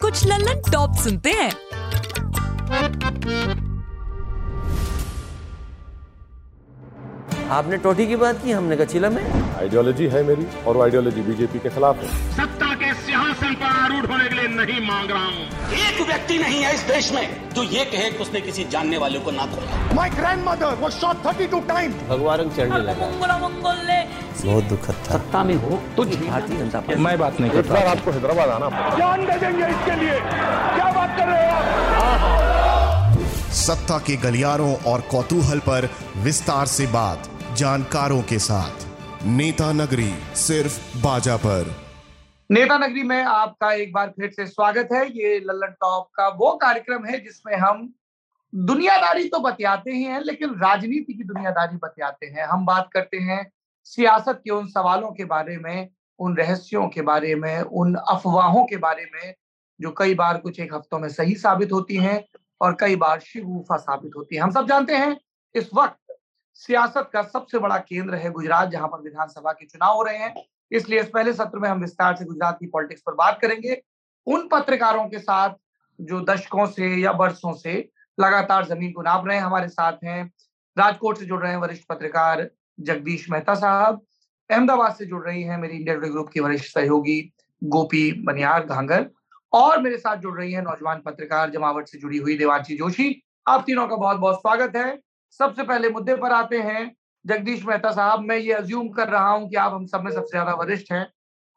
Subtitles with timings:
[0.00, 1.50] कुछ लल्लन टॉप सुनते हैं।
[7.50, 9.22] आपने टोटी की बात की हमने कचीला में?
[9.58, 12.85] आइडियोलॉजी है मेरी और वो आइडियोलॉजी बीजेपी के खिलाफ है। सत्ता के
[13.36, 16.80] सिंहासन पर आरूढ़ होने के लिए नहीं मांग रहा हूँ। एक व्यक्ति नहीं है इस
[16.88, 20.74] देश में जो ये कहे कि उसने किसी जानने वाले को ना खोला my grandmother
[20.80, 23.06] was shot 32 time भगवान चढ़ने लगा।
[24.44, 28.10] बहुत दुखद था। सत्ता में हो तो भारतीय जनता पार्टी। मैं बात नहीं करता। आपको
[28.10, 31.54] हैदराबाद आना जान दे देंगे इसके लिए। क्या बात कर रहे हो
[32.02, 33.18] आप?
[33.56, 38.86] सत्ता के गलियारों और कौतूहल पर विस्तार से बात जानकारों के साथ।
[39.26, 41.74] नेता नगरी सिर्फ़ बाजा पर।
[42.50, 46.52] नेता नगरी में आपका एक बार फिर से स्वागत है। ये लल्लन टॉप का वो
[46.56, 47.92] कार्यक्रम है जिसमें हम
[48.52, 53.50] दुनियादारी तो बतियाते ही हैं, लेकिन राजनीति की दुनियादारी बतियाते हैं। हम बात करते हैं
[53.86, 55.88] सियासत के उन सवालों के बारे में,
[56.18, 59.34] उन रहस्यों के बारे में, उन अफवाहों के बारे में,
[59.80, 62.24] जो कई बार कुछ एक हफ्तों में सही साबित होती हैं
[62.60, 65.16] और कई बार शिगुफा साबित होती है। हम सब जानते हैं
[65.54, 66.18] इस वक्त
[66.54, 70.34] सियासत का सबसे बड़ा केंद्र है गुजरात, जहाँ पर विधानसभा के चुनाव हो रहे हैं।
[70.72, 73.82] इसलिए इस पहले सत्र में हम विस्तार से गुजरात की पॉलिटिक्स पर बात करेंगे।
[74.26, 75.54] उन पत्रकारों के साथ
[76.00, 77.88] जो दशकों से या वर्षों से
[78.20, 80.32] लगातार ज़मीन को नाप रहे हैं, हमारे साथ हैं,
[80.76, 82.48] राजकोट से जुड़ रहे हैं वरिष्ठ पत्रकार
[82.80, 84.00] जगदीश मेहता साहब,
[84.50, 89.06] अहमदाबाद से जुड़ रही हैं मेरी इंडिया ग्रुप की वरिष्ठ सहयोगी गोपी बनियार घांगर
[89.52, 93.62] और मेरे साथ जुड़ रही है नौजवान पत्रकार जमावट से जुड़ी हुई देवांशी जोशी। आप
[93.66, 94.98] तीनों का बहुत बहुत स्वागत है।
[95.30, 96.94] सबसे पहले मुद्दे पर आते हैं।
[97.26, 100.30] जगदीश मेहता साहब मैं ये अज्यूम कर रहा हूँ कि आप हम सब में सबसे
[100.30, 101.06] ज़्यादा वरिष्ठ हैं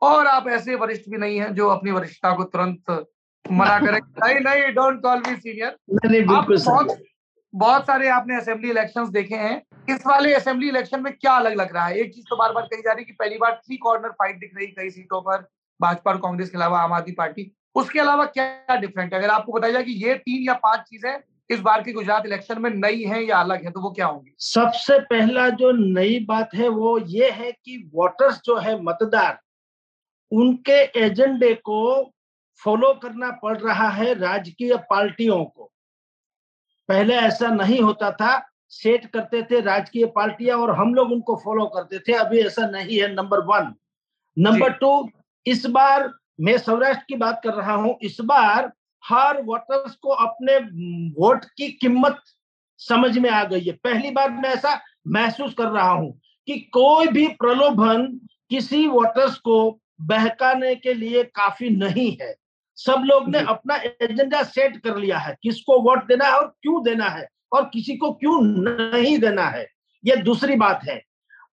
[0.02, 3.08] और आप ऐसे वरिष्ठ भी नहीं हैं जो अपनी वरिष्ठता को तुरंत
[3.52, 5.78] मना करें। नहीं नहीं डोंट कॉल मी सीनियर
[6.56, 6.98] बहुत
[7.54, 11.74] बहुत सारे आपने असेंबली इलेक्शन देखे हैं। इस वाले असेंबली इलेक्शन में क्या अलग लग
[11.74, 11.96] रहा है?
[11.98, 14.40] एक चीज़ तो बार बार कही जा रही है कि पहली बार थ्री कॉर्नर फाइट
[14.40, 15.48] दिख रही कई सीटों पर
[15.82, 19.20] भाजपा और कांग्रेस के अलावा आम आदमी पार्टी। उसके अलावा क्या डिफरेंट है?
[19.20, 21.20] अगर आपको बताया जाए कि ये तीन या पाँच चीज़ें
[21.50, 24.34] इस बार की गुजरात इलेक्शन में नई है या अलग है तो वो क्या होंगी?
[24.40, 29.40] सबसे पहला जो नई बात है वो ये है कि वोटर्स जो है मतदार
[30.32, 31.80] उनके एजेंडे को
[32.62, 35.72] फॉलो करना पड़ रहा है राजकीय पार्टियों को।
[36.90, 41.66] पहले ऐसा नहीं होता था सेट करते थे राजकीय पार्टियाँ और हम लोग उनको फॉलो
[41.66, 43.74] करते थे अभी ऐसा नहीं है नंबर वन
[44.38, 44.92] नंबर टू
[45.46, 46.10] इस बार
[46.42, 48.72] मैं सौराष्ट्र की बात कर रहा हूँ इस बार
[49.10, 50.58] हर वोटर्स को अपने
[51.20, 52.20] वोट की कीमत
[52.80, 56.12] समझ में आ गई है। पहली बार मैं ऐसा महसूस कर रहा हूँ
[56.48, 58.06] कि कोई भी प्रलोभन
[58.50, 59.58] किसी वोटर्स को
[60.02, 62.34] बहकाने के लिए काफ़ी नहीं है।
[62.78, 66.84] सब लोग ने अपना एजेंडा सेट कर लिया है किसको वोट देना है और क्यों
[66.84, 69.68] देना है और किसी को क्यों नहीं देना है
[70.04, 71.02] ये दूसरी बात है।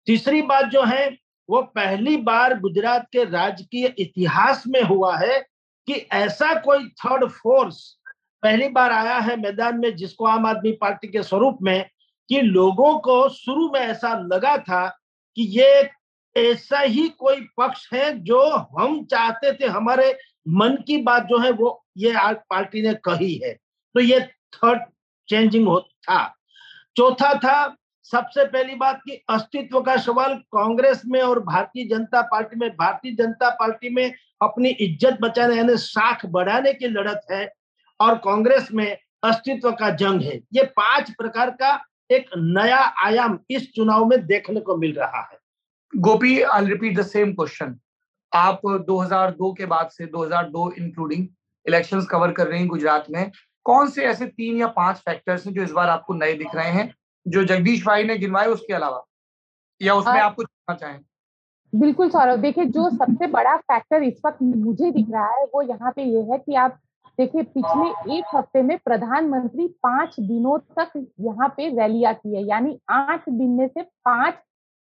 [0.06, 1.08] तीसरी बात जो है
[1.48, 5.44] वो पहली बार गुजरात के राजकीय इतिहास में हुआ है
[5.86, 7.98] कि ऐसा कोई थर्ड फोर्स
[8.42, 11.90] पहली बार आया है मैदान में जिसको आम आदमी पार्टी के स्वरूप में
[12.28, 14.98] कि लोगों को शुरू में ऐसा लगा था
[15.36, 15.90] कि ये
[16.36, 20.18] ऐसा ही कोई पक्ष है जो हम चाहते थे, हमारे
[20.48, 23.52] मन की बात जो है वो ये आज पार्टी ने कही है।
[23.94, 24.20] तो ये
[24.54, 24.82] थर्ड
[25.28, 26.34] चेंजिंग हो था।
[26.96, 27.76] चौथा था
[28.12, 33.12] सबसे पहली बात की अस्तित्व का सवाल कांग्रेस में और भारतीय जनता पार्टी में, भारतीय
[33.12, 34.12] जनता पार्टी में
[34.42, 37.50] अपनी इज़्ज़त बचाने, यानी साख बढ़ाने की लड़त है
[38.00, 41.80] और कांग्रेस में अस्तित्व का जंग है। ये पाँच प्रकार का
[42.10, 45.38] एक नया आयाम इस चुनाव में देखने को मिल रहा है।
[45.92, 47.76] Gopi I repeat the same question
[48.32, 51.26] आप 2002 के बाद से 2002 इंक्लूडिंग
[51.66, 53.30] इलेक्शंस कवर कर रही हैं गुजरात में।
[53.66, 56.70] कौन से ऐसे तीन या पाँच फैक्टर्स हैं जो इस बार आपको नए दिख रहे
[56.70, 56.94] हैं?
[57.28, 59.04] जो जगदीश भाई ने गिनवाए उसके अलावा?
[59.82, 61.00] या उसमें आप कुछ कहना चाहें?
[61.74, 65.92] बिल्कुल सौरभ देखिए जो सबसे बड़ा फैक्टर इस वक्त मुझे दिख रहा है वो यहाँ
[65.96, 66.78] पे ये है कि आप
[67.18, 72.78] देखिए पिछले एक हफ़्ते में प्रधानमंत्री पाँच दिनों तक यहाँ पे रैलियाँ की है यानी
[72.90, 74.34] आठ दिन में से पाँच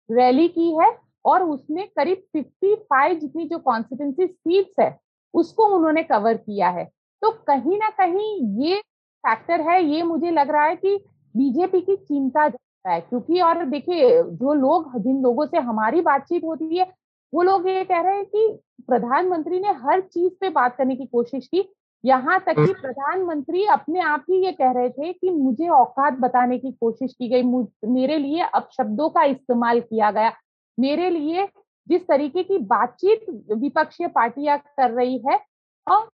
[0.09, 4.97] रैली की है और उसमें करीब 55 जितनी जो कॉन्स्टिट्यूंसी सीट्स है
[5.33, 6.85] उसको उन्होंने कवर किया है।
[7.21, 8.79] तो कहीं ना कहीं ये
[9.23, 10.97] फैक्टर है ये मुझे लग रहा है कि
[11.35, 12.43] बीजेपी की चिंता
[12.85, 16.91] है क्योंकि और देखिए जो लोग जिन लोगों से हमारी बातचीत होती है
[17.33, 18.47] वो लोग ये कह रहे हैं कि
[18.87, 21.63] प्रधानमंत्री ने हर चीज़ पे बात करने की कोशिश की।
[22.03, 26.57] यहाँ तक कि प्रधानमंत्री अपने आप ही ये कह रहे थे कि मुझे औकात बताने
[26.57, 27.43] की कोशिश की गई
[27.91, 30.31] मेरे लिए अब शब्दों का इस्तेमाल किया गया।
[30.77, 31.47] मेरे लिए
[31.87, 35.39] जिस तरीके की बातचीत विपक्षीय पार्टियाँ कर रही है
[35.87, 36.05] और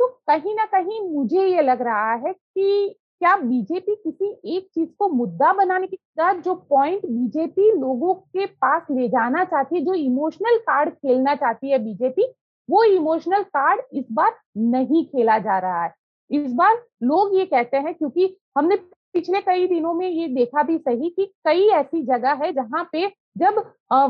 [0.00, 4.88] तो कहीं ना कहीं मुझे ये लग रहा है कि क्या बीजेपी किसी एक चीज़
[4.98, 9.94] को मुद्दा बनाने की जो पॉइंट बीजेपी लोगों के पास ले जाना चाहती है, जो
[9.94, 12.26] इमोशनल कार्ड खेलना चाहती है बीजेपी,
[12.68, 15.92] वो इमोशनल कार्ड इस बार नहीं खेला जा रहा है।
[16.30, 18.76] इस बार लोग ये कहते हैं, क्योंकि हमने
[19.14, 23.06] पिछले कई दिनों में ये देखा भी सही कि कई ऐसी जगह है जहाँ पे
[23.38, 23.58] जब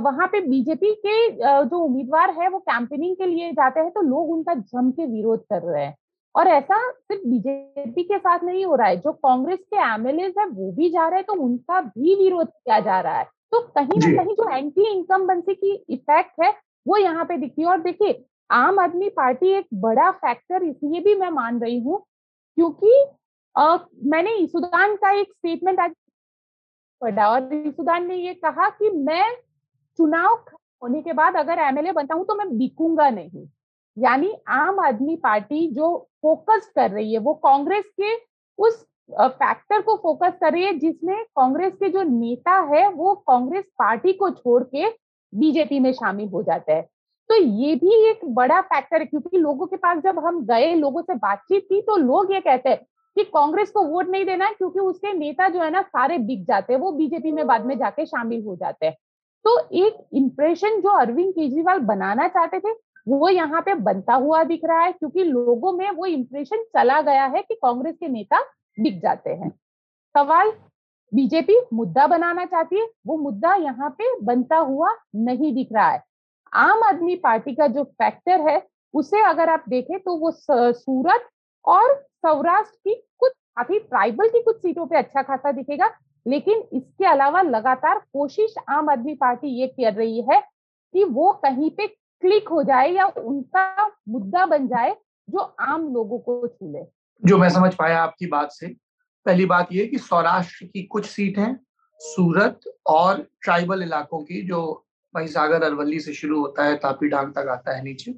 [0.05, 1.31] वहाँ पे बीजेपी के
[1.64, 5.44] जो उम्मीदवार है वो कैंपेनिंग के लिए जाते हैं तो लोग उनका जम के विरोध
[5.52, 5.94] कर रहे हैं।
[6.34, 10.46] और ऐसा सिर्फ़ बीजेपी के साथ नहीं हो रहा है जो कांग्रेस के एमएलए है
[10.48, 13.98] वो भी जा रहे हैं तो उनका भी विरोध किया जा रहा है। तो कहीं
[14.00, 16.50] ना कहीं जो एंटी इनकम्बेंसी की इफ़ेक्ट है
[16.86, 21.14] वो यहाँ पे दिखती है। और देखिए आम आदमी पार्टी एक बड़ा फैक्टर इसलिए भी
[21.14, 21.98] मैं मान रही हूँ
[22.58, 23.04] क्योंकि
[23.56, 25.92] आ, मैंने ईसुदान का एक स्टेटमेंट आज
[27.02, 29.31] पढ़ा और ईसुदान ने ये कहा कि मैं
[29.98, 30.34] चुनाव
[30.82, 33.46] होने के बाद अगर एमएलए बनता हूँ तो मैं बिकूँगा नहीं।
[33.98, 38.14] यानी आम आदमी पार्टी जो फोकस कर रही है, वो कांग्रेस के
[38.58, 43.64] उस फैक्टर को फोकस कर रही है, जिसमें कांग्रेस के जो नेता है, वो कांग्रेस
[43.78, 44.88] पार्टी को छोड़ के
[45.32, 46.82] बीजेपी में शामिल हो जाता है।
[47.30, 51.02] तो ये भी एक बड़ा फैक्टर है, क्योंकि लोगों के पास जब हम गए, लोगों
[51.02, 52.78] से बातचीत की तो लोग ये कहते हैं
[53.16, 56.72] कि कांग्रेस को वोट नहीं देना, क्योंकि उसके नेता जो है ना, सारे बिक जाते
[56.72, 58.96] हैं, वो बीजेपी में बाद में जाके शामिल हो जाते हैं।
[59.44, 62.72] तो एक इंप्रेशन जो अरविंद केजरीवाल बनाना चाहते थे
[63.06, 67.24] वो यहाँ पे बनता हुआ दिख रहा है क्योंकि लोगों में वो इम्प्रेशन चला गया
[67.26, 68.40] है कि कांग्रेस के नेता
[68.78, 69.50] बिक जाते हैं।
[70.14, 70.52] सवाल,
[71.12, 76.02] बीजेपी मुद्दा बनाना चाहती है, वो मुद्दा यहाँ पे बनता हुआ नहीं दिख रहा है।
[76.52, 78.62] आम आदमी पार्टी का जो फैक्टर है,
[78.94, 81.28] उसे अगर आप देखें तो वो सूरत
[81.64, 85.90] और सौराष्ट्र की कुछ काफ़ी ट्राइबल की कुछ सीटों पे अच्छा खासा दिखेगा,
[86.26, 90.40] लेकिन इसके अलावा लगातार कोशिश आम आदमी पार्टी ये कर रही है
[90.94, 91.86] कि वो कहीं पे
[92.20, 94.97] क्लिक हो जाए या उनका मुद्दा बन जाए
[95.31, 96.85] जो आम लोगों को छू ले
[97.25, 98.67] जो मैं समझ पाया आपकी बात से,
[99.26, 101.61] पहली बात ये कि सौराष्ट्र की कुछ सीट हैं
[102.00, 104.87] सूरत और ट्राइबल इलाकों की, जो
[105.17, 108.15] वही सागर अरवली से शुरू होता है तापी डांग तक आता है नीचे,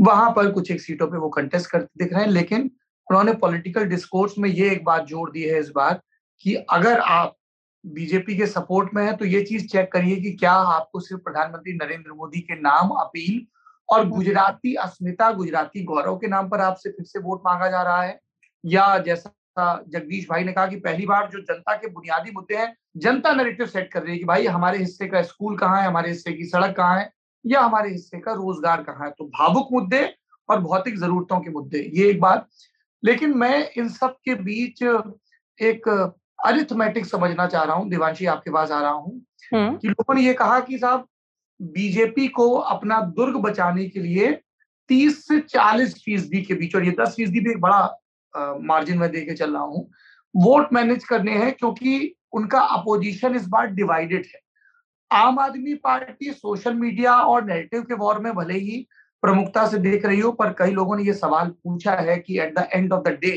[0.00, 2.70] वहाँ पर कुछ एक सीटों पे वो कंटेस्ट करते दिख रहे हैं। लेकिन
[3.10, 6.00] उन्होंने पॉलिटिकल डिस्कोर्स में ये एक बात जोड़ दी है इस बार
[6.40, 7.37] कि अगर आप
[7.88, 11.72] बीजेपी के सपोर्ट में है तो ये चीज़ चेक करिए कि क्या आपको सिर्फ़ प्रधानमंत्री
[11.72, 13.46] नरेंद्र मोदी के नाम अपील
[13.88, 18.02] और गुजराती अस्मिता, गुजराती गौरव के नाम पर आपसे फिर से वोट मांगा जा रहा
[18.02, 18.20] है?
[18.64, 22.74] या जैसा जगदीश भाई ने कहा कि पहली बार जो जनता के बुनियादी मुद्दे हैं,
[22.96, 26.08] जनता नरेटिव सेट कर रही है कि भाई हमारे हिस्से का स्कूल कहाँ है, हमारे
[26.08, 27.12] हिस्से की सड़क कहाँ है,
[27.46, 29.10] या हमारे हिस्से का रोज़गार कहाँ है?
[29.10, 30.14] तो भावुक मुद्दे
[30.50, 32.48] और भौतिक जरूरतों के मुद्दे, ये एक बात।
[33.04, 34.82] लेकिन मैं इन सब के बीच
[35.60, 39.20] एक अरिथमेटिक समझना चाह रहा हूँ दिवांशी आपके पास आ रहा हूँ
[39.52, 41.06] हम्म। कि लोगों ने ये कहा कि साहब
[41.60, 44.32] बीजेपी को अपना दुर्ग बचाने के लिए
[44.90, 49.10] तीस से चालीस फ़ीसदी के बीच और ये दस फ़ीसदी भी एक बड़ा मार्जिन में
[49.10, 49.88] देके चल रहा हूँ
[50.34, 54.40] वोट मैनेज करने हैं क्योंकि उनका अपोजिशन इस बार डिवाइडेड है
[55.10, 58.86] Aam Aadmi party social media और नेगेटिव के वॉर में भले ही
[59.22, 62.58] प्रमुखता से देख रही हो पर कई लोगों ने ये सवाल पूछा है कि at
[62.58, 63.34] the end of the day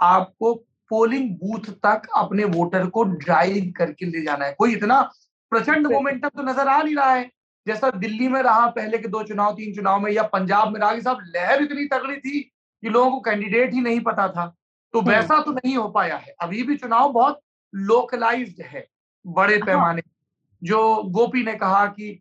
[0.00, 0.54] आपको
[0.90, 5.00] पोलिंग बूथ तक अपने वोटर को ड्राइव करके ले जाना है। कोई इतना
[5.52, 7.30] प्रचंड मोमेंटम तो नज़र आ नहीं रहा है।
[7.66, 10.94] जैसा दिल्ली में रहा पहले के दो चुनाव तीन चुनाव में या पंजाब में रहा
[10.94, 14.46] कि साहब लहर इतनी तगड़ी थी कि लोगों को कैंडिडेट ही नहीं पता था।
[14.94, 17.40] तो हम्म। वैसा तो नहीं हो पाया है। अभी भी चुनाव बहुत
[17.74, 18.86] लोकलाइज्ड है
[19.24, 20.02] बड़े हाँ। पैमाने
[20.62, 22.18] जो गोपी ने कहा कि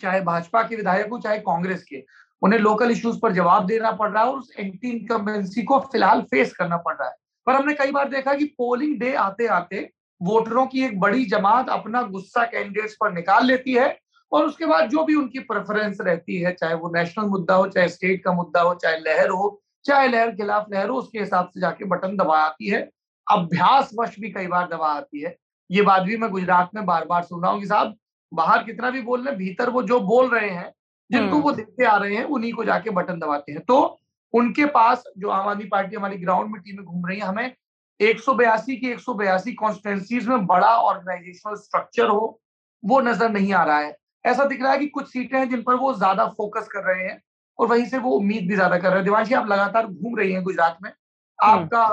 [0.00, 2.04] चाहे भाजपा के विधायक हो चाहे कांग्रेस के
[2.42, 6.22] उन्हें लोकल इश्यूज़ पर जवाब देना पड़ रहा है और उस एंटी इनकम्बेंसी को फ़िलहाल
[6.22, 7.14] फेस करना पड़ रहा है।
[7.46, 9.88] पर हमने कई बार देखा कि पोलिंग डे आते आते
[10.20, 13.98] वोटरों की एक बड़ी जमात अपना गुस्सा कैंडिडेट्स पर निकाल लेती है
[14.32, 17.88] और उसके बाद जो भी उनकी प्रेफरेंस रहती है चाहे वो नेशनल मुद्दा हो चाहे
[17.88, 21.60] स्टेट का मुद्दा हो चाहे लहर हो चाहे लहर खिलाफ लहर हो उसके हिसाब से
[21.60, 22.90] जाके बटन दबा आती है।
[23.26, 25.36] अभ्यास वश भी कई बार दबा आती है।
[25.70, 27.96] ये बात भी मैं गुजरात में बार बार सुन रहा हूँ कि साहब
[28.32, 30.72] बाहर कितना भी बोल रहे भीतर वो जो बोल रहे हैं
[31.10, 33.98] जिनको वो देखते आ रहे हैं उन्हीं को जाके बटन दबाते हैं। तो
[34.34, 37.54] उनके पास जो आम आदमी पार्टी हमारी ग्राउंड में टीमें घूम रही है हमें
[38.00, 42.40] एक सौ बयासी की एक सौ बयासी कॉन्स्टिटेंसीज में बड़ा ऑर्गेनाइजेशनल स्ट्रक्चर हो
[42.82, 45.62] वो नज़र नहीं आ रहा है। ऐसा दिख रहा है कि कुछ सीटें हैं जिन
[45.62, 47.20] पर वो ज़्यादा फोकस कर रहे हैं
[47.58, 50.32] और वहीं से वो उम्मीद भी ज़्यादा कर रहे हैं। दिवांशी आप लगातार घूम रही
[50.32, 50.90] हैं गुजरात में।
[51.38, 51.86] आपका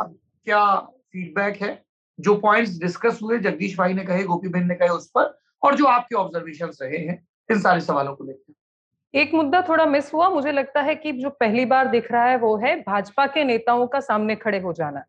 [0.47, 1.83] क्या फीडबैक है?
[2.19, 5.75] जो पॉइंट्स डिस्कस हुए जगदीश भाई ने कहे गोपी बहन ने कहे उस पर और
[5.75, 8.53] जो आपके ऑब्जर्वेशन रहे हैं इन सारे सवालों को लेकर।
[9.13, 12.37] एक मुद्दा थोड़ा मिस हुआ। मुझे लगता है कि जो पहली बार दिख रहा है
[12.37, 15.03] वो है भाजपा के नेताओं का सामने खड़े हो जाना।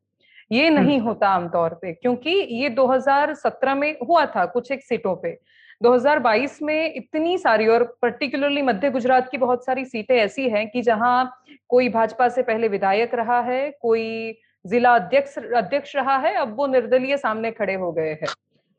[0.52, 5.38] ये नहीं होता आमतौर पे क्योंकि ये 2017 में हुआ था कुछ एक सीटों पे।
[5.82, 10.82] 2022 में इतनी सारी और पर्टिकुलरली मध्य गुजरात की बहुत सारी सीटें ऐसी हैं कि
[10.82, 16.56] जहाँ कोई भाजपा से पहले विधायक रहा है कोई जिला अध्यक्ष अध्यक्ष रहा है अब
[16.56, 18.26] वो निर्दलीय सामने खड़े हो गए हैं।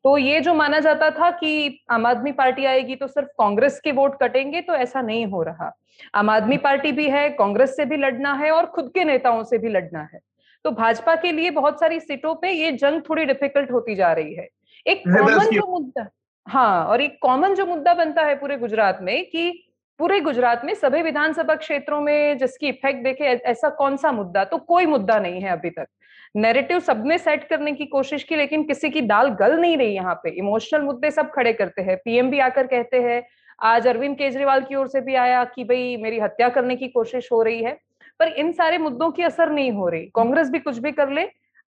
[0.06, 3.92] तो ये जो माना जाता था कि आम आदमी पार्टी आएगी तो सिर्फ़ कांग्रेस के
[3.92, 5.72] वोट कटेंगे तो ऐसा नहीं हो रहा।
[6.16, 9.58] आम आदमी पार्टी भी है कांग्रेस से भी लड़ना है और खुद के नेताओं से
[9.58, 10.20] भी लड़ना है।
[10.66, 14.36] तो भाजपा के लिए बहुत सारी सीटों पे ये जंग थोड़ी डिफ़िकल्ट होती जा रही
[14.36, 14.48] है।
[14.86, 16.08] एक कॉमन जो मुद्दा
[16.48, 19.52] हाँ और एक कॉमन जो मुद्दा बनता है पूरे गुजरात में कि
[20.00, 24.44] पूरे गुजरात में सभी विधानसभा क्षेत्रों में जिसकी इफ़ेक्ट देखे ऐसा कौन सा मुद्दा?
[24.44, 25.88] तो कोई मुद्दा नहीं है अभी तक।
[26.36, 30.14] नैरेटिव सबने सेट करने की कोशिश की, लेकिन किसी की दाल गल नहीं रही यहाँ
[30.16, 33.24] पे। इमोशनल मुद्दे सब खड़े करते हैं। पीएम भी आकर कहते हैं,
[33.60, 37.32] आज अरविंद केजरीवाल की ओर से भी आया कि भाई मेरी हत्या करने की कोशिश
[37.32, 37.78] हो रही है,
[38.20, 41.28] पर इन सारे मुद्दों की असर नहीं हो रही। कांग्रेस भी कुछ भी कर ले,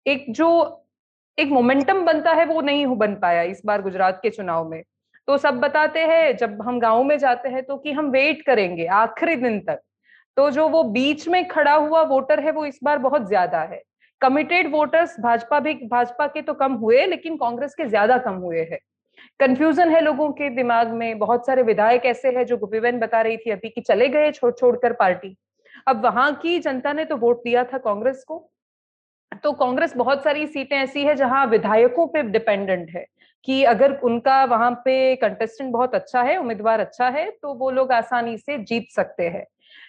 [0.05, 0.83] एक जो,
[1.37, 4.81] एक मोमेंटम बनता है, वो नहीं बन पाया इस बार गुजरात के चुनाव में।
[5.27, 8.85] तो सब बताते हैं, जब हम गाँव में जाते हैं तो कि हम वेट करेंगे,
[8.85, 9.81] आखिरी दिन तक।
[10.37, 13.81] तो जो वो बीच में खड़ा हुआ वोटर है, वो इस बार बहुत ज़्यादा है।
[14.21, 18.61] कमिटेड वोटर्स भाजपा भी, भाजपा के तो कम हुए, लेकिन कांग्रेस के ज़्यादा कम हुए
[18.61, 18.79] हैं।
[19.39, 23.37] कंफ्यूजन है लोगों के दिमाग में, बहुत सारे विधायक ऐसे हैं जो गुपीबेन बता रही
[23.37, 25.35] थी अभी कि चले गए छोड़, छोड़कर पार्टी।
[25.87, 28.47] अब वहाँ की जनता ने तो वोट दिया था कांग्रेस को।
[29.43, 33.05] तो कांग्रेस बहुत सारी सीटें ऐसी है जहाँ विधायकों पे डिपेंडेंट है
[33.47, 37.91] कि अगर उनका वहाँ पे कंटेस्टेंट बहुत अच्छा है, उम्मीदवार अच्छा है तो वो लोग
[37.91, 39.45] आसानी से जीत सकते हैं।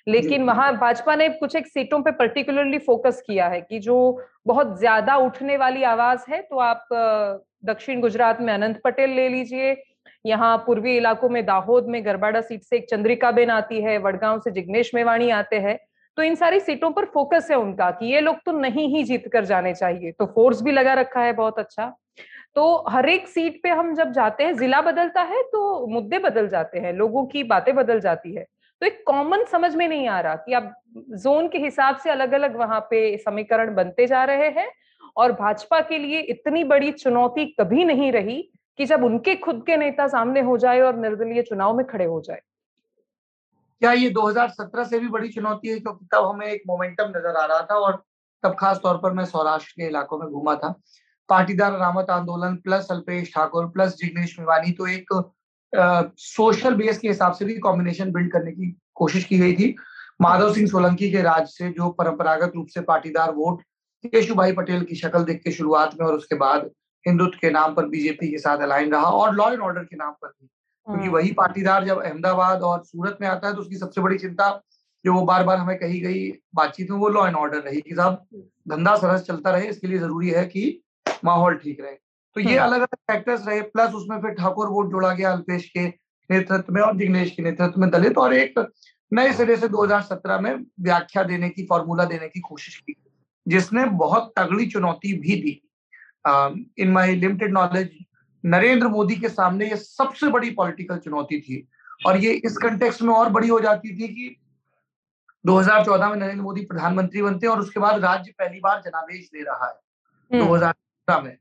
[0.07, 3.97] लेकिन वहाँ भाजपा ने कुछ एक सीटों पे पर्टिकुलरली फोकस किया है कि जो
[4.47, 6.87] बहुत ज़्यादा उठने वाली आवाज़ है तो आप
[7.64, 9.76] दक्षिण गुजरात में अनंत पटेल ले लीजिए।
[10.25, 14.40] यहाँ पूर्वी इलाकों में दाहोद में गरबाड़ा सीट से एक चंद्रिका बेन आती है, वडगांव
[14.40, 15.78] से जिग्नेश मेवाणी आते हैं।
[16.17, 19.28] तो इन सारी सीटों पर फोकस है उनका कि ये लोग तो नहीं ही जीत
[19.33, 21.93] कर जाने चाहिए तो फोर्स भी लगा रखा है बहुत अच्छा।
[22.55, 26.49] तो हर एक सीट पे हम जब जाते हैं, जिला बदलता है तो मुद्दे बदल
[26.49, 28.47] जाते हैं, लोगों की बातें बदल जाती है।
[28.80, 32.32] तो एक कॉमन समझ में नहीं आ रहा कि अब जोन के हिसाब से अलग
[32.32, 34.70] अलग वहाँ पे समीकरण बनते जा रहे हैं
[35.16, 38.40] और भाजपा के लिए इतनी बड़ी चुनौती कभी नहीं रही
[38.78, 42.20] कि जब उनके खुद के नेता सामने हो जाए और निर्दलीय चुनाव में खड़े हो
[42.20, 42.40] जाए।
[43.82, 45.78] क्या ये 2017 से भी बड़ी चुनौती है?
[45.78, 48.02] क्योंकि तब हमें एक मोमेंटम नज़र आ रहा था और
[48.44, 50.75] तब खास तौर पर मैं सौराष्ट्र के इलाकों में घूमा था।
[51.28, 55.12] पाटीदार रामत आंदोलन प्लस अल्पेश ठाकुर प्लस जिग्नेश मेवानी तो एक
[55.73, 59.75] सोशल बेस के हिसाब से भी कॉम्बिनेशन बिल्ड करने की कोशिश की गई थी।
[60.23, 63.63] माधव सिंह सोलंकी के राज से जो परंपरागत रूप से पाटीदार वोट
[64.05, 66.71] केशुभाई पटेल की शक्ल देख के शुरुआत में और उसके बाद
[67.07, 70.13] हिंदुत्व के नाम पर बीजेपी के साथ अलाइन रहा और लॉ एंड ऑर्डर के नाम
[70.13, 73.77] पर भी। क्योंकि हम्म। वही पाटीदार जब अहमदाबाद और सूरत में आता है तो उसकी
[73.77, 74.51] सबसे बड़ी चिंता
[75.05, 77.95] जो वो बार बार हमें कही गई बातचीत में वो लॉ एंड ऑर्डर रही कि
[77.95, 78.27] साहब
[78.69, 80.83] धंधा सरस चलता रहे इसके लिए ज़रूरी है कि
[81.25, 81.97] माहौल ठीक रहे।
[82.45, 85.87] तो ये अलग अलग फैक्टर्स रहे प्लस उसमें फिर ठाकुर वोट जोड़ा गया अल्पेश के
[86.30, 88.73] नेतृत्व में और जिग्नेश के नेतृत्व में दलित और एक
[89.12, 92.95] नए सिरे से 2017 में व्याख्या देने की फॉर्मूला देने की कोशिश की
[93.47, 95.62] जिसने बहुत तगड़ी चुनौती भी दी।
[96.83, 97.99] In my limited knowledge
[98.45, 101.68] Narendra Modi के सामने ये सबसे बड़ी पॉलिटिकल चुनौती थी
[102.07, 104.37] और ये इस कंटेक्स्ट में और बड़ी हो जाती थी कि
[105.45, 109.42] 2014 में नरेंद्र मोदी प्रधानमंत्री बनते हैं और उसके बाद राज्य पहली बार जनादेश दे
[109.42, 111.37] रहा है 2017 हम्म। में।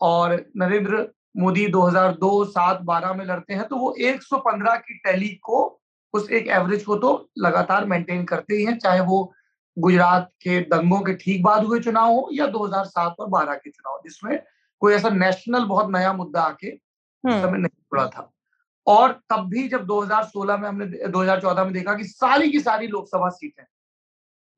[0.00, 5.58] और नरेंद्र मोदी 2002 सात बारह में लड़ते हैं तो वो 115 की टैली को
[6.14, 9.22] उस एक एवरेज को तो लगातार मेंटेन करते ही हैं चाहे वो
[9.76, 14.00] गुजरात के दंगों के ठीक बाद हुए चुनाव हो या 2007 और 12 के चुनाव
[14.04, 14.38] जिसमें
[14.82, 18.30] कोई ऐसा नेशनल बहुत नया मुद्दा आके हम्म। समय नहीं जुड़ा था
[18.86, 23.28] और तब भी जब 2016 में हमने 2014 में देखा कि सारी की सारी लोकसभा
[23.28, 23.64] सीटें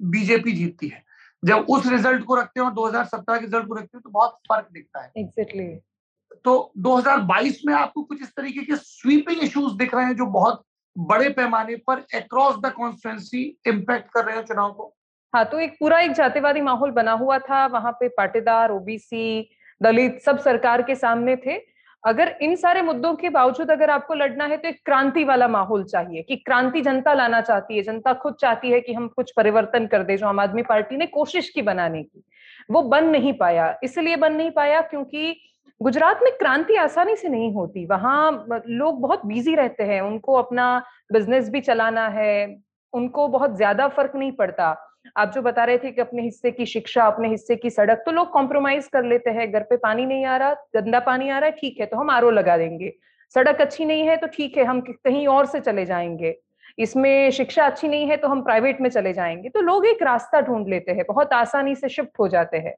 [0.01, 1.05] बीजेपी जीतती है
[1.45, 4.39] जब उस रिज़ल्ट को रखते हैं और 2017 के रिज़ल्ट को रखते हैं तो बहुत
[4.49, 6.39] फ़र्क दिखता है। Exactly exactly.
[6.45, 10.63] तो 2022 में आपको कुछ इस तरीके के स्वीपिंग इश्यूज़ दिख रहे हैं जो बहुत
[10.99, 14.95] बड़े पैमाने पर अक्रॉस द कॉन्स्टिट्यूंसी इम्पैक्ट कर रहे हैं चुनाव को।
[15.35, 19.51] हाँ तो एक पूरा एक जातिवादी माहौल बना हुआ था वहाँ पे पाटीदार ओबीसी
[19.83, 21.72] दलित सब सरकार के सामने थे।
[22.05, 25.85] अगर इन सारे मुद्दों के बावजूद अगर आपको लड़ना है तो एक क्रांति वाला माहौल
[25.85, 29.87] चाहिए कि क्रांति जनता लाना चाहती है। जनता खुद चाहती है कि हम कुछ परिवर्तन
[29.87, 32.23] कर दे, जो आम आदमी पार्टी ने कोशिश की बनाने की।
[32.71, 35.35] वो बन नहीं पाया। इसलिए बन नहीं पाया क्योंकि
[35.81, 40.67] गुजरात में क्रांति आसानी से नहीं होती। वहाँ लोग बहुत बिज़ी रहते हैं। उनको अपना
[41.13, 42.57] बिज़नेस भी चलाना है।
[42.95, 44.75] उनको बहुत ज़्यादा फ़र्क नहीं पड़ता।
[45.17, 48.13] आप जो बता रहे थे कि अपने हिस्से की शिक्षा अपने हिस्से की सड़क तो
[48.13, 51.51] लोग कॉम्प्रोमाइज कर लेते हैं। घर पे पानी नहीं आ रहा गंदा पानी आ रहा
[51.51, 52.93] है ठीक है तो हम आर लगा देंगे।
[53.35, 56.35] सड़क अच्छी नहीं है तो ठीक है हम कहीं और से चले जाएँगे।
[56.79, 60.41] इसमें शिक्षा अच्छी नहीं है तो हम प्राइवेट में चले जाएँगे। तो लोग एक रास्ता
[60.41, 62.75] ढूंढ लेते हैं बहुत आसानी से शिफ्ट हो जाते हैं।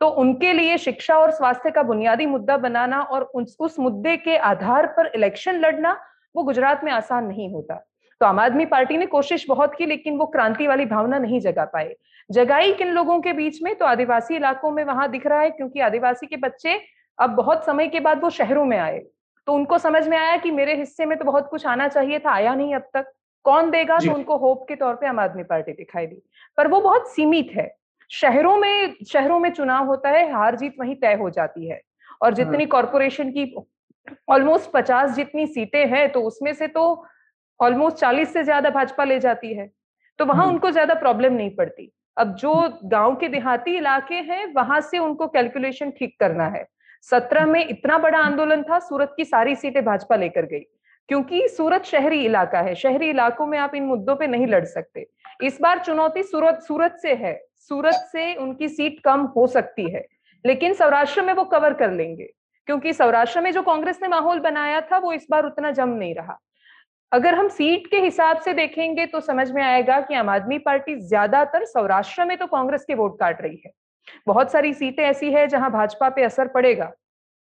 [0.00, 4.36] तो उनके लिए शिक्षा और स्वास्थ्य का बुनियादी मुद्दा बनाना और उस, उस मुद्दे के
[4.36, 5.98] आधार पर इलेक्शन लड़ना
[6.36, 7.84] वो गुजरात में आसान नहीं होता।
[8.24, 11.64] तो आम आदमी पार्टी ने कोशिश बहुत की लेकिन वो क्रांति वाली भावना नहीं जगा
[11.64, 11.94] पाए।
[12.30, 15.80] जगाई किन लोगों के बीच में तो आदिवासी इलाकों में वहाँ दिख रहा है क्योंकि
[15.80, 16.80] आदिवासी के बच्चे
[17.18, 18.98] अब बहुत समय के बाद वो शहरों में आए।
[19.46, 22.30] तो उनको समझ में आया कि मेरे हिस्से में तो बहुत कुछ आना चाहिए था
[22.30, 23.12] आया नहीं अब तक।
[23.44, 23.98] कौन देगा?
[23.98, 26.22] तो उनको होप के तौर पे आम आदमी पार्टी दिखाई दी।
[26.58, 27.72] पर वो बहुत सीमित है।
[28.10, 31.80] शहरों में शहरों में चुनाव होता है हार जीत वहीं तय हो जाती है।
[32.22, 33.54] और जितनी कॉरपोरेशन की
[34.28, 37.04] ऑलमोस्ट पचास जितनी सीटें हैं तो उसमें से तो
[37.60, 39.70] ऑलमोस्ट चालीस से ज़्यादा भाजपा ले जाती है
[40.18, 42.52] तो वहाँ उनको ज़्यादा प्रॉब्लम नहीं पड़ती। अब जो
[42.86, 46.66] गाँव के देहाती इलाके हैं वहाँ से उनको कैलकुलेशन ठीक करना है।
[47.08, 50.60] सत्रह में इतना बड़ा आंदोलन था सूरत की सारी सीटें भाजपा लेकर गई
[51.08, 55.06] क्योंकि सूरत शहरी इलाका है शहरी इलाकों में आप इन मुद्दों पे नहीं लड़ सकते।
[55.42, 60.04] इस बार चुनौती सूरत सूरत से है सूरत से उनकी सीट कम हो सकती है
[60.44, 62.28] लेकिन सौराष्ट्र में वो कवर कर लेंगे
[62.68, 66.14] क्योंकि सौराष्ट्र में जो कांग्रेस ने माहौल बनाया था वो इस बार उतना जम नहीं
[66.14, 66.38] रहा।
[67.14, 70.94] अगर हम सीट के हिसाब से देखेंगे तो समझ में आएगा कि आम आदमी पार्टी
[71.08, 73.70] ज़्यादातर सौराष्ट्र में तो कांग्रेस के वोट काट रही है
[74.26, 76.90] बहुत सारी सीटें ऐसी है जहाँ भाजपा पे असर पड़ेगा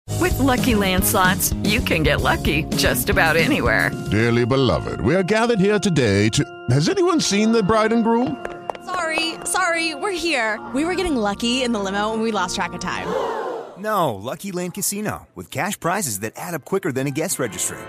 [0.08, 3.90] With lucky landslots, you can get lucky just about anywhere.
[4.14, 6.46] Dearly beloved, we are gathered here today to.
[6.76, 8.32] Has anyone seen the bride and groom?
[8.88, 10.58] Sorry, sorry, we're here.
[10.78, 13.14] We were getting lucky in the limo and we lost track of time.
[13.90, 14.00] No,
[14.32, 17.88] Lucky Land Casino, with cash prizes that add up quicker than a guest registry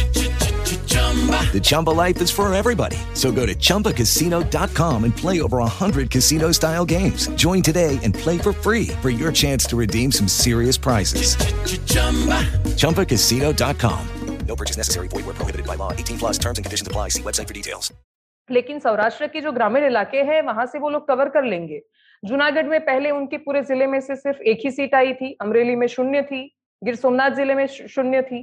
[1.10, 2.96] The Chumba life is for everybody.
[3.14, 7.28] So go to ChumbaCasino.com and play over 100 casino style games.
[7.36, 11.36] Join today and play for free for your chance to redeem some serious prizes.
[11.36, 12.42] Ch-ch-chumba.
[12.76, 14.00] ChumbaCasino.com.
[14.46, 15.08] No purchase necessary.
[15.08, 15.92] Void where prohibited by law.
[15.92, 17.08] 18 plus terms and conditions apply.
[17.08, 17.92] See website for details.
[18.50, 21.80] लेकिन सौराष्ट्र के जो ग्रामीण इलाके हैं वहां से वो लोग कवर कर लेंगे
[22.24, 25.74] जूनागढ़ में पहले उनके पूरे जिले में से सिर्फ एक ही सीट आई थी अमरेली
[25.76, 26.42] में शून्य थी
[26.84, 28.38] गिर सोमनाथ जिले में शून्य थी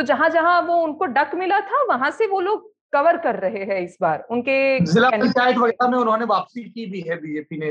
[0.00, 3.64] तो जहाँ जहाँ वो उनको डक मिला था वहाँ से वो लोग कवर कर रहे
[3.64, 7.68] हैं इस बार। उनके जिला पंचायत वगैरह में उन्होंने वापसी की भी है बीजेपी ने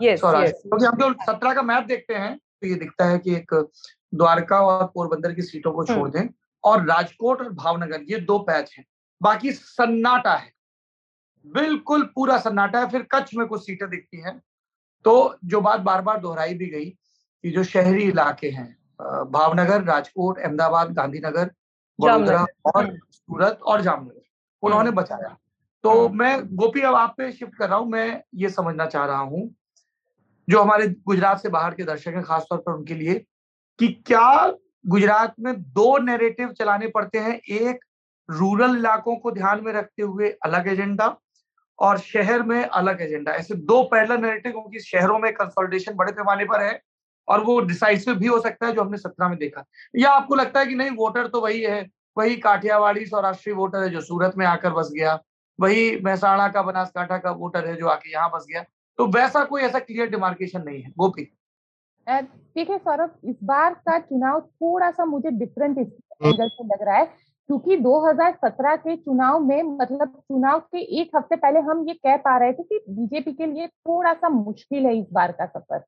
[0.00, 3.54] यस क्योंकि हम जो सत्रह का मैप देखते हैं तो ये दिखता है कि एक
[4.14, 6.28] द्वारका और पोरबंदर की सीटों को छोड़ हम्म। दें
[6.64, 8.84] और राजकोट और भावनगर ये दो पैच हैं।
[9.22, 10.52] बाकी सन्नाटा है।
[11.46, 14.40] बिल्कुल पूरा सन्नाटा है फिर कच्छ में कुछ सीटें दिखती हैं।
[15.04, 20.38] तो जो बात बार बार दोहराई भी गई कि जो शहरी इलाके हैं भावनगर राजकोट
[20.38, 21.50] अहमदाबाद गांधीनगर
[21.98, 24.22] वडोदरा और हम्म। सूरत और जामनगर
[24.62, 25.36] उन्होंने हम्म। बचाया
[25.84, 29.04] तो हम्म। मैं गोपी अब आप पे शिफ्ट कर रहा हूँ मैं ये समझना चाह
[29.06, 29.48] रहा हूँ
[30.48, 33.14] जो हमारे गुजरात से बाहर के दर्शक हैं खासतौर पर उनके लिए
[33.78, 34.52] कि क्या
[34.84, 37.84] गुजरात में दो नैरेटिव चलाने पड़ते हैं एक
[38.28, 41.16] रूरल इलाकों को ध्यान में रखते हुए अलग एजेंडा
[41.78, 46.44] और शहर में अलग एजेंडा ऐसे दो पहला नैरेटिव क्योंकि शहरों में कंसोलिडेशन बड़े पैमाने
[46.44, 46.80] पर है
[47.28, 50.60] और वो डिसाइसिव भी हो सकता है जो हमने सत्रह में देखा। या आपको लगता
[50.60, 51.86] है कि नहीं वोटर तो वही है
[52.16, 55.18] वही काठियावाड़ी सौराष्ट्रीय वोटर है जो सूरत में आकर बस गया
[55.58, 58.62] वही महसाणा का बनासकांठा का वोटर है जो आके यहाँ बस गया।
[58.98, 61.22] तो वैसा कोई ऐसा क्लियर डिमार्केशन नहीं है गोपी
[62.06, 67.04] देखिए सौरभ इस बार का चुनाव थोड़ा सा मुझे डिफरेंट एंगल से लग रहा है
[67.04, 72.36] क्योंकि 2017 के चुनाव में मतलब चुनाव के एक हफ़्ते पहले हम ये कह पा
[72.38, 75.84] रहे थे कि बीजेपी के लिए थोड़ा सा मुश्किल है इस बार का सफ़र।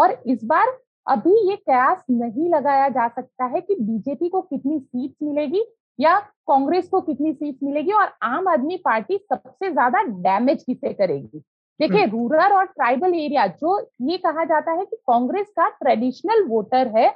[0.00, 4.78] और इस बार अभी ये कयास नहीं लगाया जा सकता है कि बीजेपी को कितनी
[4.80, 5.64] सीट मिलेगी
[5.98, 11.42] या कांग्रेस को कितनी सीट मिलेगी और आम आदमी पार्टी सबसे ज़्यादा डैमेज किसे करेगी।
[11.80, 16.44] देखिए रूरल हम्म। और ट्राइबल एरिया जो ये कहा जाता है कि कांग्रेस का ट्रेडिशनल
[16.48, 17.08] वोटर है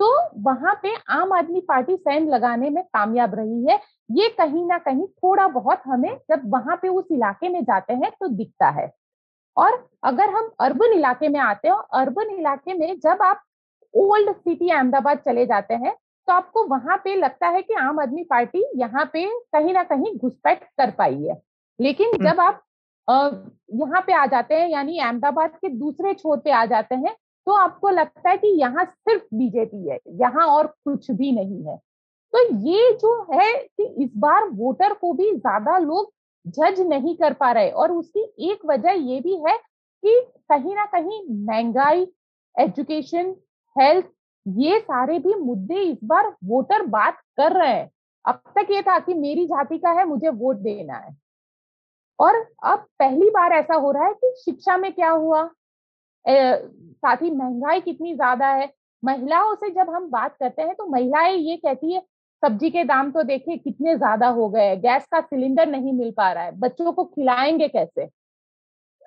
[0.00, 0.08] तो
[0.42, 3.78] वहाँ पे आम आदमी पार्टी सैन लगाने में कामयाब रही है।
[4.10, 8.10] ये कहीं ना कहीं थोड़ा बहुत हमें जब वहाँ पे उस इलाके में जाते हैं
[8.10, 8.86] तो दिखता है।
[9.56, 13.42] और अगर हम अर्बन इलाके में आते हैं अर्बन इलाके में जब आप
[13.94, 15.94] ओल्ड सिटी अहमदाबाद चले जाते हैं
[16.28, 20.14] तो आपको वहाँ पे लगता है कि आम आदमी पार्टी यहाँ पे कहीं ना कहीं
[20.16, 21.40] घुसपैठ कर पाई है।
[21.78, 22.62] लेकिन जब आप
[23.08, 27.14] यहाँ पे आ जाते हैं यानी अहमदाबाद के दूसरे छोर पे आ जाते हैं
[27.46, 31.76] तो आपको लगता है कि यहाँ सिर्फ़ बीजेपी है यहाँ और कुछ भी नहीं है।
[32.32, 36.12] तो ये जो है कि इस बार वोटर को भी ज़्यादा लोग
[36.48, 39.56] जज नहीं कर पा रहे। और उसकी एक वजह ये भी है
[40.02, 42.06] कि कहीं ना कहीं महँगाई,
[42.56, 43.34] एजुकेशन,
[43.76, 44.06] हेल्थ,
[44.46, 47.90] ये सारे भी मुद्दे इस बार वोटर बात कर रहे हैं।
[48.24, 51.16] अब तक ये था कि मेरी जाति का है, मुझे वोट देना है।
[52.18, 55.48] और अब पहली बार ऐसा हो रहा है कि शिक्षा में क्या हुआ?
[56.26, 61.36] साथ ही महँगाई कितनी ज़्यादा है। महिलाओं से जब हम बात करते हैं तो महिलाएँ
[61.36, 62.00] ये कहती है
[62.42, 66.30] सब्ज़ी के दाम तो देखिए कितने ज़्यादा हो गए गैस का सिलेंडर नहीं मिल पा
[66.32, 68.08] रहा है। बच्चों को खिलाएँगे कैसे?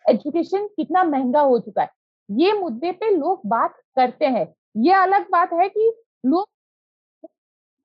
[0.06, 1.90] एजुकेशन कितना महँगा हो चुका है।
[2.30, 5.92] ये मुद्दे पे लोग बात करते हैं। ये अलग बात है कि
[6.26, 6.48] लोग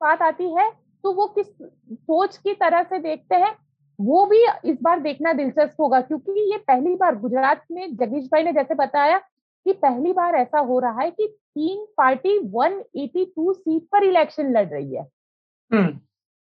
[0.01, 0.71] बात आती है
[1.05, 3.55] तो वो किस सोच की तरह से देखते हैं,
[3.99, 8.43] वो भी इस बार देखना दिलचस्प होगा क्योंकि ये पहली बार गुजरात में जगदीश भाई
[8.43, 9.19] ने जैसे बताया
[9.67, 14.67] कि पहली बार ऐसा हो रहा है कि तीन पार्टी 182 सीट पर इलेक्शन लड़
[14.69, 15.07] रही है।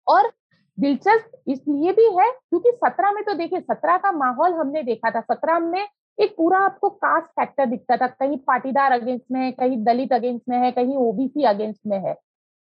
[0.06, 0.30] और
[0.78, 5.20] दिलचस्प इसलिए भी है क्योंकि सत्रह में तो देखिए सत्रह का माहौल हमने देखा था।
[5.20, 5.86] सत्रह में
[6.18, 10.48] एक पूरा आपको कास्ट फैक्टर दिखता था कहीं पाटीदार अगेंस्ट में है कहीं दलित अगेंस्ट
[10.48, 12.16] में है कहीं ओबीसी अगेंस्ट में है।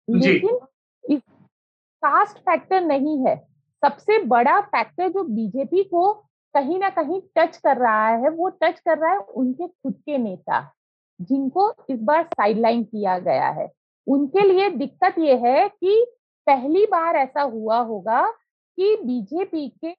[0.07, 0.59] लेकिन
[1.03, 1.21] इस
[2.03, 3.35] कास्ट फैक्टर नहीं है।
[3.83, 6.11] सबसे बड़ा फैक्टर जो बीजेपी को
[6.55, 10.17] कहीं ना कहीं टच कर रहा है वो टच कर रहा है उनके खुद के
[10.17, 10.61] नेता
[11.19, 13.69] जिनको इस बार साइडलाइन किया गया है।
[14.07, 16.05] उनके लिए दिक्कत ये है कि
[16.47, 18.21] पहली बार ऐसा हुआ होगा
[18.77, 19.91] कि बीजेपी के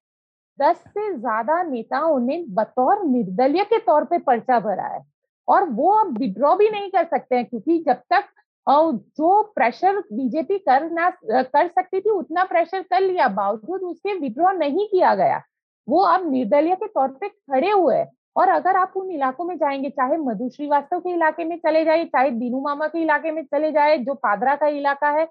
[0.59, 5.01] दस से ज़्यादा नेताओं ने बतौर निर्दलीय के तौर पे पर्चा भरा है।
[5.49, 8.25] और वो अब विड्रॉ भी नहीं कर सकते हैं, क्योंकि जब तक
[8.67, 14.53] जो प्रेशर बीजेपी कर ना कर सकती थी, उतना प्रेशर कर लिया, बावजूद उसके विड्रॉ
[14.53, 15.41] नहीं किया गया।
[15.89, 19.57] वो अब निर्दलीय के तौर पे खड़े हुए हैं। और अगर आप उन इलाकों में
[19.57, 23.43] जाएँगे, चाहे मधु श्रीवास्तव के इलाके में चले जाए चाहे दीनू मामा के इलाके में
[23.45, 25.25] चले जाए जो पादरा का इलाका है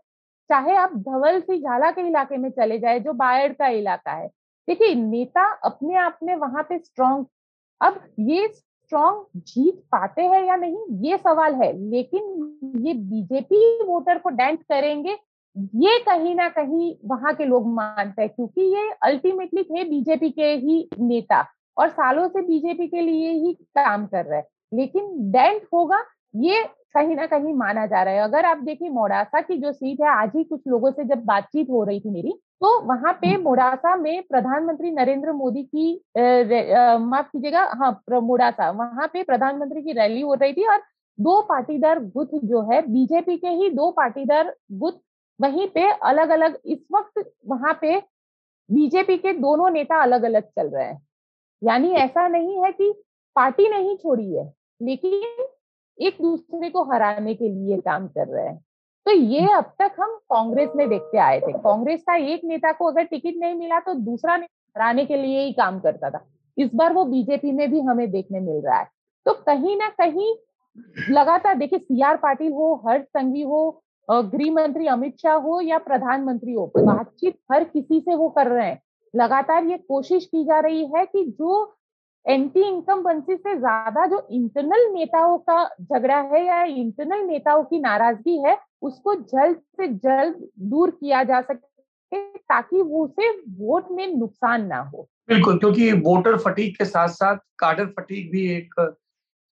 [0.52, 4.28] चाहे आप धवल से झाला के इलाके में चले जाए, जो बायड़ का इलाका है।
[4.68, 7.26] देखिए, नेता अपने आप में वहाँ पे स्ट्रॉन्ग
[7.82, 14.18] अब ये स्ट्रॉन्ग जीत पाते हैं या नहीं, ये सवाल है। लेकिन ये बीजेपी वोटर
[14.18, 15.18] को डेंट करेंगे,
[15.56, 20.54] ये कहीं ना कहीं वहाँ के लोग मानते हैं, क्योंकि ये अल्टीमेटली थे बीजेपी के
[20.56, 21.46] ही नेता
[21.78, 26.04] और सालों से बीजेपी के लिए ही काम कर रहे हैं। लेकिन डेंट होगा,
[26.36, 26.64] ये
[26.96, 30.08] कहीं ना कहीं माना जा रहा है। अगर आप देखिए मोडासा की जो सीट है
[30.12, 33.96] आज ही कुछ लोगों से जब बातचीत हो रही थी मेरी तो वहाँ पे मोडासा
[33.96, 35.94] में प्रधानमंत्री नरेंद्र मोदी की
[37.06, 40.82] माफ़ कीजिएगा हाँ मोडासा वहाँ पे प्रधानमंत्री की रैली हो रही थी और
[41.20, 45.00] दो पाटीदार गुट जो है बीजेपी के ही दो पाटीदार गुट
[45.40, 47.98] वहीं पे अलग अलग इस वक्त वहाँ पे
[48.70, 51.02] बीजेपी के दोनों नेता अलग अलग चल रहे हैं।
[51.62, 52.92] यानी ऐसा नहीं है कि
[53.36, 54.52] पार्टी नहीं छोड़ी है
[54.82, 55.46] लेकिन
[55.98, 58.58] एक दूसरे को हराने के लिए काम कर रहे हैं।
[59.06, 62.86] तो ये अब तक हम कांग्रेस में देखते आए थे। कांग्रेस का एक नेता को
[62.86, 66.26] अगर टिकट नहीं मिला तो दूसरा हराने के लिए ही काम करता था।
[66.58, 68.88] इस बार वो बीजेपी में भी हमें देखने मिल रहा है।
[69.26, 70.34] तो कहीं ना कहीं
[71.10, 75.78] लगातार देखिए सी आर पाटिल हो हर्ष संघवी हो गृह मंत्री अमित शाह हो या
[75.80, 78.80] प्रधानमंत्री हो बातचीत हर किसी से वो कर रहे हैं।
[79.14, 81.64] लगातार ये कोशिश की जा रही है कि जो
[82.26, 87.80] एंटी इनकम बंसी से ज़्यादा जो इंटरनल नेताओं का झगड़ा है या इंटरनल नेताओं की
[87.80, 94.08] नाराज़गी है उसको जल्द से जल्द दूर किया जा सके ताकि वो उसे वोट में
[94.16, 98.80] नुकसान ना हो। बिल्कुल क्योंकि वोटर फटीक के साथ साथ कार्डर फटीक भी एक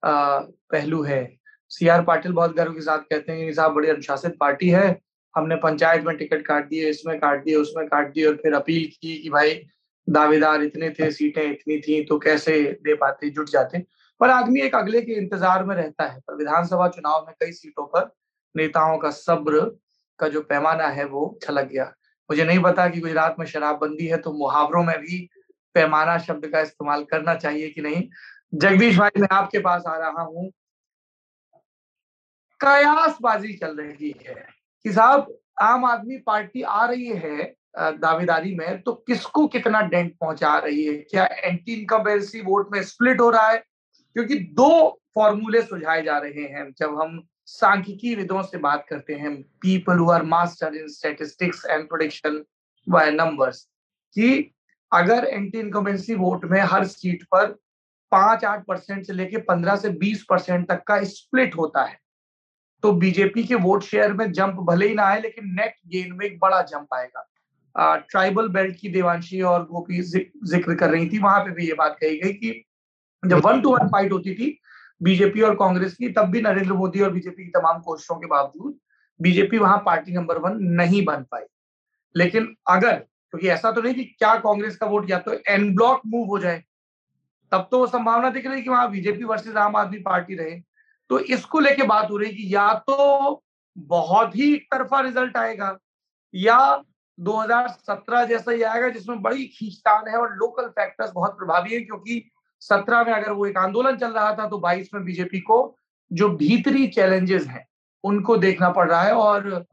[0.03, 1.21] आ, पहलू है।
[1.71, 4.99] सी आर पाटिल बहुत गर्व के साथ कहते हैं कि साहब बड़ी अनुशासित पार्टी है
[5.36, 8.86] हमने पंचायत में टिकट काट दिए इसमें काट दिए उसमें काट दिए और फिर अपील
[8.93, 9.53] की कि भाई
[10.09, 13.85] दावेदार इतने थे, सीटें इतनी थी तो कैसे दे पाते, जुट जाते?
[14.19, 17.85] पर आदमी एक अगले के इंतज़ार में रहता है। पर विधानसभा चुनाव में कई सीटों
[17.85, 18.15] पर
[18.55, 19.79] नेताओं का सब्र,
[20.19, 21.83] का जो पैमाना है, वो छलक गया।
[22.29, 25.29] मुझे नहीं पता कि गुजरात में शराबबंदी है तो मुहावरों में भी
[25.73, 28.09] पैमाना शब्द का इस्तेमाल करना चाहिए कि नहीं?
[28.55, 30.51] जगदीश भाई, मैं आपके पास आ रहा हूँ।
[32.59, 34.47] कयासबाजी चल रही है।
[34.83, 40.57] कि साहब, आम आदमी पार्टी आ रही है दावेदारी में तो किसको कितना डेंट पहुँचा
[40.57, 40.93] रही है?
[40.93, 43.57] क्या एंटी इनकम्बेंसी वोट में स्प्लिट हो रहा है?
[44.15, 49.35] क्योंकि दो फॉर्मूले सुझाए जा रहे हैं। जब हम सांख्यिकी विदों से बात करते हैं
[49.61, 52.43] people who are master in statistics and production
[52.87, 53.61] by numbers
[54.15, 54.51] कि
[54.91, 57.45] अगर एंटी इनकमेंसी वोट में हर सीट पर
[58.11, 61.97] पाँच आठ परसेंट से लेके पंद्रह से बीस परसेंट तक का स्प्लिट होता है
[62.83, 66.25] तो बीजेपी के वोट शेयर में जंप भले ही ना आए, लेकिन नेट गेन में
[66.25, 67.27] एक बड़ा जंप आएगा।
[67.75, 71.97] ट्राइबल बेल्ट की देवांशी और गोपी ज़िक्र कर रही थी वहाँ पे भी ये बात
[72.01, 72.63] कही गई कि
[73.23, 74.58] जब वन टू वन फाइट होती थी
[75.01, 78.77] बीजेपी और कांग्रेस की तब भी नरेंद्र मोदी और बीजेपी की तमाम कोशिशों के बावजूद
[79.19, 81.43] बीजेपी वहाँ पार्टी नंबर वन नहीं बन पाई।
[82.15, 86.01] लेकिन अगर क्योंकि ऐसा तो नहीं कि क्या कांग्रेस का वोट या तो एन ब्लॉक
[86.05, 86.63] मूव हो जाए
[87.51, 90.60] तब तो वो संभावना दिख रही कि वहाँ बीजेपी वर्सेज आम आदमी पार्टी रहे।
[91.10, 93.43] तो इसको लेके बात हो रही कि या तो
[93.77, 95.77] बहुत ही एक तरफा रिज़ल्ट आएगा
[96.34, 96.58] या
[97.19, 102.29] 2017 जैसा ही आएगा, जिसमें बड़ी खींचतान है और लोकल फैक्टर्स बहुत प्रभावी है, क्योंकि
[102.62, 105.75] 17 में अगर वो एक आंदोलन चल रहा था तो 22 में बीजेपी को
[106.12, 107.65] जो भीतरी चैलेंजेस हैं,
[108.03, 109.65] उनको देखना पड़ रहा है और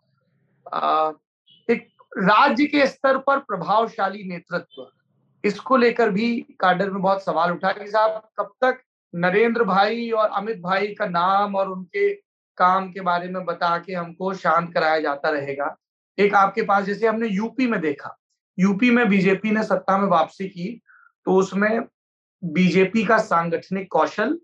[1.68, 1.86] एक
[2.18, 4.86] राज्य के स्तर पर प्रभावशाली नेतृत्व।
[5.44, 8.82] इसको लेकर भी काडर में बहुत सवाल उठा कि साहब, कब तक
[9.14, 12.12] नरेंद्र भाई और अमित भाई का नाम और उनके
[12.58, 15.76] काम के बारे में बता के हमको शांत कराया जाता रहेगा?
[16.18, 18.16] एक आपके पास, जैसे हमने यूपी में देखा,
[18.58, 20.80] यूपी में बीजेपी ने सत्ता में वापसी की
[21.26, 21.82] तो उसमें
[22.42, 24.38] बीजेपी का सांगठनिक कौशल,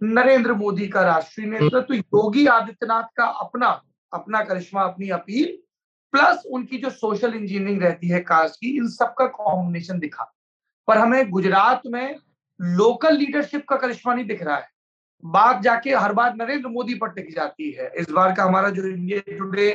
[0.00, 3.68] नरेंद्र मोदी का राष्ट्रीय नेतृत्व तो योगी आदित्यनाथ का अपना
[4.12, 5.46] अपना करिश्मा, अपनी अपील,
[6.14, 10.24] प्लस उनकी जो सोशल इंजीनियरिंग रहती है कास्ट की, इन सब का कॉम्बिनेशन दिखा।
[10.88, 12.16] पर हमें गुजरात में
[12.60, 14.68] लोकल लीडरशिप का करिश्मा नहीं दिख रहा है।
[15.22, 18.86] बात जाके हर बार नरेंद्र मोदी पर टिक जाती है। इस बार का हमारा जो
[18.86, 19.70] इंडिया टुडे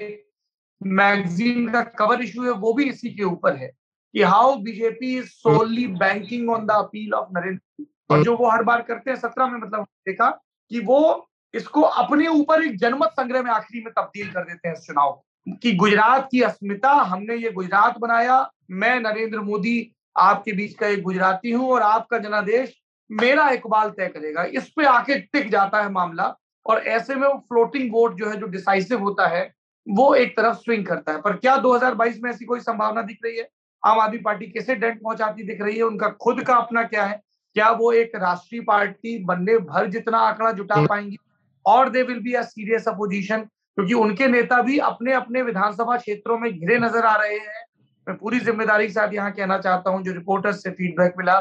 [0.85, 3.67] मैगजीन का कवर इशू है, वो भी इसी के ऊपर है
[4.13, 8.63] कि how BJP is solely banking on the appeal of Narendra और जो वो हर
[8.63, 10.29] बार करते हैं, सत्रह में मतलब देखा
[10.71, 14.75] कि वो इसको अपने ऊपर एक जनमत संग्रह में आखिरी में तब्दील कर देते हैं
[14.75, 15.21] इस चुनाव
[15.61, 21.01] कि। गुजरात की अस्मिता, हमने ये गुजरात बनाया, मैं नरेंद्र मोदी, आपके बीच का एक
[21.01, 22.73] गुजराती हूँ और आपका जनादेश
[23.09, 26.33] मेरा इकबाल तय करेगा। इस पे आके टिक जाता है मामला
[26.65, 29.51] और ऐसे में वो फ्लोटिंग वोट जो है, जो डिसाइसिव होता है
[29.87, 33.37] वो एक तरफ़ स्विंग करता है। पर क्या 2022 में ऐसी कोई संभावना दिख रही
[33.37, 33.47] है?
[33.83, 35.83] आम आदमी पार्टी कैसे डेंट पहुंचाती दिख रही है?
[35.83, 37.21] उनका खुद का अपना क्या है?
[37.55, 41.17] क्या वो एक राष्ट्रीय पार्टी बनने भर जितना आंकड़ा जुटा पाएँगी?
[41.65, 46.37] और they will be a serious opposition क्योंकि उनके नेता भी अपने अपने विधानसभा क्षेत्रों
[46.37, 47.63] में घिरे नज़र आ रहे हैं।
[48.07, 51.37] मैं पूरी ज़िम्मेदारी के साथ यहाँ कहना चाहता हूँ जो रिपोर्टर्स से फीडबैक मिला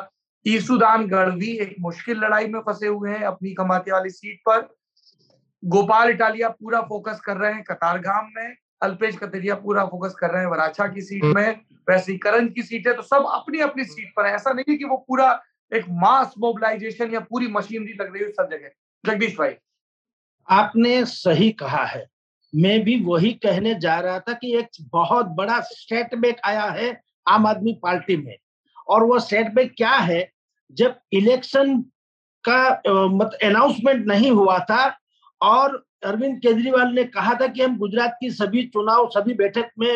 [0.47, 4.61] ईसुदान गढ़वी एक मुश्किल लड़ाई में फंसे हुए हैं अपनी कमाती वाली सीट पर।
[5.65, 10.43] गोपाल इटालिया पूरा फोकस कर रहे हैं कतारगाम में अल्पेश कतरिया पूरा फोकस कर रहे
[10.43, 14.13] हैं वराछा की सीट में वैसी करण की सीट है तो सब अपनी अपनी सीट
[14.17, 18.13] पर है। ऐसा नहीं है कि वो पूरा एक मास मोबिलाइजेशन या पूरी मशीनरी लग
[18.13, 18.71] रही है सब जगह।
[19.07, 19.55] जगदीश भाई।
[20.49, 22.07] आपने सही कहा है।
[22.55, 27.47] मैं भी वही कहने जा रहा था कि एक बहुत बड़ा सेटबैक आया है आम
[27.47, 28.37] आदमी पार्टी में।
[28.89, 30.31] और वो सेटबैक क्या है?
[30.73, 31.81] जब इलेक्शन
[32.49, 34.99] का मत अनाउंसमेंट नहीं हुआ था
[35.43, 39.91] और अरविंद केजरीवाल ने कहा था कि हम गुजरात की सभी चुनाव सभी बैठक में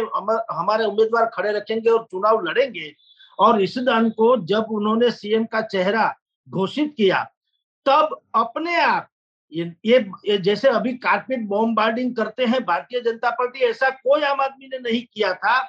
[0.50, 2.92] हमारे उम्मीदवार खड़े रखेंगे और चुनाव लड़ेंगे।
[3.38, 6.14] और इस दान को जब उन्होंने सीएम का चेहरा
[6.48, 7.22] घोषित किया
[7.86, 9.08] तब अपने आप
[9.52, 14.40] ये, ये ये जैसे अभी कारपेट बॉम्बार्डिंग करते हैं भारतीय जनता पार्टी ऐसा कोई आम
[14.40, 15.60] आदमी ने नहीं किया था।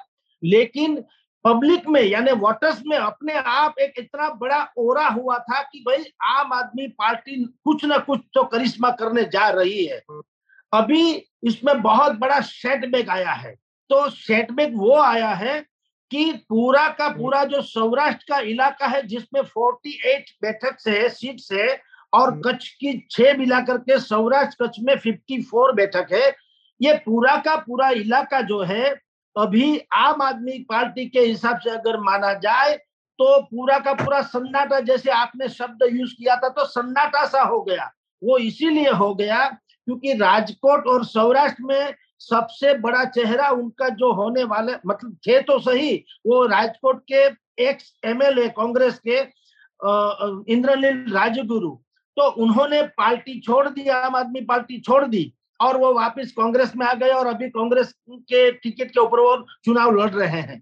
[0.42, 1.02] लेकिन
[1.44, 6.04] पब्लिक में यानी वोटर्स में अपने आप एक इतना बड़ा ओरा हुआ था कि भाई
[6.22, 10.02] आम आदमी पार्टी कुछ ना कुछ तो करिश्मा करने जा रही है।
[10.72, 11.02] अभी
[11.44, 13.54] इसमें बहुत बड़ा सेटबैक आया है।
[13.90, 15.60] तो सेटबैक वो आया है
[16.10, 21.40] कि पूरा का पूरा जो सौराष्ट्र का इलाका है जिसमें 48 बैठक से है सीट
[21.40, 21.66] से
[22.12, 26.28] और कच्छ की छह मिलाकर के सौराष्ट्र कच्छ में 54 बैठक है
[26.80, 28.94] ये पूरा का पूरा इलाका जो है
[29.38, 32.76] अभी आम आदमी पार्टी के हिसाब से अगर माना जाए
[33.18, 37.60] तो पूरा का पूरा सन्नाटा जैसे आपने शब्द यूज़ किया था तो सन्नाटा सा हो
[37.62, 37.90] गया।
[38.22, 44.44] वो इसीलिए हो गया क्योंकि राजकोट और सौराष्ट्र में सबसे बड़ा चेहरा उनका जो होने
[44.44, 45.96] वाले मतलब थे तो सही,
[46.26, 47.24] वो राजकोट के
[47.62, 49.18] एक्स एमएलए कांग्रेस के
[50.52, 51.70] इंद्रनील राजगुरु।
[52.16, 56.86] तो उन्होंने पार्टी छोड़ दी, आम आदमी पार्टी छोड़ दी। और वो वापस कांग्रेस में
[56.86, 60.60] आ गए और अभी कांग्रेस के टिकट के ऊपर वो चुनाव लड़ रहे हैं।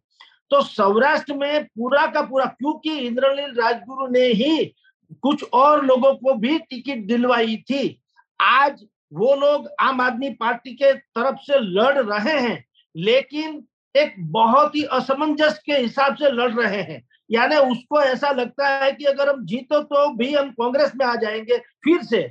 [0.50, 4.74] तो सौराष्ट्र में पूरा का पूरा, क्योंकि इंद्रनील राजगुरु ने ही
[5.22, 8.00] कुछ और लोगों को भी टिकट दिलवाई थी,
[8.40, 12.64] आज वो लोग आम आदमी पार्टी के तरफ़ से लड़ रहे हैं,
[12.96, 13.62] लेकिन
[13.94, 18.90] एक बहुत ही असमंजस के हिसाब से लड़ रहे हैं। यानी उसको ऐसा लगता है
[18.92, 22.22] कि अगर हम जीतो तो भी हम कांग्रेस में आ जाएँगे, फिर से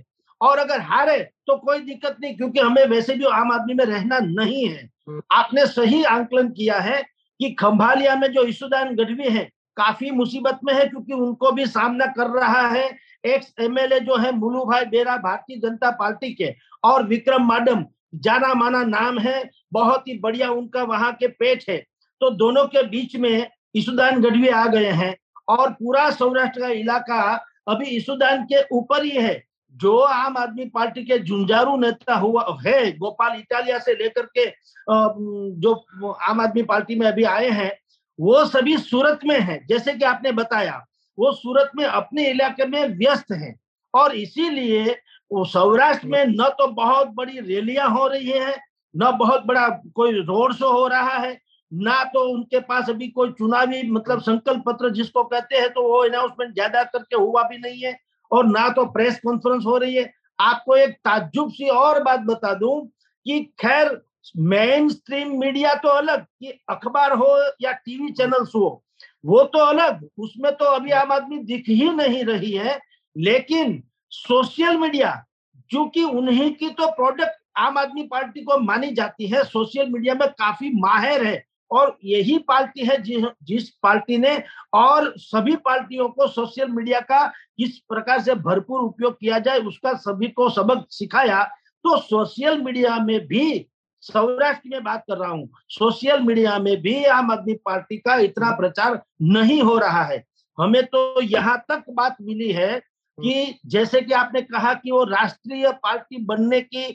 [0.45, 4.19] और अगर हारे तो कोई दिक्कत नहीं क्योंकि हमें वैसे भी आम आदमी में रहना
[4.21, 4.89] नहीं है।
[5.33, 7.01] आपने सही आंकलन किया है
[7.39, 12.05] कि खंभालिया में जो ईशुदान गढ़वी है काफ़ी मुसीबत में है क्योंकि उनको भी सामना
[12.17, 12.85] कर रहा है
[13.23, 16.53] एक्स एमएलए जो है मुलू भाई बेरा भारतीय जनता पार्टी के
[16.83, 21.77] और विक्रम माडम जाना माना नाम है बहुत ही बढ़िया उनका वहाँ के पेट है।
[22.21, 25.15] तो दोनों के बीच में ईशुदान गढ़वी आ गए हैं
[25.49, 27.21] और पूरा सौराष्ट्र का इलाका
[27.67, 29.43] अभी ईशुदान के ऊपर ही है।
[29.75, 34.45] जो आम आदमी पार्टी के झुंझारू नेता हुआ है, गोपाल इटालिया से लेकर के
[34.87, 37.71] जो आम आदमी पार्टी में अभी आए हैं,
[38.19, 40.85] वो सभी सूरत में है। जैसे कि आपने बताया,
[41.17, 43.55] वो सूरत में अपने इलाके में व्यस्त हैं।
[43.93, 44.95] और इसीलिए
[45.31, 48.55] सौराष्ट्र में न तो बहुत बड़ी रैलियाँ हो रही है,
[48.95, 51.37] न बहुत बड़ा कोई रोड शो हो रहा है,
[51.71, 55.97] ना तो उनके पास अभी कोई चुनावी मतलब संकल्प पत्र जिसको कहते हैं तो वो
[55.99, 57.93] अनाउंसमेंट ज़्यादा करके हुआ भी नहीं है।
[58.31, 62.53] और ना तो प्रेस कॉन्फ्रेंस हो रही है। आपको एक ताजुब सी और बात बता
[62.53, 62.87] दूँ
[63.25, 64.01] कि खैर,
[64.37, 68.83] मेन स्ट्रीम मीडिया तो अलग, कि अखबार हो या टीवी चैनल्स हो,
[69.25, 72.79] वो तो अलग, उसमें तो अभी आम आदमी दिख ही नहीं रही है।
[73.15, 75.23] लेकिन सोशल मीडिया
[75.71, 80.27] चूँकि उन्हीं की तो प्रोडक्ट आम आदमी पार्टी को मानी जाती है, सोशल मीडिया में
[80.29, 86.27] काफ़ी माहिर है। और यही पार्टी है जि, जिस पार्टी ने और सभी पार्टियों को
[86.27, 91.43] सोशल मीडिया का इस प्रकार से भरपूर उपयोग किया जाए उसका सभी को सबक सिखाया
[91.85, 93.67] तो सोशल मीडिया में भी
[94.01, 98.51] सौराष्ट्र में बात कर रहा हूँ सोशल मीडिया में भी आम आदमी पार्टी का इतना
[98.51, 100.23] प्रचार नहीं हो रहा है।
[100.57, 102.79] हमें तो यहाँ तक बात मिली है
[103.17, 106.85] कि जैसे कि आपने कहा कि वो राष्ट्रीय पार्टी बनने की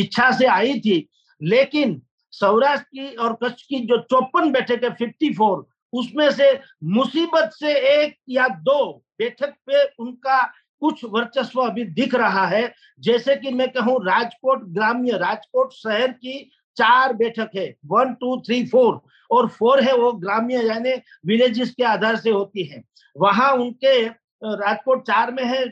[0.00, 1.08] इच्छा से आई थी
[1.42, 2.02] लेकिन
[2.34, 6.52] सौराष्ट्र की और कच्छ की जो चौपन बैठक है फिफ्टी फोर उसमें से
[6.84, 10.42] मुसीबत से एक या दो बैठक पे उनका
[10.82, 16.50] कुछ वर्चस्व अभी दिख रहा है। जैसे कि मैं कहूँ, राजकोट, ग्राम्य राजकोट शहर की
[16.76, 20.92] चार बैठक है वन टू थ्री फोर और फोर है वो ग्राम्य यानी
[21.26, 22.82] विलेजेस के आधार से होती है।
[23.16, 25.64] वहाँ उनके राजकोट चार में है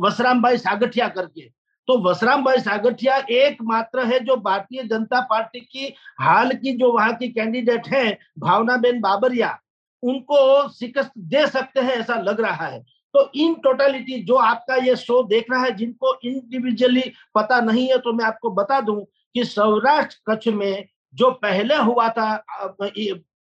[0.00, 1.48] वसराम भाई सागठिया करके।
[1.90, 7.14] तो वसराम भाई सागठिया एकमात्र है जो भारतीय जनता पार्टी की, हाल की जो वहाँ
[7.14, 9.48] की कैंडिडेट है भावना बेन बाबरिया,
[10.02, 12.78] उनको शिकस्त दे सकते हैं ऐसा लग रहा है।
[13.14, 17.02] तो इन टोटलिटी जो आपका ये शो देख रहा है, जिनको इंडिविजुअली
[17.34, 22.08] पता नहीं है तो मैं आपको बता दूँ कि सौराष्ट्र कच्छ में जो पहले हुआ
[22.10, 22.44] था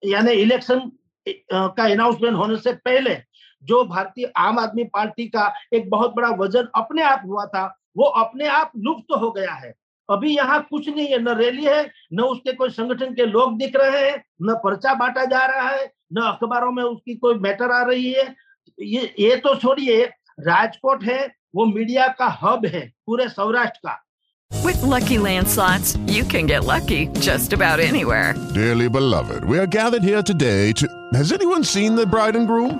[0.05, 0.91] यानी इलेक्शन
[1.27, 3.17] का अनाउंसमेंट होने से पहले,
[3.63, 7.65] जो भारतीय आम आदमी पार्टी का एक बहुत बड़ा वज़न अपने आप हुआ था
[7.97, 9.73] वो अपने आप लुप्त तो हो गया है
[10.09, 11.83] अभी यहाँ कुछ नहीं है न रैली है
[12.13, 15.85] न उसके कोई संगठन के लोग दिख रहे हैं न पर्चा बांटा जा रहा है
[16.13, 18.33] न अखबारों में उसकी कोई मैटर आ रही है
[18.77, 20.03] ये ये तो छोड़िए
[20.39, 24.03] राजकोट है वो मीडिया का हब है पूरे सौराष्ट्र का
[24.51, 28.33] With lucky landslots, you can get lucky just about anywhere.
[28.53, 30.87] Dearly beloved, we are gathered here today to.
[31.13, 32.79] Has anyone seen the bride and groom?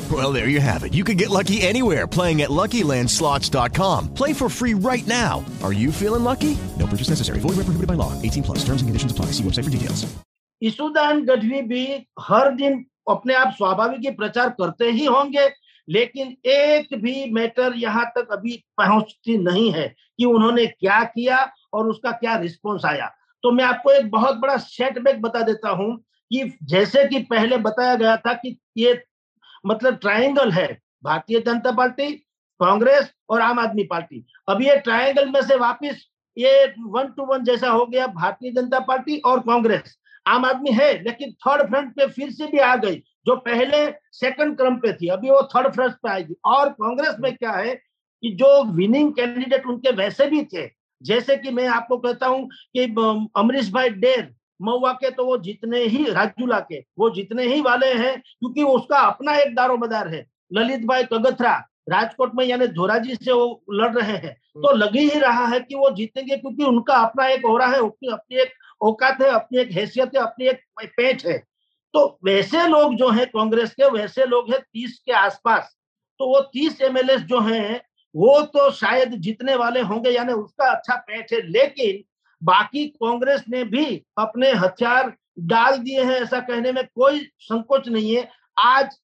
[0.11, 0.93] Well, there you have it.
[0.93, 4.13] You can get lucky anywhere playing at LuckyLandSlots.com.
[4.13, 5.45] Play for free right now.
[5.63, 6.57] Are you feeling lucky?
[6.77, 7.39] No purchase necessary.
[7.39, 8.11] Void where prohibited by law.
[8.21, 8.65] 18 plus.
[8.65, 9.27] Terms and conditions apply.
[9.27, 10.05] See website for details.
[10.63, 11.85] Isudan Gadhvi भी
[12.21, 12.73] हर दिन
[13.09, 15.47] अपने आप स्वाभाविक ही प्रचार करते ही होंगे
[15.87, 21.37] लेकिन एक भी मैटर यहाँ तक अभी पहुँचती नहीं है कि उन्होंने क्या किया
[21.73, 23.07] और उसका क्या रिस्पॉन्स आया
[23.43, 25.95] तो मैं आपको एक बहुत बड़ा सेटबैक बता देता हूँ
[26.31, 28.93] कि जैसे कि पहले बताया गया था कि ये
[29.65, 30.67] मतलब ट्रायंगल है।
[31.03, 32.11] भारतीय जनता पार्टी,
[32.59, 36.05] कांग्रेस और आम आदमी पार्टी। अब ये ट्रायंगल में से वापस
[36.37, 40.91] ये वन टू वन जैसा हो गया भारतीय जनता पार्टी और कांग्रेस। आम आदमी है,
[41.03, 42.95] लेकिन थर्ड फ्रंट पे फिर से भी आ गई,
[43.25, 47.35] जो पहले सेकंड क्रम पे थी। अभी वो थर्ड फ्रंट पे आएगी। और कांग्रेस में
[47.35, 50.69] क्या है कि जो विनिंग कैंडिडेट उनके वैसे भी थे।
[51.01, 52.83] जैसे कि मैं आपको कहता हूँ कि
[53.35, 57.93] अमरीश भाई डेर महुआ के तो वो जितने ही राजूला के वो जितने ही वाले
[57.93, 61.53] हैं क्योंकि उसका अपना एक दारोमदार है। ललित भाई कगथरा
[61.89, 65.75] राजकोट में यानी धोराजी से वो लड़ रहे हैं। तो लग ही रहा है कि
[65.75, 69.59] वो जीतेंगे क्योंकि उनका अपना एक हो रहा है अपनी अपनी एक औकात है अपनी
[69.59, 70.61] एक हैसियत है अपनी एक
[70.97, 71.37] पेट है।
[71.93, 75.75] तो वैसे लोग जो है कांग्रेस के वैसे लोग हैं तीस के आसपास।
[76.19, 77.81] तो वो तीस एमएलए जो हैं
[78.15, 82.03] वो तो शायद जीतने वाले होंगे यानी उसका अच्छा पेट है। लेकिन
[82.41, 83.85] बाकी कांग्रेस ने भी
[84.19, 88.27] अपने हथियार डाल दिए हैं, ऐसा कहने में कोई संकोच नहीं है।
[88.57, 88.95] आज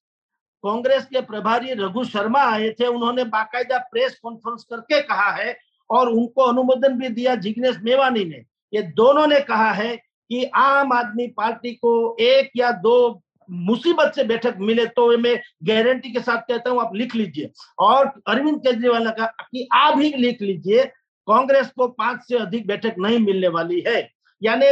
[0.64, 5.56] कांग्रेस के प्रभारी रघु शर्मा आए थे, उन्होंने बाकायदा प्रेस कॉन्फ्रेंस करके कहा है
[5.90, 10.92] और उनको अनुमोदन भी दिया जिग्नेश मेवानी ने। ये दोनों ने कहा है कि आम
[10.92, 16.40] आदमी पार्टी को एक या दो मुसीबत से बैठक मिले तो मैं गारंटी के साथ
[16.48, 20.90] कहता हूँ, आप लिख लीजिए। और अरविंद केजरीवाल ने कहा कि आप ही लिख लीजिए
[21.28, 24.08] कांग्रेस को पाँच से अधिक बैठक नहीं मिलने वाली है।
[24.42, 24.66] यानी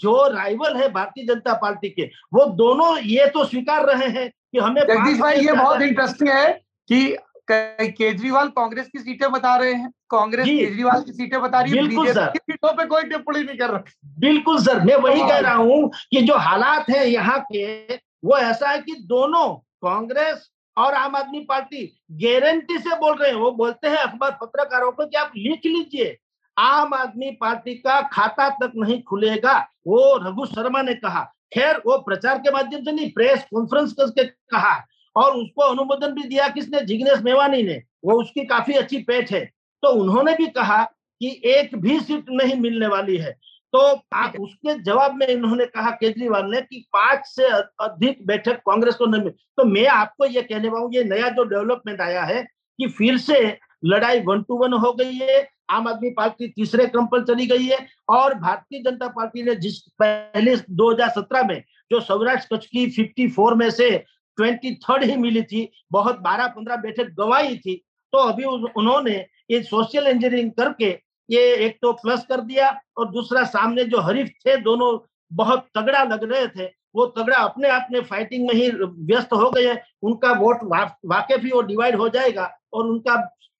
[0.00, 4.58] जो राइवल है भारतीय जनता पार्टी के वो दोनों ये तो स्वीकार रहे हैं कि
[4.58, 6.50] हमें जगदीश भाई ये बहुत इंटरेस्टिंग है
[6.88, 7.16] कि
[7.50, 12.26] केजरीवाल कांग्रेस की सीटें बता रहे हैं। कांग्रेस केजरीवाल की सीटें बता रही है। बीजेपी
[12.28, 13.82] की सीटों पे कोई टिप्पणी नहीं कर रहा।
[14.18, 17.94] बिल्कुल सर। मैं वही कह रहा हूँ कि जो हालात है यहाँ के
[18.24, 19.48] वो ऐसा है कि दोनों
[19.82, 24.92] कांग्रेस और आम आदमी पार्टी गारंटी से बोल रहे हैं। वो बोलते हैं अखबार पत्रकारों
[24.92, 26.18] को कि आप लिख लीजिए।
[26.58, 31.98] आम आदमी पार्टी का खाता तक नहीं खुलेगा, वो रघु शर्मा ने कहा। खैर, वो
[31.98, 36.80] प्रचार के माध्यम से नहीं, प्रेस कॉन्फ्रेंस करके कहा और उसको अनुमोदन भी दिया किसने?
[36.80, 39.50] जिग्नेश मेवानी ने। वो उसकी काफ़ी अच्छी पेट है।
[39.82, 40.84] तो उन्होंने भी कहा
[41.20, 43.36] कि एक भी सीट नहीं मिलने वाली है।
[43.72, 43.78] तो
[44.14, 47.44] आप उसके जवाब में इन्होंने कहा केजरीवाल ने कि पाँच से
[47.80, 52.00] अधिक बैठक कांग्रेस को नहीं तो मैं आपको ये कहने पाऊँ ये नया जो डेवलपमेंट
[52.00, 52.42] आया है
[52.78, 53.38] कि फिर से
[53.84, 57.66] लड़ाई वन टू वन हो गई है आम आदमी पार्टी तीसरे क्रम पर चली गई
[57.66, 57.78] है
[58.10, 63.68] और भारतीय जनता पार्टी ने जिस पहले 2017 में जो सौराष्ट्र कच्छ की 54 में
[63.70, 63.90] से
[64.38, 67.74] ट्वेंटी थर्ड ही मिली थी बहुत 12-15 बैठक गंवाई थी
[68.12, 69.16] तो अभी उन्होंने
[69.50, 70.92] ये सोशल इंजीनियरिंग करके
[71.30, 74.98] ये एक तो प्लस कर दिया और दूसरा सामने जो हरीफ थे, दोनों
[75.32, 78.70] बहुत तगड़ा लग रहे थे। वो तगड़ा अपने आप में फाइटिंग में ही
[79.06, 80.64] व्यस्त हो गए उनका वोट
[81.06, 83.16] वाकई वो डिवाइड हो जाएगा और उनका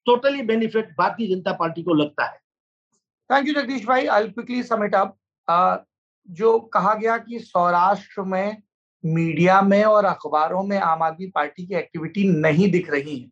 [0.06, 2.38] totally benefit Bharatiya Janata party को लगता है।
[3.30, 5.16] थैंक यू जगदीश भाई। आई क्विकली समिट अप
[6.28, 8.62] जो कहा गया कि सौराष्ट्र में
[9.04, 13.28] मीडिया में और अखबारों में आम आदमी पार्टी की एक्टिविटी नहीं दिख रही है।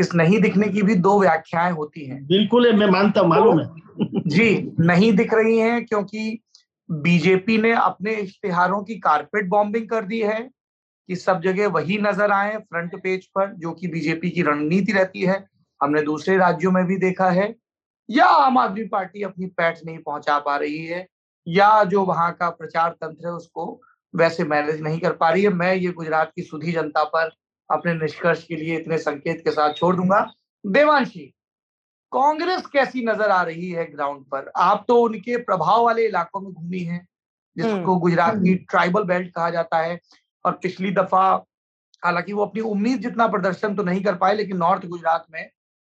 [0.00, 3.68] इस नहीं दिखने की भी दो व्याख्याएँ होती हैं। बिल्कुल है मैं मानता मालूम है।
[4.26, 6.40] जी नहीं दिख रही हैं क्योंकि
[6.88, 10.40] बीजेपी ने अपने इश्तिहारों की कारपेट बॉम्बिंग कर दी है
[11.08, 15.20] कि सब जगह वही नज़र आए फ्रंट पेज पर जो कि बीजेपी की रणनीति रहती
[15.20, 15.44] है।
[15.80, 17.54] हमने दूसरे राज्यों में भी देखा है।
[18.08, 21.06] या आम आदमी पार्टी अपनी पैठ नहीं पहुँचा पा रही है
[21.48, 23.80] या जो वहाँ का प्रचार तंत्र है उसको
[24.14, 27.30] वैसे मैनेज नहीं कर पा रही है। मैं ये गुजरात की सुधी जनता पर
[27.70, 30.20] अपने निष्कर्ष के लिए इतने संकेत के साथ छोड़ दूँगा।
[30.64, 31.24] देवांशी
[32.12, 34.50] कांग्रेस कैसी नज़र आ रही है ग्राउंड पर?
[34.56, 37.06] आप तो उनके प्रभाव वाले इलाकों में घूमी हैं
[37.56, 39.98] जिसको हम्म। गुजरात की ट्राइबल बेल्ट कहा जाता है
[40.44, 41.22] और पिछली दफ़ा
[42.02, 45.48] हालाँकि वो अपनी उम्मीद जितना प्रदर्शन तो नहीं कर पाए लेकिन नॉर्थ गुजरात में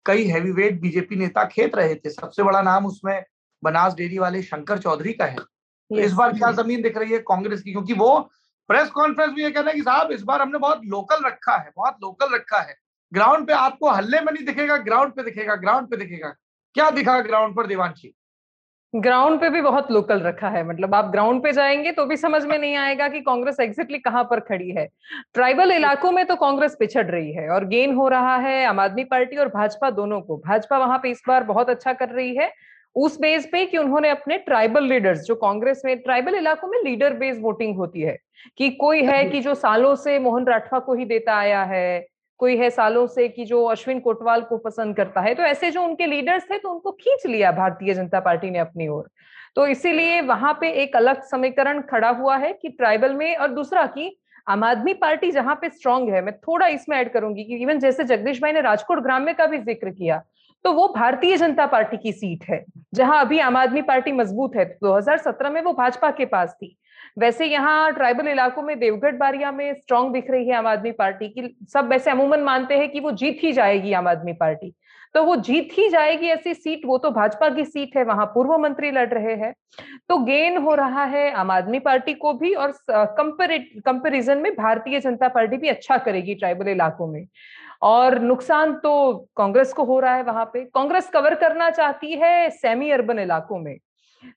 [0.06, 3.24] कई हैवीवेट बीजेपी नेता खेत रहे थे। सबसे बड़ा नाम उसमें
[3.64, 7.20] बनास डेयरी वाले शंकर चौधरी का है। तो इस बार क्या ज़मीन दिख रही है
[7.20, 7.72] कांग्रेस की?
[7.72, 8.30] क्योंकि वो
[8.70, 11.72] प्रेस कॉन्फ्रेंस में ये कहना है कि साहब, इस बार हमने बहुत लोकल रखा है,
[11.78, 12.76] बहुत लोकल रखा है।
[13.12, 16.30] ग्राउंड पे आपको हल्ले में नहीं दिखेगा, ग्राउंड पे दिखेगा, ग्राउंड पे दिखेगा।
[16.76, 18.14] क्या दिखा ग्राउंड पर देवांशी
[18.94, 22.44] ग्राउंड पे भी बहुत लोकल रखा है मतलब आप ग्राउंड पे जाएँगे तो भी समझ
[22.46, 24.88] में नहीं आएगा कि कांग्रेस एग्जैक्टली कहाँ पर खड़ी है।
[25.34, 29.04] ट्राइबल इलाकों में तो कांग्रेस पिछड़ रही है और गेन हो रहा है आम आदमी
[29.04, 32.52] पार्टी और भाजपा दोनों को। भाजपा वहाँ पे इस बार बहुत अच्छा कर रही है
[32.98, 37.14] उस बेस पे कि उन्होंने अपने ट्राइबल लीडर्स जो कांग्रेस में ट्राइबल इलाकों में लीडर
[37.14, 38.18] बेस्ड वोटिंग होती है,
[38.58, 42.06] कि कोई है कि जो सालों से मोहन राठवा को ही देता आया है,
[42.40, 45.84] कोई है सालों से कि जो अश्विन कोटवाल को पसंद करता है तो ऐसे जो
[45.84, 49.10] उनके लीडर्स थे तो उनको खींच लिया भारतीय जनता पार्टी ने अपनी ओर।
[49.56, 53.86] तो इसीलिए वहाँ पे एक अलग समीकरण खड़ा हुआ है कि ट्राइबल में, और दूसरा
[53.88, 54.16] की
[54.48, 58.04] आम आदमी पार्टी जहाँ पे स्ट्रांग है, मैं थोड़ा इसमें ऐड करूँगी कि इवन जैसे
[58.06, 60.22] जगदीश भाई ने राजकोट ग्राम्य का भी ज़िक्र किया
[60.66, 62.64] तो वो भारतीय जनता पार्टी की सीट है,
[62.96, 66.76] जहाँ अभी आम आदमी पार्टी मज़बूत है। 2017 में वो भाजपा के पास थी।
[67.20, 71.30] वैसे यहाँ ट्राइबल इलाकों में देवगढ़ बारिया में स्ट्रांग दिख रही है आम आदमी पार्टी
[71.30, 74.74] की। सब वैसे अमूमन मानते हैं कि वो जीत ही जाएगी आम आदमी पार्टी।
[75.16, 78.58] तो वो जीत ही जाएगी ऐसी सीट, वो तो भाजपा की सीट है, वहाँ पूर्व
[78.58, 79.54] मंत्री लड़ रहे हैं।
[80.10, 85.28] तो गेन हो रहा है आम आदमी पार्टी को भी और कंपेरिजन में भारतीय जनता
[85.30, 87.26] पार्टी भी अच्छा करेगी ट्राइबल इलाकों में।
[87.82, 92.50] और नुकसान तो कांग्रेस को हो रहा है वहाँ पे। कांग्रेस कवर करना चाहती है
[92.50, 93.78] सेमी अर्बन इलाकों में,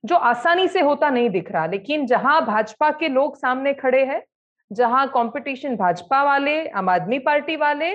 [0.05, 4.23] जो आसानी से होता नहीं दिख रहा। लेकिन जहाँ भाजपा के लोग सामने खड़े हैं,
[4.71, 7.93] जहाँ कंपटीशन भाजपा वाले, आम आदमी पार्टी वाले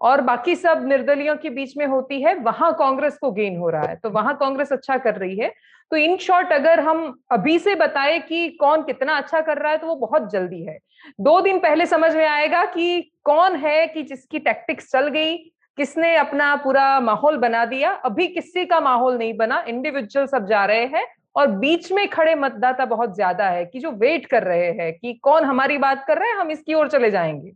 [0.00, 3.82] और बाकी सब निर्दलियों के बीच में होती है, वहाँ कांग्रेस को गेन हो रहा
[3.82, 5.52] है। तो वहाँ कांग्रेस अच्छा कर रही है।
[5.90, 9.78] तो इन शॉर्ट अगर हम अभी से बताए कि कौन कितना अच्छा कर रहा है
[9.78, 10.78] तो वो बहुत जल्दी है।
[11.20, 15.36] दो दिन पहले समझ में आएगा कि कौन है कि जिसकी टैक्टिक्स चल गई
[15.78, 20.64] किसने अपना पूरा माहौल बना दिया। अभी किसी का माहौल नहीं बना इंडिविजुअल सब जा
[20.64, 21.06] रहे हैं
[21.36, 25.12] और बीच में खड़े मतदाता बहुत ज़्यादा है कि जो वेट कर रहे हैं कि
[25.22, 27.52] कौन हमारी बात कर रहे हैं हम इसकी ओर चले जाएँगे।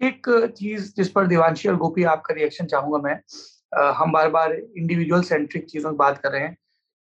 [0.00, 3.18] एक चीज़ जिस पर देवांशी और गोपी आपका रिएक्शन चाहूँगा मैं।
[3.76, 6.56] आ, हम बार बार इंडिविजुअल सेंट्रिक चीज़ों की बात कर रहे हैं।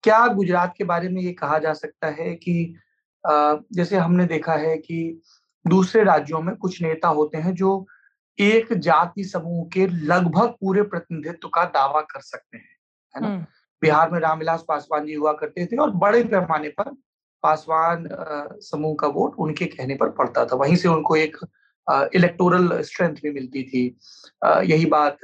[0.02, 2.76] क्या गुजरात के बारे में ये कहा जा सकता है कि
[3.72, 5.20] जैसे हमने देखा है कि
[5.66, 7.86] दूसरे राज्यों में कुछ नेता होते हैं जो
[8.38, 12.76] एक जाति समूह के लगभग पूरे प्रतिनिधित्व का दावा कर सकते हैं
[13.16, 13.46] है ना?
[13.82, 16.96] बिहार में रामविलास पासवान जी हुआ करते थे और बड़े पैमाने पर
[17.42, 18.08] पासवान
[18.60, 21.36] समूह का वोट उनके कहने पर पड़ता था वहीं से उनको एक
[21.86, 23.84] इलेक्टोरल स्ट्रेंथ भी मिलती थी।
[24.64, 25.18] यही बात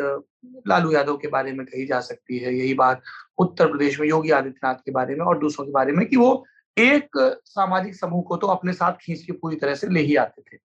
[0.68, 3.02] लालू यादव के बारे में कही जा सकती है, यही बात
[3.38, 6.44] उत्तर प्रदेश में योगी आदित्यनाथ के बारे में और दूसरों के बारे में कि वो
[6.76, 10.42] एक सामाजिक समूह को तो अपने साथ खींच के पूरी तरह से ले ही आते
[10.42, 10.58] थे।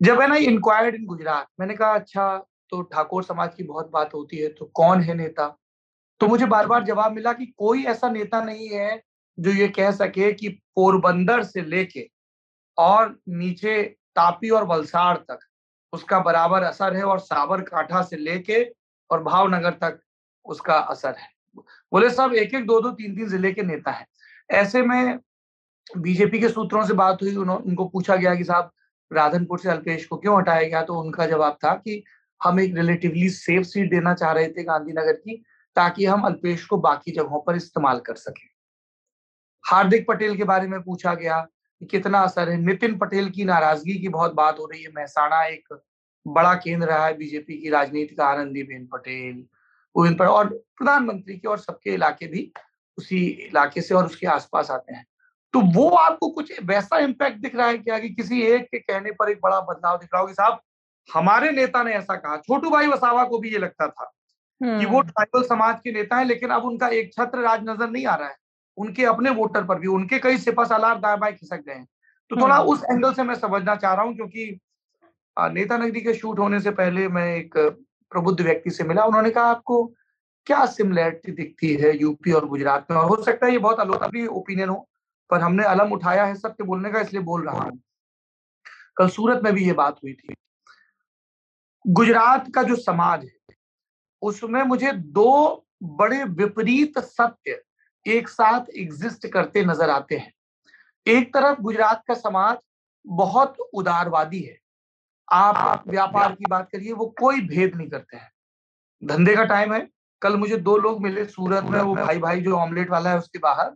[0.00, 2.36] जब है ना इंक्वायर्ड इन गुजरात, मैंने कहा अच्छा
[2.72, 5.46] तो ठाकुर समाज की बहुत बात होती है तो कौन है नेता?
[6.20, 9.00] तो मुझे बार बार जवाब मिला कि कोई ऐसा नेता नहीं है
[9.38, 12.08] जो ये कह सके कि पोरबंदर से लेके
[12.78, 15.38] और नीचे तापी और वलसाड़ तक।
[15.92, 18.64] उसका बराबर असर है और साबर काठा से लेके
[19.10, 20.00] और भावनगर तक
[20.44, 21.28] उसका असर है।
[21.92, 24.06] बोले, साहब एक एक दो दो तीन तीन ज़िले के नेता हैं।
[24.50, 25.18] ऐसे में
[25.96, 28.70] बीजेपी के सूत्रों से बात हुई उनको पूछा गया कि, साहब,
[29.12, 30.82] राधनपुर से अल्पेश को क्यों हटाया गया?
[30.82, 32.04] तो उनका जवाब था कि,
[32.44, 35.44] हम एक रिलेटिवली सेफ़ सीट देना चाह रहे थे गांधीनगर की,
[35.76, 38.46] ताकि हम अल्पेश को बाकी जगहों पर इस्तेमाल कर सके।
[39.64, 41.46] हार्दिक पटेल के बारे में पूछा गया
[41.80, 45.42] कि कितना असर है। नितिन पटेल की नाराज़गी की बहुत बात हो रही है। महसाणा
[45.44, 45.78] एक
[46.26, 49.44] बड़ा केंद्र रहा है बीजेपी की राजनीति का आनंदीबेन पटेल।
[49.96, 52.50] पटेल और प्रधानमंत्री के और सबके इलाके भी
[52.98, 55.04] उसी इलाके से और उसके आसपास आते हैं।
[55.54, 59.10] तो वो आपको कुछ वैसा इम्पैक्ट दिख रहा है क्या कि किसी एक के कहने
[59.10, 60.60] पर एक बड़ा बदलाव दिख रहा हो कि साहब
[61.08, 64.12] हमारे नेता ने ऐसा कहा। छोटू भाई वसावा को भी ये लगता था
[64.60, 68.06] कि वो ट्राइबल समाज के नेता है लेकिन अब उनका एक छत्र राज नज़र नहीं
[68.06, 68.36] आ रहा है।
[68.78, 71.86] उनके अपने वोटर पर भी उनके कई सिपा सालार दाएँ बाएँ खिसक गए हैं।
[72.30, 74.58] तो थोड़ा उस एंगल से मैं समझना चाह रहा हूँ क्योंकि
[75.36, 77.56] नेता नगरी के शूट होने से पहले मैं एक
[78.12, 79.84] प्रबुद्ध व्यक्ति से मिला। उन्होंने कहा आपको
[80.46, 82.98] क्या सिमिलैरिटी दिखती है यूपी और गुजरात में?
[82.98, 84.88] और हो सकता है ये बहुत अलोकप्रिय ओपिनियन हो
[85.30, 87.80] पर हमने अलम उठाया है सत्य बोलने का इसलिए बोल रहा हूँ।
[88.96, 90.34] कल सूरत में भी ये बात हुई थी।
[91.84, 93.54] गुजरात का जो समाज है
[94.22, 97.60] उसमें मुझे दो बड़े विपरीत सत्य
[98.08, 100.32] एक साथ एग्जिस्ट करते नज़र आते हैं।
[101.06, 102.56] एक तरफ़ गुजरात का समाज
[103.06, 104.58] बहुत उदारवादी है।
[105.32, 108.30] आप व्यापार की बात करिए, वो कोई भेद नहीं करते हैं।
[109.02, 109.88] धंधे का टाइम है।
[110.22, 113.38] कल मुझे दो लोग मिले सूरत में, वो भाई भाई जो ऑमलेट वाला है उसके
[113.38, 113.74] बाहर।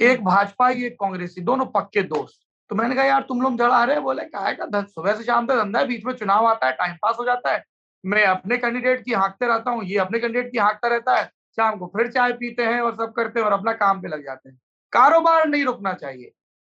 [0.00, 2.40] एक भाजपा एक कांग्रेसी दोनों पक्के दोस्त।
[2.70, 5.56] तो मैंने कहा, यार, तुम लोग जड़ा रहे बोले, कहा का सुबह से शाम तक
[5.56, 7.64] धंधा है, बीच में चुनाव आता है टाइम पास हो जाता है।
[8.04, 11.78] मैं अपने कैंडिडेट की हाँकते रहता हूँ, ये अपने कैंडिडेट की हाँकता रहता है। शाम
[11.78, 14.48] को फिर चाय पीते हैं और सब करते हैं और अपना काम पे लग जाते
[14.48, 14.58] हैं।
[14.92, 16.32] कारोबार नहीं रुकना चाहिए।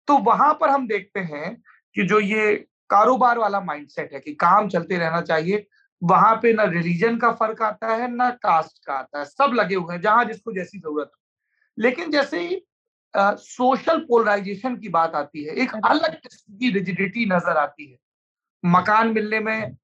[0.09, 1.55] तो वहाँ पर हम देखते हैं
[1.97, 2.55] कि जो ये
[2.91, 5.67] कारोबार वाला माइंडसेट है कि काम चलते रहना चाहिए
[6.03, 9.75] वहाँ पे ना रिलीजन का फ़र्क आता है ना कास्ट का आता है। सब लगे
[9.75, 11.21] हुए हैं जहाँ जिसको जैसी ज़रूरत हो।
[11.79, 12.63] लेकिन जैसे ही
[13.15, 17.99] सोशल पोलराइजेशन की बात आती है एक अलग किस्म की रिजिडिटी नज़र आती है।
[18.65, 19.77] मकान मिलने में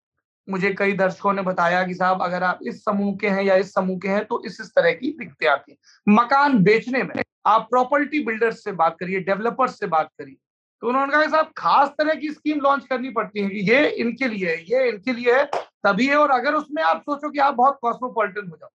[0.48, 3.72] मुझे कई दर्शकों ने बताया कि साहब, अगर आप इस समूह के हैं या इस
[3.74, 7.14] समूह के हैं तो इस इस तरह की दिक्कतें आती हैं मकान बेचने में
[7.46, 10.36] आप प्रॉपर्टी बिल्डर्स से बात करिए डेवलपर्स से बात करिए
[10.82, 13.88] तो उन्होंने कहा कि साहब, खास तरह की स्कीम लॉन्च करनी पड़ती है कि ये
[14.00, 15.44] इनके लिए है ये इनके लिए है,
[15.84, 18.70] तभी है, और अगर उसमें आप सोचो कि आप बहुत कॉस्मोपॉलिटन हो जाओ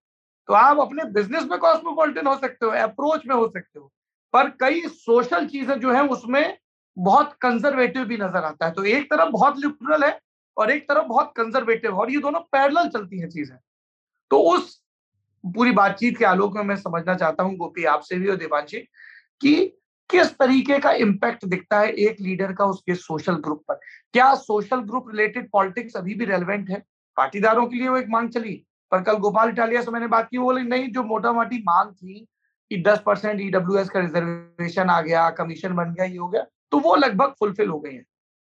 [0.50, 3.92] तो आप अपने बिज़नेस में कॉस्मोपॉलिटन हो सकते हो अप्रोच में हो सकते हो,
[4.34, 6.58] पर कई सोशल चीज़ें जो है, उसमें
[6.98, 10.12] बहुत कंजर्वेटिव भी नज़र आता है। तो एक तरफ़ बहुत लिबरल है
[10.58, 13.58] और एक तरफ़ बहुत कंजर्वेटिव और ये दोनों पैरल चलती हैं चीज़ें।
[14.32, 14.82] तो उस
[15.44, 18.78] पूरी बातचीत के आलोक में मैं समझना चाहता हूँ, गोपी, आपसे भी और देवांशी,
[19.42, 19.80] कि
[20.10, 23.80] किस तरीके का इम्पैक्ट दिखता है एक लीडर का उसके सोशल ग्रुप पर?
[24.14, 26.84] क्या सोशल ग्रुप रिलेटेड पॉलिटिक्स अभी भी रेलिवेंट है?
[27.18, 30.38] पाटीदारों के लिए वो एक मांग चली, पर कल गोपाल इटालिया से मैंने बात की,
[30.38, 32.28] वो बोले, नहीं, जो मोटा मोटी मांग थी
[32.72, 36.80] कि 10 परसेंट ईडब्ल्यू का रिजर्वेशन आ गया कमीशन बन गया, ये हो गया तो
[36.80, 38.04] वो लगभग फुलफिल हो गई है।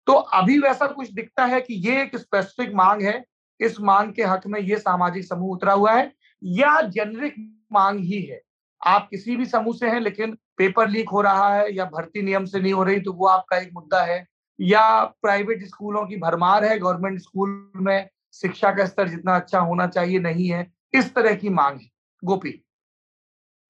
[0.07, 3.23] तो अभी वैसा कुछ दिखता है कि ये एक स्पेसिफिक मांग है,
[3.59, 6.11] इस मांग के हक में ये सामाजिक समूह उतरा हुआ है,
[6.43, 7.35] या जेनरिक
[7.73, 8.41] मांग ही है।
[8.81, 12.45] आप किसी भी समूह से हैं, लेकिन पेपर लीक हो रहा है, या भर्ती नियम
[12.45, 14.25] से नहीं हो रही तो वो आपका एक मुद्दा है।
[14.59, 19.87] या प्राइवेट स्कूलों की भरमार है गवर्नमेंट स्कूल में शिक्षा का स्तर जितना अच्छा होना
[19.87, 21.89] चाहिए, नहीं है, इस तरह की मांग है।
[22.23, 22.61] गोपी।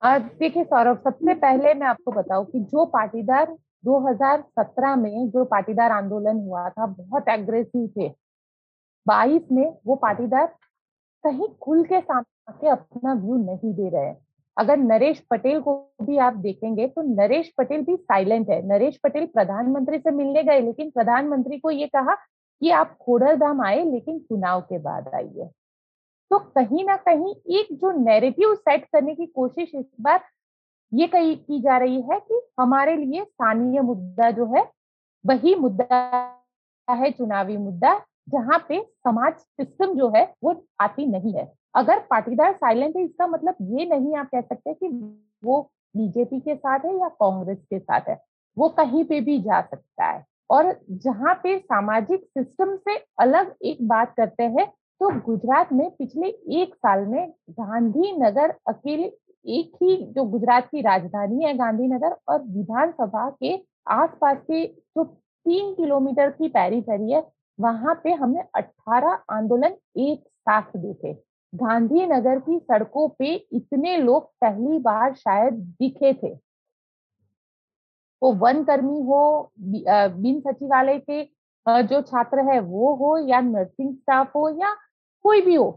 [0.01, 3.55] देखिए सौरभ, सबसे पहले मैं आपको बताऊँ कि जो पाटीदार
[3.85, 8.09] 2017 में जो पाटीदार आंदोलन हुआ था, बहुत एग्रेसिव थे।
[9.05, 10.45] 22 में वो पाटीदार
[11.23, 14.13] कहीं खुल के सामने अपना व्यू नहीं दे रहे।
[14.57, 19.25] अगर नरेश पटेल को भी आप देखेंगे तो नरेश पटेल भी साइलेंट है। नरेश पटेल
[19.25, 22.15] प्रधानमंत्री से मिलने गए, लेकिन प्रधानमंत्री को ये कहा
[22.61, 25.49] कि आप खोडरधाम आए, लेकिन चुनाव के बाद आइए।
[26.31, 30.23] तो कहीं ना कहीं एक जो नैरेटिव सेट करने की कोशिश इस बार
[30.95, 34.71] ये कही, की जा रही है कि हमारे लिए स्थानीय मुद्दा जो है,
[35.25, 35.95] वही मुद्दा
[36.89, 42.53] है, चुनावी मुद्दा, जहाँ पे समाज सिस्टम जो है, वो आती नहीं है। अगर पाटीदार
[42.53, 44.87] साइलेंट है, इसका मतलब ये नहीं आप कह सकते कि
[45.43, 45.61] वो
[45.97, 48.21] बीजेपी के साथ है या कांग्रेस के साथ है।
[48.57, 53.87] वो कहीं पे भी जा सकता है। और जहाँ पे सामाजिक सिस्टम से अलग एक
[53.87, 54.65] बात करते हैं
[55.01, 56.27] तो गुजरात में पिछले
[56.61, 59.07] एक साल में गांधीनगर अकेले
[59.45, 63.55] एक ही जो गुजरात की राजधानी है गांधीनगर और विधानसभा के
[63.93, 67.23] आसपास के जो तीन किलोमीटर की पैरीफेरी है,
[67.59, 71.13] वहाँ पे हमने 18 आंदोलन एक साथ देखे।
[71.53, 76.33] गांधीनगर की सड़कों पे इतने लोग पहली बार शायद दिखे थे।
[78.21, 81.23] वो वन कर्मी हो बिन सचिवालय के
[81.65, 84.73] जो छात्र है वो हो या नर्सिंग स्टाफ हो या
[85.25, 85.69] कोई भी हो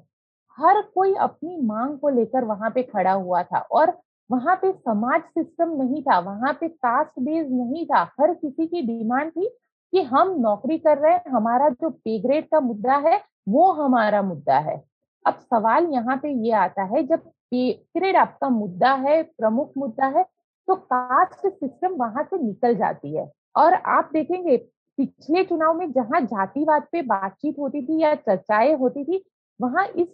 [0.58, 3.96] हर कोई अपनी मांग को लेकर वहाँ पे खड़ा हुआ था और
[4.30, 8.82] वहाँ पे समाज सिस्टम नहीं था, वहाँ पे कास्ट बेस नहीं था। हर किसी की
[8.82, 9.48] डिमांड थी
[9.92, 14.22] कि हम नौकरी कर रहे हैं, हमारा जो पे ग्रेड का मुद्दा है, वो हमारा
[14.22, 14.82] मुद्दा है।
[15.24, 20.06] अब सवाल यहाँ पे ये आता है, जब पे ग्रेड आपका मुद्दा है, प्रमुख मुद्दा
[20.18, 20.24] है
[20.68, 24.56] तो कास्ट सिस्टम वहाँ से निकल जाती है। और आप देखेंगे,
[24.98, 29.24] पिछले चुनाव में जहाँ जातिवाद पे बातचीत होती थी या चर्चाएँ होती थी
[29.60, 30.08] वहाँ इस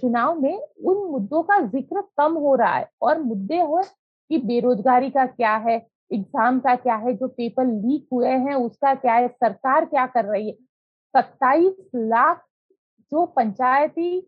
[0.00, 3.82] चुनाव में उन मुद्दों का ज़िक्र कम हो रहा है और मुद्दे हो
[4.30, 5.76] कि बेरोजगारी का क्या है,
[6.10, 10.24] एग्ज़ाम का क्या है, जो पेपर लीक हुए हैं उसका क्या है, सरकार क्या कर
[10.24, 10.54] रही है।
[11.14, 12.44] सत्ताईस लाख
[13.12, 14.20] जो पंचायती,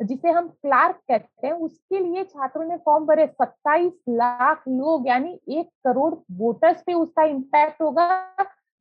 [0.00, 5.38] जिसे हम क्लार्क कहते हैं, उसके लिए छात्रों ने फॉर्म भरे। सत्ताईस लाख लोग, यानी
[5.50, 8.06] एक करोड़ वोटर्स पे उसका इम्पैक्ट होगा।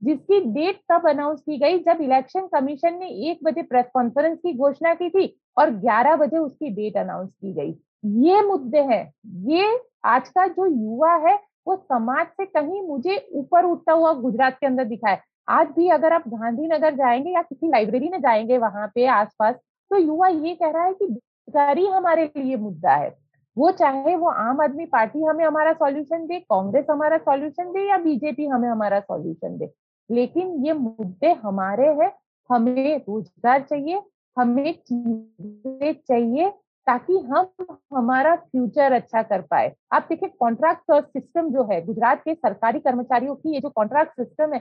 [0.04, 4.54] जिसकी डेट तब अनाउंस की गई जब इलेक्शन कमीशन ने एक बजे प्रेस कॉन्फ्रेंस की
[4.58, 9.80] घोषणा की थी और 11 बजे उसकी डेट अनाउंस की गई। ये मुद्दे हैं। ये
[10.06, 14.68] आज का जो युवा है, वो समाज से कहीं मुझे ऊपर उठता हुआ गुजरात के
[14.68, 18.88] अंदर दिखा है। आज भी अगर आप गांधीनगर जाएँगे या किसी लाइब्रेरी में जाएँगे वहाँ
[18.96, 19.56] पे आसपास
[19.92, 23.18] तो युवा ये कह रहा है कि बेरोजगारी हमारे लिए मुद्दा है।
[23.58, 27.98] वो चाहे वो आम आदमी पार्टी हमें हमारा सॉल्यूशन दे, कांग्रेस हमारा सॉल्यूशन दे या
[27.98, 29.72] बीजेपी हमें हमारा सॉल्यूशन दे।
[30.10, 32.12] लेकिन ये मुद्दे हमारे हैं,
[32.50, 34.02] हमें रोज़गार चाहिए,
[34.38, 36.50] हमें चीज़ें चाहिए,
[36.88, 37.50] ताकि हम
[37.94, 43.36] हमारा फ्यूचर अच्छा कर पाए। आप देखिए कॉन्ट्रैक्ट सिस्टम जो है, गुजरात के सरकारी कर्मचारियों
[43.36, 44.60] की ये जो कॉन्ट्रैक्ट सिस्टम है,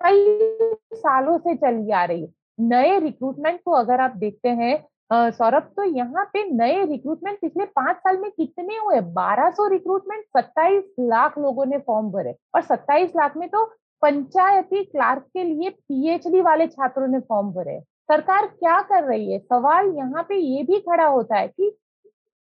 [0.00, 2.28] कई सालों से चली आ रही है।
[2.60, 4.76] नए रिक्रूटमेंट को अगर आप देखते हैं
[5.10, 9.00] सौरभ तो यहाँ पे नए रिक्रूटमेंट पिछले पाँच साल में कितने हुए?
[9.12, 13.64] 1200 रिक्रूटमेंट 27 लाख लोगों ने फॉर्म भरे। और 27 लाख में तो
[14.02, 19.38] पंचायती क्लार्क के लिए पीएचडी वाले छात्रों ने फॉर्म भरे। सरकार क्या कर रही है?
[19.38, 21.76] सवाल यहाँ पे ये भी खड़ा होता है कि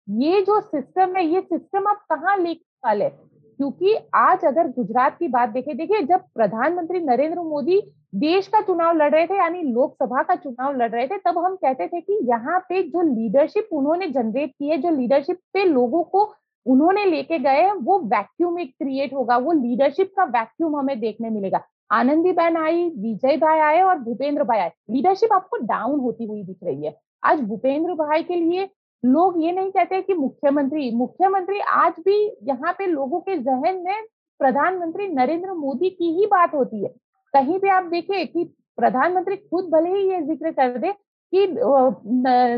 [0.07, 2.51] ये जो सिस्टम है, ये सिस्टम आप कहाँ ले
[2.85, 7.81] वाले क्योंकि आज अगर गुजरात की बात देखें, देखिए, जब प्रधानमंत्री नरेंद्र मोदी
[8.15, 11.55] देश का चुनाव लड़ रहे थे, यानी लोकसभा का चुनाव लड़ रहे थे, तब हम
[11.55, 16.03] कहते थे कि यहाँ पे जो लीडरशिप उन्होंने जनरेट की है, जो लीडरशिप पे लोगों
[16.03, 16.23] को
[16.65, 21.61] उन्होंने लेके गए वो वैक्यूम एक क्रिएट होगा, वो लीडरशिप का वैक्यूम हमें देखने मिलेगा।
[21.91, 26.43] आनंदी बहन आई, विजय भाई आए और भूपेंद्र भाई आए। लीडरशिप आपको डाउन होती हुई
[26.43, 28.69] दिख रही है। आज भूपेंद्र भाई के लिए
[29.03, 34.05] लोग ये नहीं कहते कि मुख्यमंत्री मुख्यमंत्री आज भी यहाँ पे लोगों के जहन में
[34.39, 36.89] प्रधानमंत्री नरेंद्र मोदी की ही बात होती है।
[37.33, 38.43] कहीं भी आप देखिए कि
[38.77, 40.91] प्रधानमंत्री खुद भले ही ये ज़िक्र कर दे
[41.33, 41.45] कि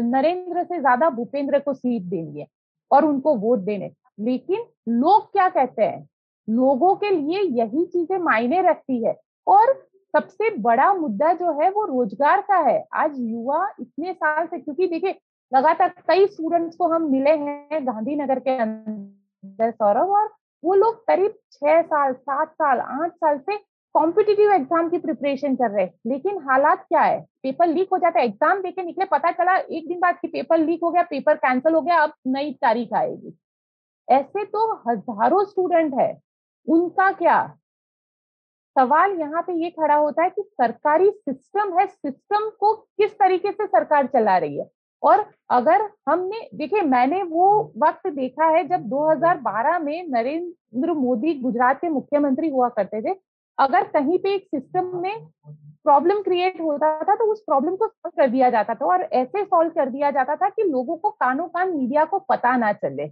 [0.06, 2.48] नरेंद्र से ज़्यादा भूपेंद्र को सीट देनी है।
[2.92, 6.08] और उनको वोट देने। लेकिन लोग क्या कहते हैं?
[6.48, 9.16] लोगों के लिए यही चीज़ें मायने रखती है।
[9.48, 9.74] और
[10.14, 14.88] सबसे बड़ा मुद्दा जो है वो रोज़गार का है। आज युवा इतने साल से, क्योंकि
[14.88, 15.20] देखिए,
[15.52, 20.30] लगातार कई स्टूडेंट्स को हम मिले हैं गांधीनगर के अंदर सौरभ और
[20.64, 23.58] वो लोग करीब छह साल, सात साल, आठ साल से
[23.96, 27.20] कॉम्पिटिटिव एग्ज़ाम की प्रिपरेशन कर रहे हैं। लेकिन हालात क्या है?
[27.44, 30.58] पेपर लीक हो जाता है एग्ज़ाम देके निकले, पता चला एक दिन बाद कि पेपर
[30.58, 33.38] लीक हो गया पेपर कैंसिल हो गया, अब नई तारीख आएगी।
[34.08, 36.12] ऐसे तो हज़ारों स्टूडेंट है।
[36.68, 37.40] उनका क्या?
[38.76, 43.52] सवाल यहाँ पे ये खड़ा होता है कि सरकारी सिस्टम है सिस्टम को किस तरीके
[43.52, 44.70] से सरकार चला रही है?
[45.04, 51.82] और अगर हमने, देखिए, मैंने वो वक्त देखा है जब 2012 में नरेंद्र मोदी गुजरात
[51.82, 53.14] के मुख्यमंत्री हुआ करते थे
[53.60, 55.28] अगर कहीं पे एक सिस्टम में
[55.84, 59.44] प्रॉब्लम क्रिएट होता था तो उस प्रॉब्लम को सॉल्व कर दिया जाता था और ऐसे
[59.46, 63.10] सॉल्व कर दिया जाता था कि लोगों को कानों कान मीडिया को पता ना चले।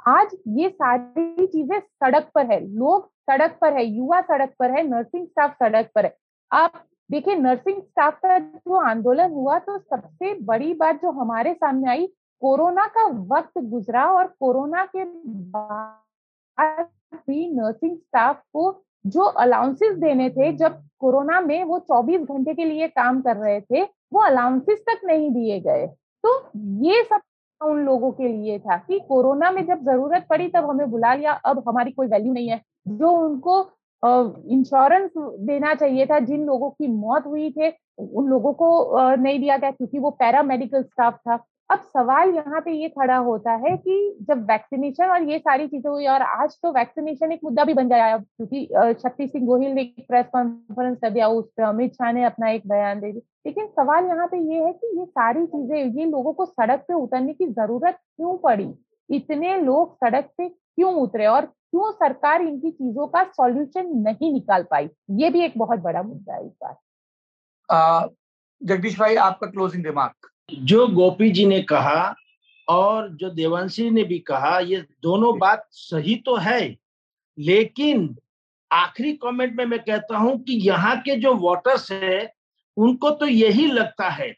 [0.00, 4.82] आज ये सारी चीज़ें सड़क पर है। लोग सड़क पर है, युवा सड़क पर है
[4.88, 6.16] नर्सिंग स्टाफ सड़क पर है।
[6.50, 11.90] आप देखिए नर्सिंग स्टाफ का जो आंदोलन हुआ तो सबसे बड़ी बात जो हमारे सामने
[11.90, 12.06] आई,
[12.42, 18.70] कोरोना का वक्त गुजरा और कोरोना के बाद भी नर्सिंग स्टाफ को
[19.06, 23.60] जो अलाउंसेस देने थे, जब कोरोना में वो 24 घंटे के लिए काम कर रहे
[23.60, 25.86] थे, वो अलाउंसेस तक नहीं दिए गए।
[26.24, 26.36] तो
[26.84, 27.20] ये सब
[27.60, 31.32] उन लोगों के लिए था कि कोरोना में जब ज़रूरत पड़ी, तब हमें बुला लिया।
[31.32, 33.60] अब हमारी कोई वैल्यू नहीं है। जो उनको
[34.02, 35.10] इंश्योरेंस
[35.46, 39.70] देना चाहिए था, जिन लोगों की मौत हुई थे, उन लोगों को नहीं दिया गया
[39.70, 41.36] क्योंकि वो पैरामेडिकल स्टाफ था।
[41.72, 43.94] अब सवाल यहाँ पे ये खड़ा होता है कि
[44.28, 47.88] जब वैक्सीनेशन और ये सारी चीज़ें हुई और आज तो वैक्सीनेशन एक मुद्दा भी बन
[47.88, 48.64] गया है, क्योंकि
[49.02, 52.50] शक्ति सिंह गोहिल ने एक प्रेस कॉन्फ्रेंस कर दिया, उस पर अमित शाह ने अपना
[52.50, 56.04] एक बयान दे दिया। लेकिन सवाल यहाँ पे ये है कि ये सारी चीज़ें, ये
[56.06, 58.68] लोगों को सड़क पे उतरने की ज़रूरत क्यों पड़ी?
[59.10, 64.62] इतने लोग सड़क पे क्यों उतरे और क्यों सरकार इनकी चीज़ों का सॉल्यूशन नहीं निकाल
[64.70, 64.90] पाई?
[65.12, 68.10] ये भी एक बहुत बड़ा मुद्दा है इस बार
[68.62, 72.14] जगदीश भाई, आपका क्लोजिंग रिमार्क जो गोपी जी ने कहा
[72.68, 76.76] और जो देवांशी ने भी कहा, ये दोनों बात सही तो है,
[77.38, 78.14] लेकिन
[78.70, 82.32] आखिरी कमेंट में मैं कहता हूँ कि यहाँ के जो वोटर्स है,
[82.76, 84.28] उनको तो यही लगता है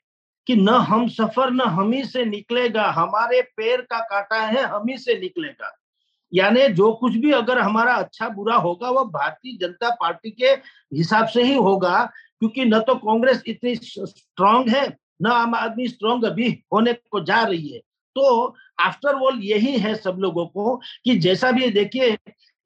[0.47, 4.89] कि न हम सफ़र, न हम ही से निकलेगा, हमारे पैर का काटा है, हम
[4.89, 5.77] ही से निकलेगा।
[6.33, 10.47] यानी जो कुछ भी अगर हमारा अच्छा बुरा होगा वो भारतीय जनता पार्टी के
[10.97, 12.05] हिसाब से ही होगा,
[12.41, 14.89] क्योंकि न तो कांग्रेस इतनी स्ट्रांग है
[15.25, 17.79] न आम आदमी स्ट्रांग अभी होने को जा रही है।
[18.17, 22.17] तो आफ्टर ऑल यही है सब लोगों को कि जैसा भी देखिए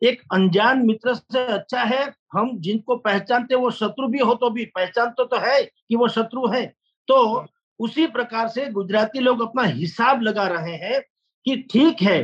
[0.02, 2.02] एक अनजान मित्र से अच्छा है
[2.32, 6.08] हम जिनको पहचानते वो शत्रु भी हो तो भी पहचान तो, तो है कि वो
[6.08, 6.66] शत्रु है।
[7.08, 7.46] तो
[7.80, 11.00] उसी प्रकार से गुजराती लोग अपना हिसाब लगा रहे हैं
[11.46, 12.18] कि ठीक है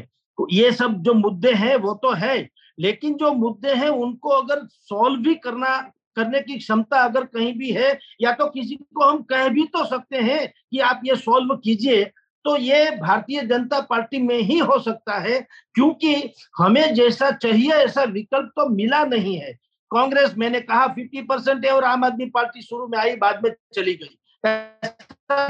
[0.52, 2.36] ये सब जो मुद्दे हैं वो तो है
[2.78, 7.70] लेकिन जो मुद्दे हैं उनको अगर सॉल्व भी करना करने की क्षमता अगर कहीं भी
[7.70, 11.54] है, या तो किसी को हम कह भी तो सकते हैं कि आप ये सॉल्व
[11.56, 12.04] कीजिए
[12.44, 15.38] तो ये भारतीय जनता पार्टी में ही हो सकता है,
[15.74, 16.14] क्योंकि
[16.58, 19.52] हमें जैसा चाहिए, ऐसा विकल्प तो मिला नहीं है।
[19.90, 23.50] कांग्रेस, मैंने कहा 50 परसेंट है और आम आदमी पार्टी शुरू में आई, बाद में
[23.74, 24.18] चली गई।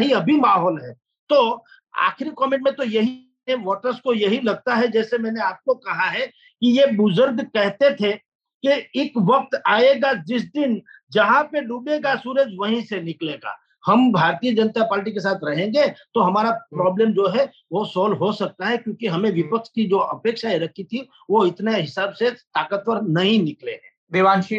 [0.01, 0.93] ही अभी माहौल है।
[1.31, 6.09] तो आखिरी कमेंट में तो यही वोटर्स को यही लगता है, जैसे मैंने आपको कहा
[6.09, 8.12] है कि ये बुज़ुर्ग कहते थे
[8.67, 14.53] कि एक वक्त आएगा जिस दिन जहाँ पे डूबेगा सूरज वहीं से निकलेगा। हम भारतीय
[14.55, 18.77] जनता पार्टी के साथ रहेंगे तो हमारा प्रॉब्लम जो है वो सॉल्व हो सकता है
[18.77, 23.73] क्योंकि हमें विपक्ष की जो अपेक्षाएँ रखी थी वो इतने हिसाब से ताकतवर नहीं निकले
[23.73, 24.59] हैं। देवांशी?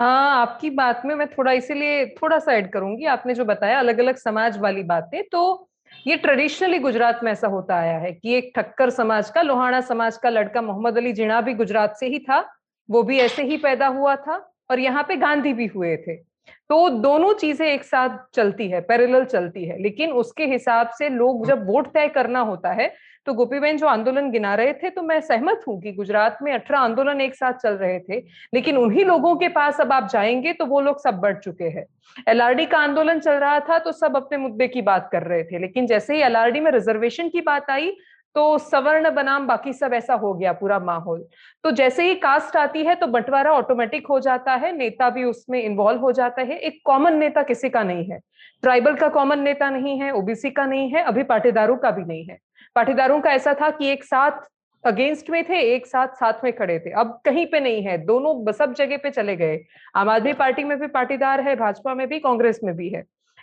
[0.00, 3.98] हाँ आपकी बात में मैं थोड़ा इसीलिए थोड़ा सा ऐड करूँगी। आपने जो बताया अलग
[3.98, 5.67] अलग समाज वाली बातें तो
[6.06, 10.16] ये ट्रेडिशनली गुजरात में ऐसा होता आया है कि एक ठक्कर समाज का लोहाना समाज
[10.16, 12.40] का लड़का मोहम्मद अली जिना भी गुजरात से ही था,
[12.88, 14.36] वो भी ऐसे ही पैदा हुआ था
[14.70, 16.27] और यहाँ पे गांधी भी हुए थे।
[16.68, 21.46] तो दोनों चीज़ें एक साथ चलती है पैरेलल चलती है। लेकिन उसके हिसाब से लोग
[21.46, 22.92] जब वोट तय करना होता है
[23.26, 26.78] तो गोपीबेन जो आंदोलन गिना रहे थे तो मैं सहमत हूँ कि गुजरात में अठारह
[26.78, 28.18] आंदोलन एक साथ चल रहे थे,
[28.54, 31.84] लेकिन उन्हीं लोगों के पास अब आप जाएँगे तो वो लोग सब बढ़ चुके हैं।
[32.28, 35.58] एलआरडी का आंदोलन चल रहा था तो सब अपने मुद्दे की बात कर रहे थे,
[35.58, 37.92] लेकिन जैसे ही एलआरडी में रिजर्वेशन की बात आई
[38.34, 41.24] तो सवर्ण बनाम बाकी सब ऐसा हो गया पूरा माहौल।
[41.64, 45.62] तो जैसे ही कास्ट आती है तो बंटवारा ऑटोमेटिक हो जाता है, नेता भी उसमें
[45.62, 48.18] इन्वॉल्व हो जाता है। एक कॉमन नेता किसी का नहीं है।
[48.62, 52.24] ट्राइबल का कॉमन नेता नहीं है ओबीसी का नहीं है, अभी पाटीदारों का भी नहीं
[52.24, 52.38] है।
[52.76, 54.46] पाटीदारों का ऐसा था कि एक साथ
[54.84, 58.52] अगेंस्ट में थे, एक साथ साथ में खड़े थे। अब कहीं पे नहीं है, दोनों
[58.52, 59.60] सब जगह पे चले गए।
[59.96, 63.02] आम आदमी पार्टी में भी पाटीदार है, भाजपा में भी, कांग्रेस में भी है।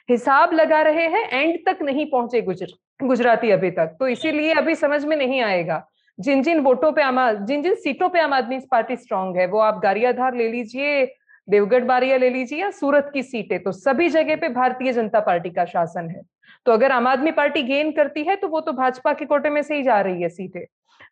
[0.10, 2.68] हिसाब लगा रहे हैं एंड तक नहीं पहुँचे गुजर,
[3.03, 5.86] गुजराती अभी तक। तो इसीलिए अभी समझ में नहीं आएगा।
[6.20, 9.60] जिन जिन वोटों पे आम जिन जिन सीटों पे आम आदमी पार्टी स्ट्रांग है, वो
[9.60, 11.06] आप गारियाधार ले लीजिए,
[11.47, 15.49] देवगढ़ बारिया ले लीजिए या सूरत की सीटें तो सभी जगह पे भारतीय जनता पार्टी
[15.49, 16.22] का शासन है।
[16.66, 19.62] तो अगर आम आदमी पार्टी गेन करती है तो वो तो भाजपा के कोटे में
[19.62, 20.66] से ही जा रही है सीटें।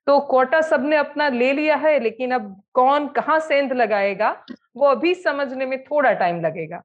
[0.07, 4.35] तो कोटा सबने अपना ले लिया है, लेकिन अब कौन, कहाँ सेंध लगाएगा,
[4.75, 6.81] वो अभी समझने में थोड़ा टाइम लगेगा।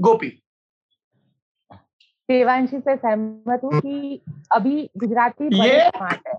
[0.00, 0.42] गोपी।
[2.28, 4.22] देवांशी से सहमत हूँ कि
[4.52, 5.88] अभी गुजराती ये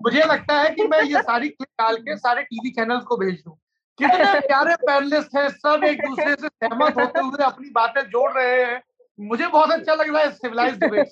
[0.03, 3.41] मुझे लगता है कि मैं ये सारी क्लिप डाल के सारे टीवी चैनल्स को भेज
[3.45, 3.55] दूँ।
[3.99, 8.64] कितने प्यारे पैनलिस्ट हैं सब एक दूसरे से सहमत होते हुए अपनी बातें जोड़ रहे
[8.66, 8.82] हैं।
[9.20, 11.12] मुझे बहुत अच्छा लग रहा है सिविलाइज डिबेट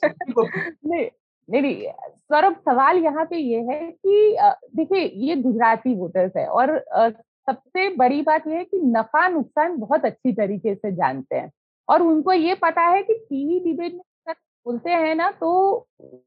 [0.86, 1.08] नहीं
[1.52, 4.38] नहीं सौरभ सवाल यहाँ पे ये है कि
[4.76, 6.86] देखिए ये गुजराती वोटर्स है और
[7.50, 11.52] सबसे बड़ी बात यह है कि नफा नुकसान बहुत अच्छी तरीके से जानते हैं।
[11.90, 14.36] और उनको ये पता है कि टीवी डिबेट में
[14.66, 15.52] बोलते हैं ना तो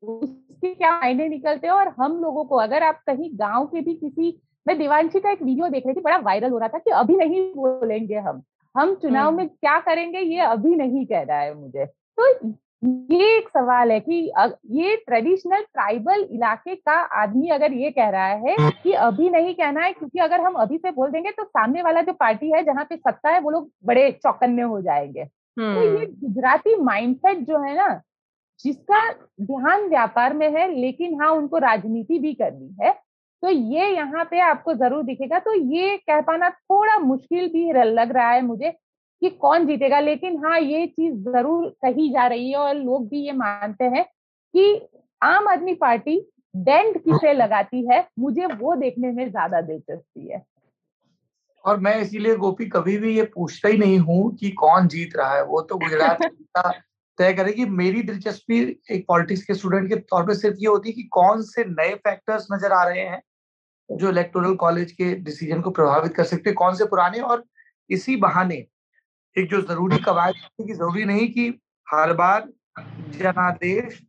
[0.03, 1.75] उसके क्या मायने निकलते हैं?
[1.75, 5.43] और हम लोगों को अगर आप कहीं गाँव के भी किसी मैं दिवानशी का एक
[5.43, 8.43] वीडियो देख रही थी बड़ा वायरल हो रहा था कि अभी नहीं बोलेंगे हम।
[8.77, 11.87] हम चुनाव हम्म। में क्या करेंगे ये अभी नहीं कह रहा है मुझे।
[12.21, 12.49] तो
[12.85, 14.33] ये एक सवाल है कि
[14.71, 19.81] ये ट्रेडिशनल ट्राइबल इलाके का आदमी अगर ये कह रहा है कि अभी नहीं कहना
[19.81, 22.85] है क्योंकि अगर हम अभी से बोल देंगे तो सामने वाला जो पार्टी है जहाँ
[22.85, 27.75] पे सत्ता है वो लोग बड़े चौकन्ने हो जाएँगे। तो ये गुजराती माइंडसेट जो है
[27.77, 27.89] ना
[28.65, 29.01] जिसका
[29.43, 32.93] ध्यान व्यापार में है लेकिन हाँ उनको राजनीति भी करनी है
[33.43, 38.13] तो ये यहाँ पे आपको ज़रूर दिखेगा। तो ये कह पाना थोड़ा मुश्किल भी लग
[38.13, 38.71] रहा है मुझे
[39.23, 43.25] कि कौन जीतेगा लेकिन हाँ ये चीज़ ज़रूर कही जा रही है और लोग भी
[43.27, 44.05] ये मानते हैं
[44.55, 44.89] कि
[45.23, 46.21] आम आदमी पार्टी
[46.55, 50.43] डेंट किसे लगाती है मुझे वो देखने में ज़्यादा दिलचस्पी है।
[51.65, 55.35] और मैं इसीलिए गोपी कभी भी ये पूछता ही नहीं हूँ कि कौन जीत रहा
[55.35, 56.19] है। वो तो गुजरात
[57.19, 60.93] तय करेगी मेरी दिलचस्पी एक पॉलिटिक्स के स्टूडेंट के तौर पे सिर्फ़ ये होती है
[60.93, 63.23] कि कौन से नए फैक्टर्स नज़र आ रहे हैं
[63.91, 67.45] जो इलेक्टोरल कॉलेज के डिसीज़न को प्रभावित कर सकते हैं कौन से पुराने और
[67.91, 68.55] इसी बहाने।
[69.37, 71.49] एक जो ज़रूरी कवायद की ज़रूरी नहीं कि
[71.93, 72.49] हर बार
[73.19, 74.01] जनादेश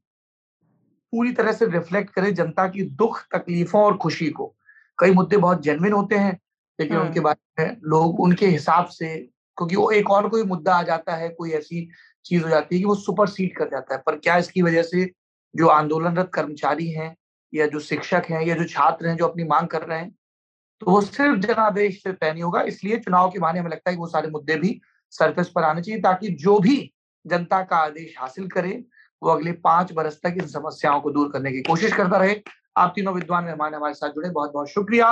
[1.13, 4.55] पूरी तरह से रिफ्लेक्ट करे जनता की दुख तकलीफों और खुशी को।
[4.99, 6.39] कई मुद्दे बहुत जेनविन होते हैं
[6.81, 9.15] लेकिन हाँ। उनके बारे में लोग उनके हिसाब से
[9.57, 11.87] क्योंकि वो एक और कोई मुद्दा आ जाता है कोई ऐसी
[12.25, 14.83] चीज़ हो जाती है कि वो सुपर सीड कर जाता है। पर क्या इसकी वजह
[14.83, 15.09] से
[15.55, 17.15] जो आंदोलनरत कर्मचारी हैं
[17.53, 20.09] या जो शिक्षक हैं या जो छात्र हैं जो अपनी मांग कर रहे हैं
[20.81, 23.95] तो वो सिर्फ़ जनादेश से तय नहीं होगा। इसलिए चुनाव के बहाने हमें लगता है
[23.95, 24.79] कि वो सारे मुद्दे भी
[25.13, 26.77] सरफेस पर आने चाहिए ताकि जो भी
[27.25, 28.83] जनता का आदेश हासिल करे
[29.21, 32.35] वो अगले पाँच बरस तक इन समस्याओं को दूर करने की कोशिश करता रहे।
[32.77, 35.11] आप तीनों विद्वान मेहमान हमारे साथ जुड़े बहुत बहुत शुक्रिया।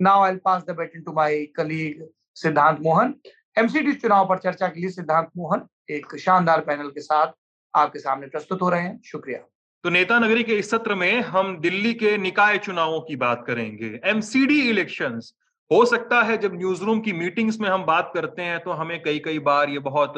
[0.00, 3.14] Now I pass the baton to my colleague Siddhant Mohan
[3.58, 7.32] MCD चुनाव पर चर्चा के लिए सिद्धांत मोहन एक शानदार पैनल के साथ
[7.74, 9.38] आपके सामने प्रस्तुत हो रहे हैं। शुक्रिया।
[9.84, 14.00] तो नेता नगरी के इस सत्र में हम दिल्ली के निकाय चुनावों की बात करेंगे।
[14.04, 15.34] एमसीडी इलेक्शंस
[15.70, 19.02] हो सकता है जब न्यूज़ रूम की मीटिंग्स में हम बात करते हैं तो हमें
[19.02, 20.14] कई कई बार ये बहुत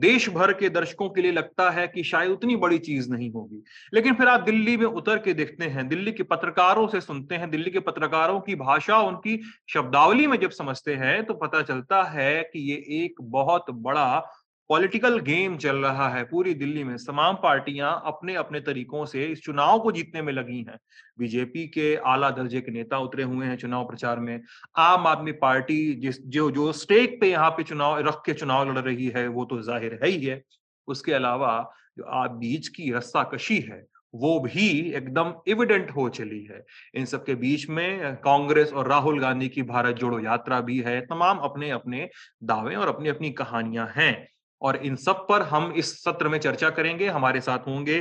[0.00, 3.62] देश भर के दर्शकों के लिए लगता है कि शायद उतनी बड़ी चीज़ नहीं होगी।
[3.94, 7.50] लेकिन फिर आप दिल्ली में उतर के देखते हैं, दिल्ली के पत्रकारों से सुनते हैं,
[7.50, 9.40] दिल्ली के पत्रकारों की भाषा, उनकी
[9.74, 14.22] शब्दावली में जब समझते हैं तो पता चलता है कि ये एक बहुत बड़ा
[14.70, 19.42] पॉलिटिकल गेम चल रहा है पूरी दिल्ली में। तमाम पार्टियाँ अपने अपने तरीकों से इस
[19.42, 20.78] चुनाव को जीतने में लगी हैं।
[21.18, 24.40] बीजेपी के आला दर्जे के नेता उतरे हुए हैं चुनाव प्रचार में।
[24.78, 28.78] आम आदमी पार्टी जिस जो जो स्टेक पे यहाँ पे चुनाव, रख के चुनाव लड़
[28.80, 30.42] रही है, वो तो ज़ाहिर है ही है।
[30.88, 36.42] उसके अलावा जो आप बीच की रस्सा कशी है, वो भी एकदम एविडेंट हो चली
[36.44, 36.64] है।
[36.94, 41.00] इन सब के बीच में कांग्रेस और राहुल गांधी की भारत जोड़ो यात्रा भी है।
[41.06, 42.08] तमाम अपने अपने
[42.44, 44.28] दावे और अपनी अपनी कहानियाँ हैं।
[44.62, 47.98] और इन सब पर हम इस सत्र में चर्चा करेंगे। हमारे साथ होंगे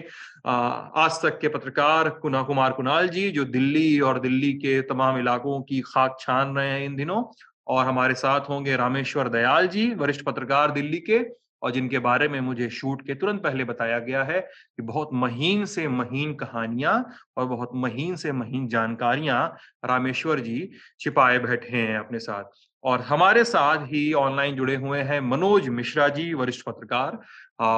[0.47, 5.61] आज तक के पत्रकार कुना कुमार कुणाल जी, जो दिल्ली और दिल्ली के तमाम इलाकों
[5.61, 7.23] की खाक छान रहे हैं इन दिनों।
[7.67, 11.19] और हमारे साथ होंगे रामेश्वर दयाल जी, वरिष्ठ पत्रकार दिल्ली के,
[11.61, 15.65] और जिनके बारे में मुझे शूट के तुरंत पहले बताया गया है कि बहुत महीन
[15.65, 16.93] से महीन कहानियाँ
[17.37, 19.41] और बहुत महीन से महीन जानकारियाँ
[19.85, 25.19] रामेश्वर जी छिपाए बैठे हैं अपने साथ। और हमारे साथ ही ऑनलाइन जुड़े हुए हैं
[25.21, 27.19] मनोज मिश्रा जी वरिष्ठ पत्रकार।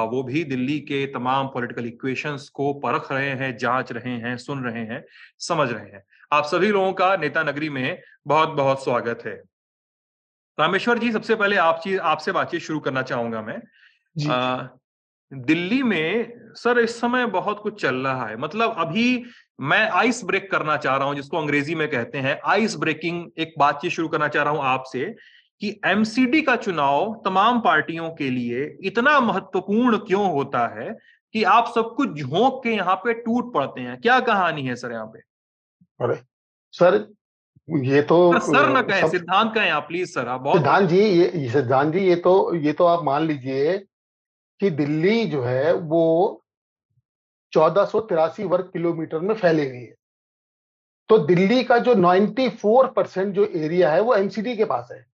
[0.06, 4.64] वो भी दिल्ली के तमाम पॉलिटिकल इक्वेशंस को परख रहे हैं जाँच रहे हैं सुन
[4.64, 5.04] रहे हैं
[5.38, 9.34] समझ रहे हैं। आप सभी लोगों का नेता नगरी में बहुत बहुत स्वागत है।
[10.58, 13.60] रामेश्वर जी सबसे पहले आप चीज़ आपसे बातचीत शुरू करना चाहूँगा मैं।
[14.30, 14.66] आ,
[15.32, 19.24] दिल्ली में सर इस समय बहुत कुछ चल रहा है। मतलब अभी
[19.58, 23.54] मैं आइस ब्रेक करना चाह रहा हूँ जिसको अंग्रेज़ी में कहते हैं आइस ब्रेकिंग एक
[23.58, 25.04] बातचीत शुरू करना चाह रहा हूँ आपसे
[25.60, 30.90] कि एमसीडी का चुनाव तमाम पार्टियों के लिए इतना महत्वपूर्ण क्यों होता है
[31.34, 34.00] कि आप सब कुछ झोंक के यहाँ पे टूट पड़ते हैं?
[34.00, 35.18] क्या कहानी है सर यहाँ पे?
[36.00, 36.20] अरे
[36.74, 37.14] सर
[37.68, 41.48] ये तो सर न कहें सिद्धांत कहें आप प्लीज़ सर आप बहुत सिद्धांत जी ये
[41.48, 43.78] सिद्धांत जी ये तो ये तो आप मान लीजिए
[44.60, 46.41] कि दिल्ली जो है वो
[47.52, 47.82] चौदह
[48.44, 49.94] वर्ग किलोमीटर में फैली हुई है।
[51.08, 55.06] तो दिल्ली का जो 94 परसेंट जो एरिया है, वो एमसीडी के पास है।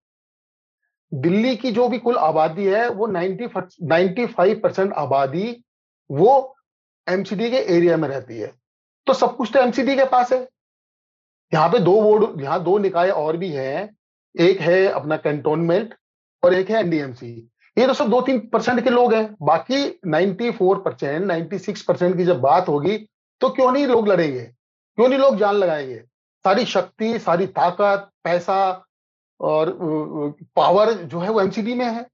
[1.13, 3.47] दिल्ली की जो भी कुल आबादी है, वो 90
[3.83, 5.63] 95 परसेंट आबादी
[6.11, 6.57] वो
[7.09, 8.53] एमसीडी के एरिया में रहती है।
[9.07, 10.49] तो सब कुछ तो एमसीडी के पास है।
[11.53, 13.97] यहाँ पे दो बोर्ड, यहाँ दो निकाय और भी हैं।
[14.39, 15.95] एक है अपना कैंटोनमेंट
[16.43, 20.83] और एक है एनडीएमसी। ये तो सब दो तीन परसेंट के लोग हैं। बाकी 94
[20.85, 22.97] परसेंट नाइन्टी परसेंट की जब बात होगी
[23.41, 24.41] तो क्यों नहीं लोग लड़ेंगे?
[24.41, 25.97] क्यों नहीं लोग जान लगाएँगे?
[26.45, 28.85] सारी शक्ति, सारी ताकत, पैसा
[29.39, 29.71] और
[30.55, 32.05] पावर जो है वो एमसीडी में है।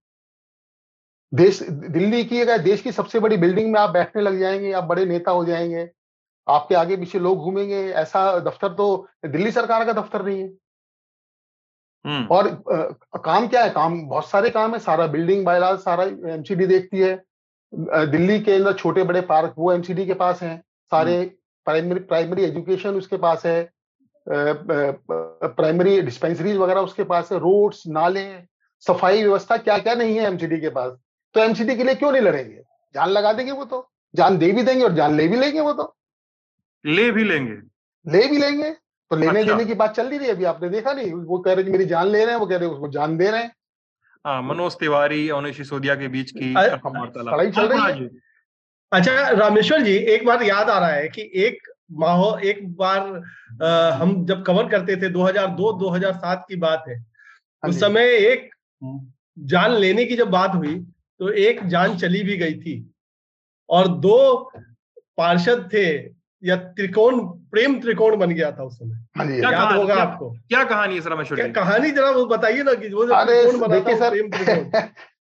[1.34, 4.84] देश, दिल्ली की अगर देश की सबसे बड़ी बिल्डिंग में आप बैठने लग जाएँगे, आप
[4.84, 5.89] बड़े नेता हो जाएँगे,
[6.47, 10.49] आपके आगे पीछे लोग घूमेंगे, ऐसा दफ्तर तो दिल्ली सरकार का दफ्तर नहीं है।
[12.06, 13.70] और आ, काम क्या है?
[13.70, 16.03] काम बहुत सारे काम है। सारा बिल्डिंग बायलाज सारा
[16.34, 17.16] एमसीडी देखती है।
[18.08, 20.58] दिल्ली के अंदर छोटे बड़े पार्क वो एमसीडी के पास हैं।
[20.91, 21.24] सारे
[21.68, 23.70] प्राइमरी प्राइमरी एजुकेशन उसके पास है।
[24.28, 28.26] प्राइमरी डिस्पेंसरीज वगैरह उसके पास है। रोड्स नाले
[28.84, 30.91] सफ़ाई व्यवस्था क्या क्या नहीं है एमसीडी के पास?
[31.36, 32.62] तो एमसीडी के लिए क्यों नहीं लड़ेंगे?
[32.95, 35.74] जान लगा देंगे वो तो। जान दे भी देंगे और जान ले भी लेंगे वो
[35.74, 35.95] तो।
[36.86, 37.53] ले भी लेंगे।
[38.06, 38.76] ले भी लेंगे।
[39.12, 40.43] तो लेने अच्छा। देने की बात चल रही थी अभी?
[40.43, 41.12] आपने देखा नहीं?
[41.12, 43.30] वो कह रहे कि मेरी जान ले रहे हैं वो कह रहे उसको जान दे
[43.32, 43.51] रहे हैं।
[44.26, 48.10] हाँ मनोज तिवारी और सिसोदिया के बीच की लड़ाई चल रही है।
[48.91, 52.99] अच्छा रामेश्वर जी एक बार याद आ रहा है कि एक माहौल एक बार
[53.64, 56.97] आ, हम जब कवर करते थे 2002-2007 की बात है।
[57.64, 58.49] उस समय एक
[59.38, 60.76] जान लेने की जब बात हुई
[61.20, 62.76] तो एक जान चली भी गई थी।
[63.70, 64.18] और दो
[65.18, 65.86] पार्षद थे
[66.46, 70.08] या त्रिकोण प्रेम त्रिकोण बन गया था उस समय। हाँ क्या याद कहानी- होगा क्या-
[70.08, 70.30] आपको?
[70.30, 73.80] क्या कहानी है सर क्या कहानी जरा वो बताइए ना कि वो अरे त्रिकोण बना
[73.80, 74.82] था सर प्रेम त्रिकोण।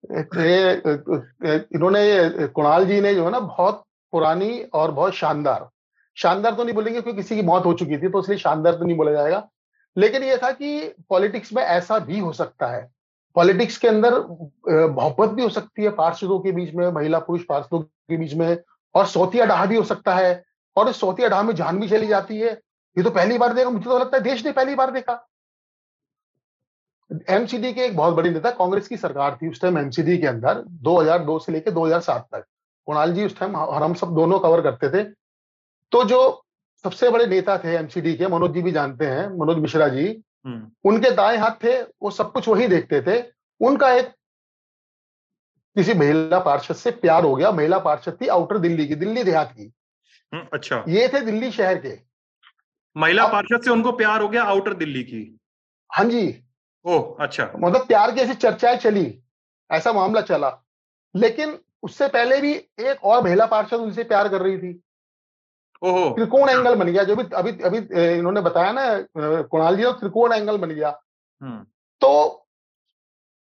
[1.76, 5.70] इन्होंने कुणाल जी ने जो है ना बहुत पुरानी और बहुत शानदार
[6.15, 8.86] शानदार तो नहीं बोलेंगे क्योंकि किसी की मौत हो चुकी थी तो इसलिए शानदार तो
[8.86, 9.49] नहीं बोला जाएगा।
[9.97, 12.91] लेकिन यह था कि पॉलिटिक्स में ऐसा भी हो सकता है।
[13.36, 14.13] पॉलिटिक्स के अंदर
[14.89, 18.57] मोहब्बत भी हो सकती है पार्षदों के बीच में महिला पुरुष पार्षदों के बीच में
[18.95, 20.43] और सौतिया डाह भी हो सकता है।
[20.80, 22.51] और इस सौतिया डाह में जान भी चली जाती है।
[22.97, 25.25] ये तो पहली बार देखा मुझे तो लगता है देश ने पहली बार देखा।
[27.30, 30.63] एमसीडी के एक बहुत बड़ी नेता कांग्रेस की सरकार थी उस टाइम एमसीडी के अंदर
[30.82, 32.45] 2002 से लेकर 2007 तक।
[32.88, 35.03] कुणाल जी उस टाइम और हम सब दोनों कवर करते थे।
[35.91, 36.19] तो जो
[36.86, 40.05] सबसे बड़े नेता थे एमसीडी के मनोज जी भी जानते हैं मनोज मिश्रा जी
[40.45, 43.21] हम्म। उनके दाएँ हाथ थे वो सब कुछ वही देखते थे।
[43.61, 44.13] उनका एक
[45.75, 49.51] किसी महिला पार्षद से प्यार हो गया महिला पार्षद थी आउटर दिल्ली की दिल्ली देहात
[49.51, 49.71] की।
[50.34, 51.97] अच्छा। ये थे दिल्ली शहर के।
[52.95, 55.39] महिला पार्षद से उनको प्यार हो गया आउटर दिल्ली की।
[55.89, 56.43] हाँ जी।
[56.86, 59.23] ओह अच्छा। मतलब प्यार की ऐसी चर्चाएँ चली
[59.69, 60.49] ऐसा मामला चला।
[61.15, 64.73] लेकिन उससे पहले भी एक और महिला पार्षद उनसे प्यार कर रही थी।
[65.82, 67.77] ओहो त्रिकोण एंगल बन गया जो भी अभी अभी
[68.17, 68.84] इन्होंने बताया ना
[69.41, 70.89] कुणाल जी त्रिकोण एंगल बन गया।
[71.41, 71.63] हम्म।
[72.01, 72.45] तो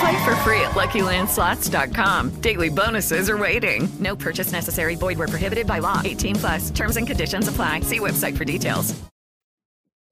[0.00, 2.30] Play for free at LuckyLandSlots.com.
[2.40, 3.88] Daily bonuses are waiting.
[4.00, 4.94] No purchase necessary.
[4.96, 6.00] Void where prohibited by law.
[6.04, 6.70] 18 plus.
[6.70, 7.80] Terms and conditions apply.
[7.80, 8.94] See website for details.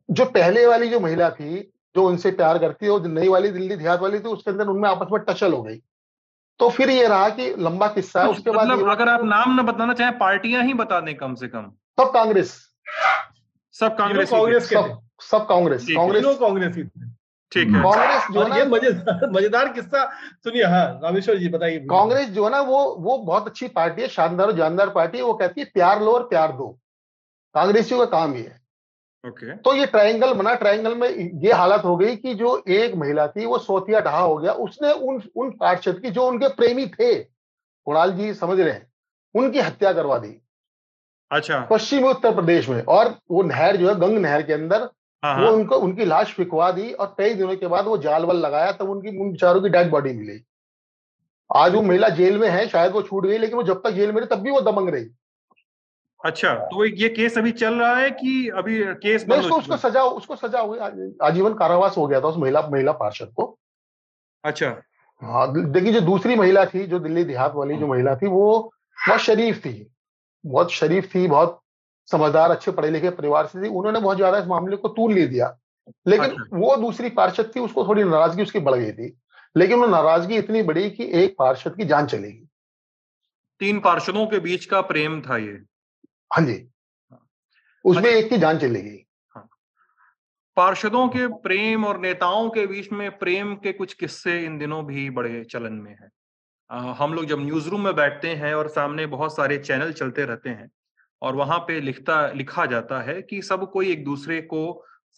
[0.09, 1.59] जो पहले वाली जो महिला थी
[1.97, 4.89] जो उनसे प्यार करती है जो नई वाली दिल्ली देहात वाली थी उसके अंदर उनमें
[4.89, 5.77] आपस में टचल हो गई
[6.61, 9.61] तो फिर ये रहा कि लंबा किस्सा है उसके बाद मतलब ये- अगर आप नाम
[9.61, 11.71] न बताना चाहें पार्टियाँ ही बता दें कम से कम
[12.01, 12.55] सब कांग्रेस
[13.81, 14.69] सब कांग्रेस कांग्रेस
[15.31, 16.83] सब कांग्रेस कांग्रेस कांग्रेसी
[17.53, 20.05] ठीक है। कांग्रेस जो और ना ये मज़ेदार मज़ेदार किस्सा
[20.45, 24.09] सुनिए हाँ रामेश्वर जी बताइए। कांग्रेस जो है ना वो वो बहुत अच्छी पार्टी है
[24.09, 26.69] शानदार और जानदार पार्टी है। वो कहती है प्यार लो और प्यार दो।
[27.55, 28.57] कांग्रेसियों का काम ये है।
[29.25, 33.27] ओके। तो ये ट्रायंगल बना ट्रायंगल में ये हालत हो गई कि जो एक महिला
[33.29, 37.15] थी वो सोतिया ढहा हो गया। उसने उन उन पार्षद की जो उनके प्रेमी थे
[37.15, 38.87] कुणाल जी समझ रहे हैं
[39.35, 40.41] उनकी हत्या करवा दी।
[41.31, 44.89] अच्छा। पश्चिमी उत्तर प्रदेश में और वो नहर जो है गंग नहर के अंदर
[45.23, 48.37] वो हाँ। उनको उनकी लाश फिकवा दी और कई दिनों के बाद वो जाल वल
[48.37, 50.41] लगाया तब उनकी उन बेचारों की डेड बॉडी मिली।
[51.51, 54.13] आज वो महिला जेल में है शायद वो छूट गई लेकिन वो जब तक जेल
[54.13, 55.09] में रही तब भी वो दबंग रही।
[56.21, 60.03] अच्छा तो ये केस अभी चल रहा है कि अभी केस नहीं उसको उसको सजा
[60.03, 60.79] उसको सजा हुई
[61.23, 63.57] आजीवन कारावास हो गया था उस महिला महिला पार्षद को।
[64.45, 64.77] अच्छा।
[65.23, 69.21] हाँ देखिए जो दूसरी महिला थी जो दिल्ली देहात वाली जो महिला थी वो बहुत
[69.21, 69.91] शरीफ थी।
[70.45, 71.61] बहुत शरीफ थी बहुत
[72.11, 75.27] समझदार अच्छे पढ़े लिखे परिवार से थी उन्होंने बहुत ज़्यादा इस मामले को तूल ले
[75.27, 75.57] दिया।
[76.07, 79.17] लेकिन अच्छा। वो दूसरी पार्षद थी उसको थोड़ी नाराज़गी उसकी बढ़ गई थी।
[79.57, 82.47] लेकिन वो नाराज़गी इतनी बड़ी कि एक पार्षद की जान चलेगी
[83.61, 85.53] तीन पार्षदों के बीच का प्रेम था ये।
[86.31, 86.65] हाँ जी।
[87.85, 89.05] उसमें एक की जान चलेगी
[90.57, 95.09] पार्षदों के प्रेम और नेताओं के बीच में प्रेम के कुछ किस्से इन दिनों भी
[95.11, 96.11] बड़े चलन में हैं।
[96.95, 100.51] हम लोग जब न्यूज़ रूम में बैठते हैं और सामने बहुत सारे चैनल चलते रहते
[100.51, 100.71] हैं
[101.23, 104.65] और वहाँ पे लिखता लिखा जाता है कि सब कोई एक दूसरे को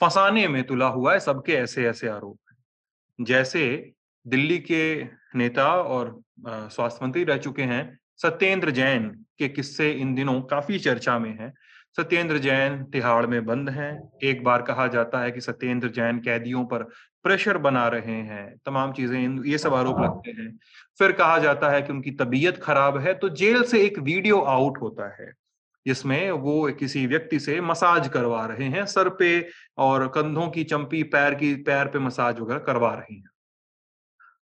[0.01, 3.93] फंसाने में तुला हुआ है सबके ऐसे ऐसे आरोप हैं। जैसे
[4.27, 5.03] दिल्ली के
[5.39, 11.19] नेता और स्वास्थ्य मंत्री रह चुके हैं सत्येंद्र जैन के किस्से इन दिनों काफ़ी चर्चा
[11.19, 11.53] में हैं।
[11.97, 13.93] सत्येंद्र जैन तिहाड़ में बंद हैं।
[14.23, 16.83] एक बार कहा जाता है कि सत्येंद्र जैन कैदियों पर
[17.25, 20.49] प्रेशर बना रहे हैं। तमाम चीज़ें ये सब आरोप लगते हैं।
[20.99, 24.79] फिर कहा जाता है कि उनकी तबीयत खराब है तो जेल से एक वीडियो आउट
[24.83, 25.33] होता है।
[25.87, 31.03] जिसमें वो किसी व्यक्ति से मसाज करवा रहे हैं, सर पे और कंधों की चंपी,
[31.05, 33.29] पैर की, पैर पे मसाज वगैरह करवा रही हैं।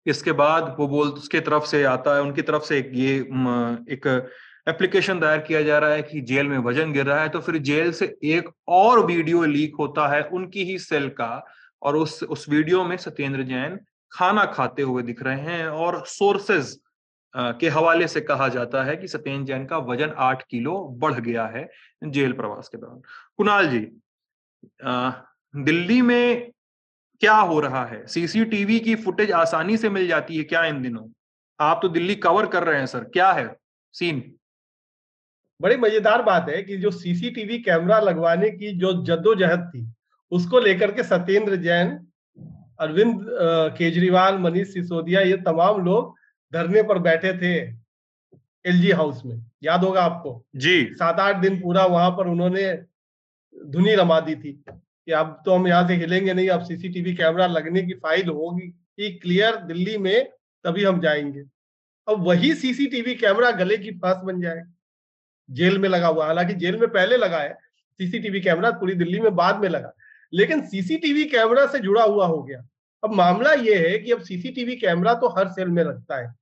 [0.07, 3.16] इसके बाद वो बोल, उसके तरफ़ से आता है, उनकी तरफ़ से एक ये
[3.95, 4.30] एक
[4.68, 7.57] एप्लीकेशन दायर किया जा रहा है कि जेल में वज़न गिर रहा है तो फिर
[7.59, 11.45] जेल से एक और वीडियो लीक होता है उनकी ही सेल का
[11.82, 13.78] और उस उस वीडियो में सत्येंद्र जैन
[14.12, 16.76] खाना खाते हुए दिख रहे हैं और सोर्सेज
[17.35, 21.47] के हवाले से कहा जाता है कि सत्येंद्र जैन का वज़न आठ किलो बढ़ गया
[21.47, 21.68] है
[22.05, 23.01] जेल प्रवास के दौरान।
[23.37, 23.80] कुणाल जी
[25.55, 26.51] दिल्ली में
[27.20, 28.07] क्या हो रहा है?
[28.07, 31.09] सीसीटीवी की फुटेज आसानी से मिल जाती है क्या इन दिनों?
[31.61, 33.57] आप तो दिल्ली कवर कर रहे हैं सर क्या है?
[33.95, 34.22] सीन
[35.61, 39.87] बड़ी मज़ेदार बात है कि जो सीसीटीवी कैमरा लगवाने की जो जद्दोजहद थी,
[40.32, 41.89] उसको लेकर के सत्येंद्र जैन,
[42.80, 43.26] अरविंद
[43.78, 46.14] केजरीवाल, मनीष सिसोदिया, ये तमाम लोग
[46.55, 47.55] धरने पर बैठे थे
[48.64, 50.44] एलजी हाउस में। याद होगा आपको?
[50.57, 52.72] जी। सात आठ दिन पूरा वहाँ पर उन्होंने
[53.55, 57.46] धुनी रमा दी थी कि अब तो हम यहाँ से हिलेंगे नहीं अब सीसीटीवी कैमरा
[57.46, 60.24] लगने की फ़ाइल होगी कि क्लियर दिल्ली में
[60.64, 61.40] तभी हम जाएँगे।
[62.09, 64.62] अब वही सीसीटीवी कैमरा गले की फांस बन जाए।
[65.48, 67.52] जेल में लगा हुआ हालाँकि जेल में पहले लगा है
[68.00, 69.92] सीसीटीवी कैमरा पूरी दिल्ली में बाद में लगा
[70.32, 72.66] लेकिन सीसीटीवी कैमरा से जुड़ा हुआ हो गया।
[73.02, 76.32] अब मामला यह है कि अब सीसीटीवी कैमरा तो हर सेल में लगता है।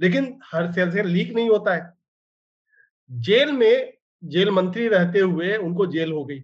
[0.00, 1.92] लेकिन हर सेल से लीक नहीं होता है।
[3.10, 3.92] जेल में
[4.24, 6.42] जेल मंत्री रहते हुए उनको जेल हो गई।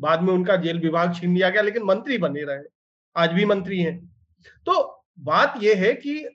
[0.00, 2.64] बाद में उनका जेल विभाग छीन लिया गया, लेकिन मंत्री बने रहे।
[3.16, 4.06] आज भी मंत्री हैं।
[4.66, 6.28] तो बात यह है कि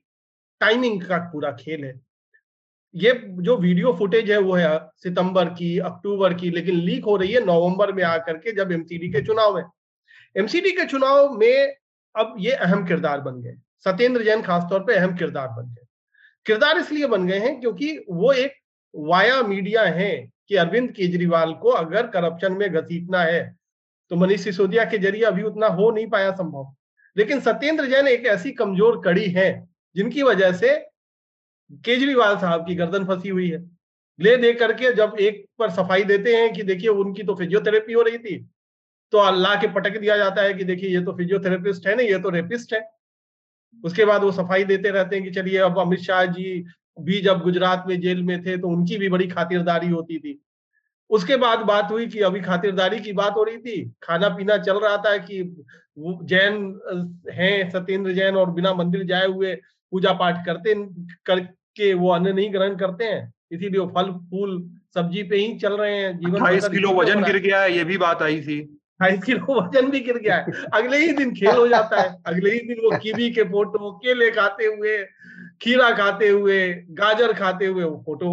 [0.60, 2.02] टाइमिंग का पूरा खेल है।
[2.96, 7.32] ये जो वीडियो फुटेज है, वो है सितंबर की, अक्टूबर की, लेकिन लीक हो रही
[7.32, 9.66] है नवंबर में आकर के जब एमसीडी के चुनाव है।
[10.38, 11.76] एमसीडी के चुनाव में
[12.16, 15.83] अब ये अहम किरदार बन गए। सत्येंद्र जैन खासतौर पर अहम किरदार बन गए।
[16.46, 18.54] किरदार इसलिए बन गए हैं क्योंकि वो एक
[18.94, 20.12] वाया मीडिया है
[20.50, 23.44] कि अरविंद केजरीवाल को अगर करप्शन में घसीटना है
[24.12, 26.74] तो मनीष सिसोदिया के ज़रिए अभी उतना हो नहीं पाया संभव।
[27.16, 30.76] लेकिन सत्येंद्र जैन एक ऐसी कमज़ोर कड़ी है, जिनकी वजह से
[31.86, 33.64] केजरीवाल साहब की गर्दन फंसी हुई है।
[34.20, 38.02] ले दे करके जब एक पर सफ़ाई देते हैं कि देखिए उनकी तो फिजियोथेरेपी हो
[38.02, 38.38] रही थी
[39.14, 42.20] तो अल्लाह के पटक दिया जाता है कि देखिए ये तो फिजियोथेरेपिस्ट है ना ये
[42.20, 42.80] तो रेपिस्ट है।
[43.84, 46.64] उसके बाद वो सफ़ाई देते रहते हैं कि चलिए अब अमित शाह जी
[47.02, 50.40] भी जब गुजरात में जेल में थे तो उनकी भी बड़ी खातिरदारी होती थी।
[51.10, 54.80] उसके बाद बात हुई कि अभी खातिरदारी की बात हो रही थी खाना पीना चल
[54.80, 55.42] रहा था कि
[55.98, 56.56] वो जैन
[57.32, 59.56] हैं सत्येंद्र जैन और बिना मंदिर जाए हुए
[59.92, 60.74] पूजा पाठ करते
[61.26, 64.58] करके वो अन्न नहीं ग्रहण करते हैं इसीलिए वो फल फूल
[64.96, 68.22] सब्ज़ी पे ही चल रहे हैं। जीवन किलो वज़न गिर गया है ये भी बात
[68.22, 68.58] आई थी।
[69.00, 72.52] अट्ठाईस किलो वज़न भी गिर गया है। अगले ही दिन खेल हो जाता है। अगले
[72.52, 74.98] ही दिन वो कीवी के फ़ोटो केले खाते हुए,
[75.62, 78.30] खीरा खाते हुए, गाजर खाते हुए, वो फ़ोटो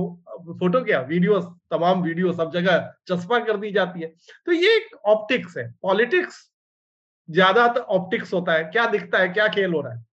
[0.60, 1.00] फ़ोटो क्या?
[1.00, 1.38] वीडियो
[1.70, 4.06] तमाम वीडियो सब जगह चस्पा कर दी जाती है।
[4.46, 6.38] तो ये एक ऑप्टिक्स है। पॉलिटिक्स
[7.28, 10.04] ज़्यादा ऑप्टिक्स होता है। क्या दिखता है, क्या खेल हो रहा है?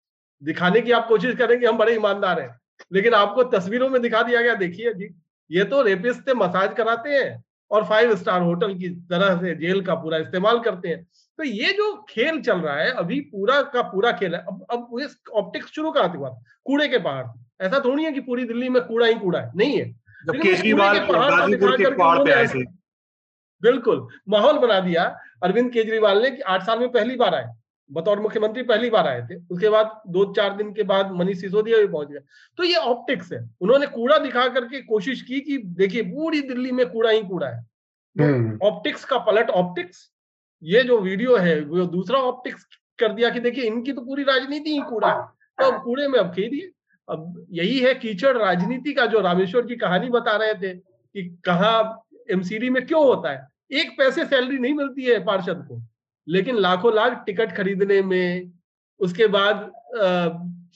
[0.42, 2.50] दिखाने की आप कोशिश करेंगे हम बड़े ईमानदार हैं।
[2.92, 5.08] लेकिन आपको तस्वीरों में दिखा दिया गया, देखिए जी,
[5.50, 9.94] ये तो रेपिस्ट मसाज कराते हैं। और फाइव स्टार होटल की तरह से जेल का
[9.94, 11.02] पूरा इस्तेमाल करते हैं।
[11.38, 14.98] तो ये जो खेल चल रहा है अभी पूरा का पूरा खेल है अब अब
[15.02, 17.26] इस ऑप्टिक्स शुरू कहाँ थी बात कूड़े के पहाड़।
[17.62, 19.84] ऐसा थोड़ी है कि पूरी दिल्ली में कूड़ा ही कूड़ा है नहीं है।
[23.62, 25.04] बिल्कुल माहौल बना दिया
[25.42, 27.46] अरविंद केजरीवाल ने कि आठ साल में पहली बार आए।
[27.92, 31.78] बतौर मुख्यमंत्री पहली बार आए थे। उसके बाद दो चार दिन के बाद मनीष सिसोदिया
[31.78, 32.20] भी पहुँच गए।
[32.58, 36.88] तो ये ऑप्टिक्स है। उन्होंने कूड़ा दिखा करके कोशिश की कि देखिए पूरी दिल्ली में
[36.90, 37.62] कूड़ा ही कूड़ा है।
[38.16, 40.10] तो ऑप्टिक्स का पलट ऑप्टिक्स
[40.62, 42.66] ये जो वीडियो है वो दूसरा ऑप्टिक्स
[42.98, 45.22] कर दिया कि देखिए इनकी तो पूरी राजनीति ही कूड़ा है।
[45.58, 46.70] तो अब कूड़े में अब खेदिए।
[47.08, 52.04] अब यही है कीचड़ राजनीति का जो रामेश्वर की कहानी बता रहे थे कि कहा
[52.30, 55.80] एमसीडी में क्यों होता है। एक पैसे सैलरी नहीं मिलती है पार्षद को।
[56.28, 58.52] लेकिन लाखों लाख टिकट खरीदने में
[59.00, 59.70] उसके बाद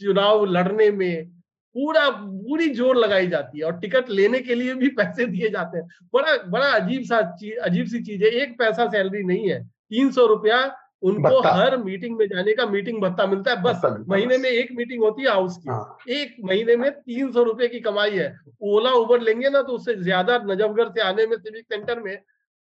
[0.01, 1.31] चुनाव लड़ने में
[1.75, 5.79] पूरा पूरी ज़ोर लगाई जाती है और टिकट लेने के लिए भी पैसे दिए जाते
[5.79, 7.19] हैं। बड़ा बड़ा अजीब सा
[7.65, 10.59] अजीब सी चीज़ है। एक पैसा सैलरी नहीं है। तीन सौ रुपया
[11.03, 15.03] उनको हर मीटिंग में जाने का मीटिंग भत्ता मिलता है। बस महीने में एक मीटिंग
[15.03, 18.29] होती है हाउस की। हाँ। एक महीने में तीन सौ रुपए की कमाई है।
[18.65, 22.17] ओला उबर लेंगे ना तो उससे ज़्यादा नजफगढ़ से आने में सिविक सेंटर में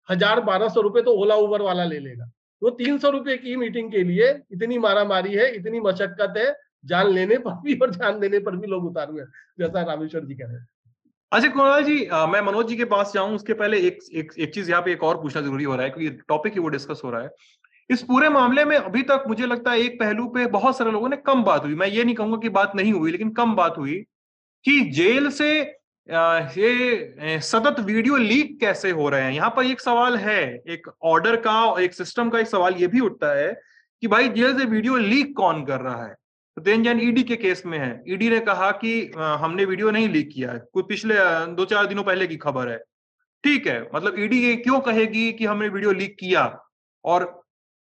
[0.08, 2.30] हज़ार बारह सौ रुपए तो ओला उबर वाला ले लेगा।
[2.62, 6.54] वो तीन सौ रुपए की मीटिंग के लिए इतनी मारामारी है इतनी मशक्कत है
[6.86, 9.24] जान लेने पर भी और जान देने पर भी लोग उतारू है
[9.60, 10.66] जैसा रामेश्वर जी कह रहे हैं।
[11.32, 14.54] अच्छा कुणाल जी अ, मैं मनोज जी के पास जाऊँ उसके पहले एक एक एक
[14.54, 17.00] चीज़ यहाँ पे एक और पूछना ज़रूरी हो रहा है क्योंकि टॉपिक ही वो डिस्कस
[17.04, 17.30] हो रहा है।
[17.90, 21.08] इस पूरे मामले में अभी तक मुझे लगता है एक पहलू पे बहुत सारे लोगों
[21.08, 23.78] ने कम बात हुई मैं ये नहीं कहूँगा कि बात नहीं हुई लेकिन कम बात
[23.78, 23.94] हुई
[24.64, 25.50] कि जेल से
[26.08, 29.32] ये सतत वीडियो लीक कैसे हो रहे हैं?
[29.32, 33.00] यहाँ पर एक सवाल है, एक ऑर्डर का, एक सिस्टम का एक सवाल ये भी
[33.00, 33.52] उठता है
[34.02, 36.14] कि भाई जेल से वीडियो लीक कौन कर रहा है?
[36.56, 40.08] तो तेन जैन ईडी के केस में है। ईडी ने कहा कि हमने वीडियो नहीं
[40.08, 41.14] लीक किया है। कोई पिछले
[41.54, 42.78] दो चार दिनों पहले की खबर है।
[43.44, 46.44] ठीक है मतलब ईडी ये क्यों कहेगी कि हमने वीडियो लीक किया?
[47.04, 47.42] और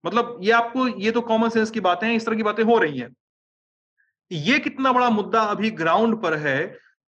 [0.04, 2.78] मतलब ये आपको, ये तो कॉमन सेंस की बातें हैं, इस तरह की बातें हो
[2.78, 3.14] रही हैं।
[4.30, 6.56] ये कितना बड़ा मुद्दा अभी ग्राउंड पर है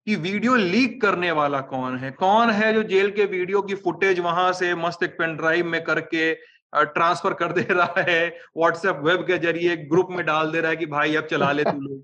[0.07, 2.09] कि वीडियो लीक करने वाला कौन है?
[2.13, 5.83] कौन है जो जेल के वीडियो की फुटेज वहाँ से मस्त एक पेन ड्राइव में
[5.83, 6.33] करके
[6.73, 8.27] ट्रांसफ़र कर दे रहा है?
[8.57, 11.63] व्हाट्सएप वेब के ज़रिए ग्रुप में डाल दे रहा है कि भाई अब चला ले
[11.63, 11.99] तू लोग।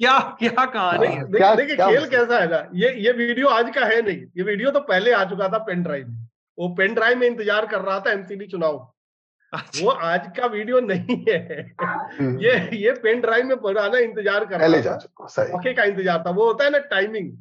[0.00, 1.24] क्या क्या कहानी है?
[1.24, 2.62] देखिए देखिए खेल कैसा है ना?
[2.74, 5.82] ये ये वीडियो आज का है नहीं। ये वीडियो तो पहले आ चुका था पेन
[5.82, 6.28] ड्राइव में।
[6.58, 8.76] वो पेन ड्राइव में इंतज़ार कर रहा था एमसीडी चुनाव।
[9.82, 11.58] वो आज का वीडियो नहीं है।
[12.38, 16.22] ये ये पेन ड्राइव में पुराना इंतज़ार कर रहा था। चुका सही। मौके का इंतज़ार
[16.26, 17.36] था। वो होता है ना टाइमिंग।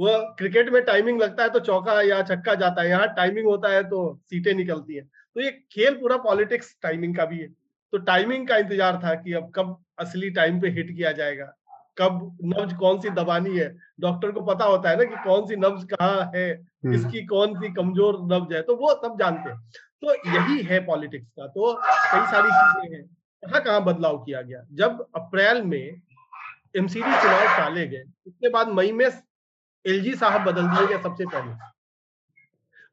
[0.00, 3.68] वो क्रिकेट में टाइमिंग लगता है तो चौका या छक्का जाता है। यहाँ टाइमिंग होता
[3.68, 3.98] है तो
[4.30, 7.48] सीटें निकलती है। तो ये खेल पूरा पॉलिटिक्स टाइमिंग का भी है।
[7.92, 11.52] तो टाइमिंग का इंतज़ार था कि अब कब असली टाइम पे हिट किया जाएगा।
[11.98, 13.68] कब नब्ज कौन सी दबानी है?
[14.00, 16.52] डॉक्टर को पता होता है ना कि कौन सी नब्ज कहाँ है
[16.86, 19.58] किसकी कौन सी कमज़ोर नब्ज है तो वो सब जानते हैं।
[20.02, 23.04] तो यही है पॉलिटिक्स का। तो कई सारी चीज़ें हैं।
[23.42, 24.64] कहाँ कहाँ बदलाव किया गया?
[24.72, 26.00] जब अप्रैल में
[26.76, 29.08] एमसीडी चुनाव टाले गए उसके बाद मई में
[29.84, 31.54] एलजी साहब बदल दिए गए सबसे पहले।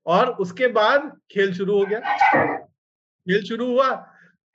[0.06, 3.90] और उसके बाद खेल शुरू हो गया। खेल शुरू हुआ।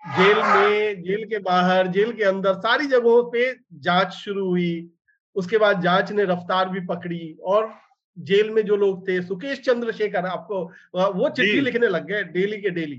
[0.02, 4.90] जेल में जेल के बाहर जेल के अंदर सारी जगहों पे जाँच शुरू हुई।
[5.36, 7.70] उसके बाद जाँच ने रफ्तार भी पकड़ी और
[8.16, 10.64] जेल में जो लोग थे सुकेश चंद्रशेखर आपको
[10.94, 12.96] वो चिट्ठी लिखने लग गए डेली के डेली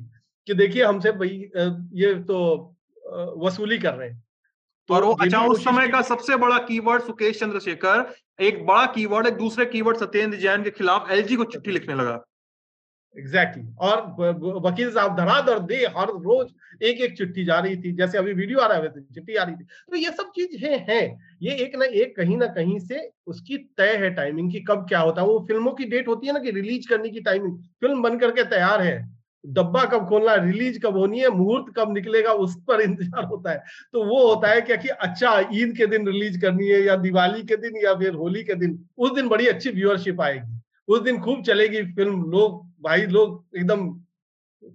[0.47, 1.51] कि देखिए हमसे भाई
[1.93, 2.39] ये तो
[3.37, 4.23] वसूली कर रहे हैं।
[4.89, 9.33] और वो अच्छा उस समय का। सबसे बड़ा कीवर्ड सुकेश चंद्रशेखर एक बड़ा कीवर्ड एक
[9.37, 12.23] दूसरे कीवर्ड सत्येंद्र जैन के खिलाफ एलजी को चिट्ठी लिखने लगा।
[13.15, 13.79] Exactly exactly.
[13.79, 18.33] और वकील साहब धड़ाधड़ दे हर रोज एक एक चिट्ठी जा रही थी। जैसे अभी
[18.33, 21.01] वीडियो आ रहा है वैसे चिट्ठी आ रही थी। तो ये सब चीज़ें है
[21.41, 24.99] ये एक ना एक कहीं ना कहीं से उसकी तय है टाइमिंग की कब क्या
[24.99, 28.01] होता है। वो फ़िल्मों की डेट होती है ना कि रिलीज़ करने की टाइमिंग फ़िल्म
[28.01, 28.97] बन करके तैयार है।
[29.45, 33.51] डब्बा कब खोलना है, रिलीज़ कब होनी है, मुहूर्त कब निकलेगा, उस पर इंतज़ार होता
[33.51, 33.63] है।
[33.93, 37.43] तो वो होता है क्या कि अच्छा ईद के दिन रिलीज़ करनी है या दिवाली
[37.43, 41.19] के दिन या फिर होली के दिन, उस दिन बड़ी अच्छी व्यूअरशिप आएगी। उस दिन
[41.19, 43.89] खूब चलेगी फ़िल्म लोग, भाई लोग एकदम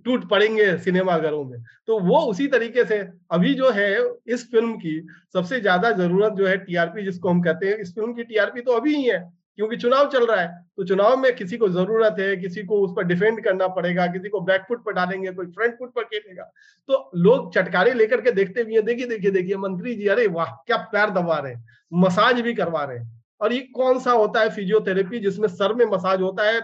[0.04, 2.98] टूट पड़ेंगे सिनेमाघरों में। तो वो उसी तरीके से
[3.30, 5.00] अभी जो है, इस फ़िल्म की
[5.32, 8.72] सबसे ज़्यादा ज़रूरत जो है टीआरपी जिसको हम कहते हैं, इस फ़िल्म की टीआरपी तो
[8.72, 9.20] अभी ही है।
[9.58, 12.92] क्योंकि चुनाव चल रहा है तो चुनाव में किसी को ज़रूरत है किसी को उस
[12.96, 16.44] पर डिफेंड करना पड़ेगा किसी को बैकफुट पर डालेंगे कोई फ्रंट फुट पर खेलेगा।
[16.88, 20.54] तो लोग चटकारे लेकर के देखते भी हैं देखिए देखिए देखिए मंत्री जी अरे वाह
[20.66, 24.40] क्या पैर दबा रहे हैं मसाज भी करवा रहे हैं। और ये कौन सा होता
[24.40, 26.60] है फिजियोथेरेपी जिसमें सर में मसाज होता है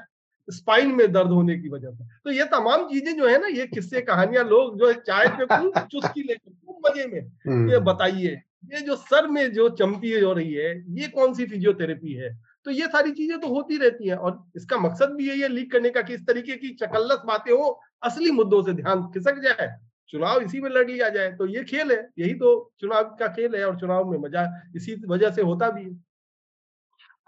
[0.49, 2.05] स्पाइन में दर्द होने की वजह से?
[2.25, 5.47] तो ये तमाम चीज़ें जो है ना ये किस्से कहानियाँ लोग जो है चाय पे
[5.47, 8.41] खूब चुस्की लेकर खूब मज़े में ये बताइए
[8.73, 12.29] ये जो सर में जो चंपी हो रही है ये कौन सी फिजियोथेरेपी है?
[12.67, 15.71] तो ये सारी चीज़ें तो होती रहती है। और इसका मकसद भी यही है लीक
[15.73, 19.69] करने का कि इस तरीके की चकल्लस बातें हो, असली मुद्दों से ध्यान खिसक जाए,
[20.13, 23.55] चुनाव इसी में लड़ लिया जाए। तो ये खेल है, यही तो चुनाव का खेल
[23.57, 24.47] है और चुनाव में मज़ा
[24.77, 25.97] इसी वजह से होता भी है।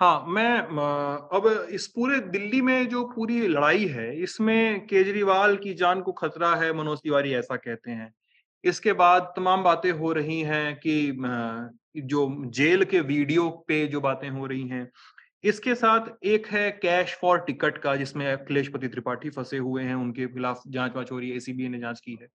[0.01, 0.59] हाँ मैं
[1.31, 6.55] अब इस पूरे दिल्ली में जो पूरी लड़ाई है, इसमें केजरीवाल की जान को खतरा
[6.55, 8.13] है, मनोज तिवारी ऐसा कहते हैं।
[8.65, 11.13] इसके बाद तमाम बातें हो रही हैं कि
[11.99, 14.85] जो जेल के वीडियो पे जो बातें हो रही हैं
[15.47, 19.95] इसके साथ एक है कैश फॉर टिकट का जिसमें अखिलेश पति त्रिपाठी फंसे हुए हैं
[19.95, 22.29] उनके खिलाफ जाँच वाच हो रही है एसीबी ने जाँच की है।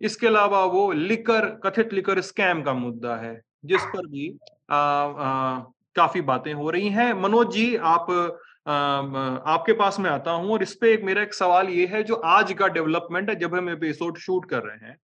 [0.00, 4.28] इसके अलावा वो लिकर कथित लिकर स्कैम का मुद्दा है जिस पर भी
[4.70, 5.58] आ, आ,
[5.96, 8.10] काफ़ी बातें हो रही हैं। मनोज जी आप
[8.66, 8.72] आ,
[9.52, 12.14] आपके पास में आता हूँ और इस पे एक मेरा एक सवाल ये है जो
[12.14, 14.96] आज का डेवलपमेंट है जब हम एपिसोड शूट कर रहे हैं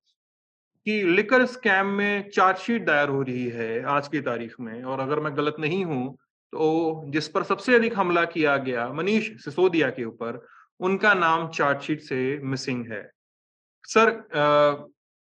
[0.86, 5.20] कि लिकर स्कैम में चार्जशीट दायर हो रही है आज की तारीख में और अगर
[5.20, 6.19] मैं गलत नहीं हूँ
[6.52, 10.40] तो जिस पर सबसे अधिक हमला किया गया, मनीष सिसोदिया के ऊपर,
[10.80, 13.02] उनका नाम चार्जशीट से मिसिंग है।
[13.84, 14.88] सर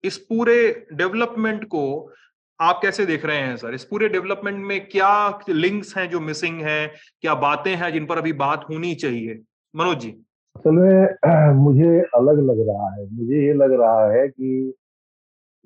[0.04, 2.12] इस पूरे डेवलपमेंट को
[2.60, 3.74] आप कैसे देख रहे हैं सर?
[3.74, 6.90] इस पूरे डेवलपमेंट में क्या लिंक्स हैं जो मिसिंग हैं?
[7.20, 9.40] क्या बातें हैं जिन पर अभी बात होनी चाहिए?
[9.74, 10.10] मनोज जी।
[10.56, 14.74] असल में मुझे अलग लग रहा है। मुझे ये लग रहा है कि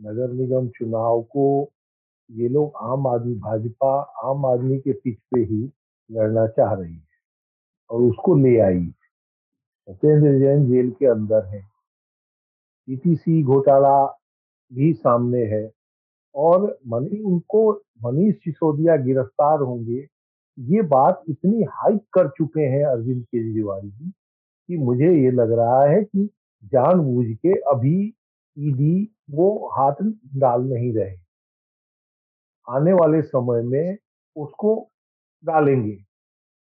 [0.01, 1.73] नगर निगम चुनाव को
[2.31, 3.91] ये लोग आम आदमी, भाजपा
[4.25, 5.63] आम आदमी के पिच पे ही
[6.11, 7.07] लड़ना चाह रही है
[7.91, 8.85] और उसको ले आई
[9.89, 11.63] सत्येंद्र जैन जेल के अंदर है।
[12.89, 14.05] ईटीसी घोटाला
[14.73, 15.71] भी सामने है
[16.35, 17.73] और मनी, उनको
[18.05, 20.07] मनीष सिसोदिया गिरफ़्तार होंगे।
[20.59, 24.11] ये बात इतनी हाइप कर चुके हैं अरविंद केजरीवाल जी
[24.69, 26.29] कि मुझे ये लग रहा है कि
[26.65, 27.97] जानबूझ के अभी
[28.57, 30.03] ईडी वो हाथ
[30.37, 31.28] डाल नहीं रहे।
[32.71, 33.97] आने वाले समय में
[34.37, 34.91] उसको
[35.45, 35.99] डालेंगे।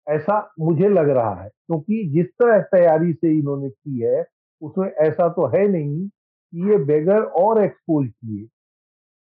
[0.08, 4.26] ऐसा मुझे लग रहा है, क्योंकि जिस तरह तैयारी से इन्होंने की है,
[4.62, 8.46] उसमें ऐसा तो है नहीं कि ये बेगर और एक्सपोज किए।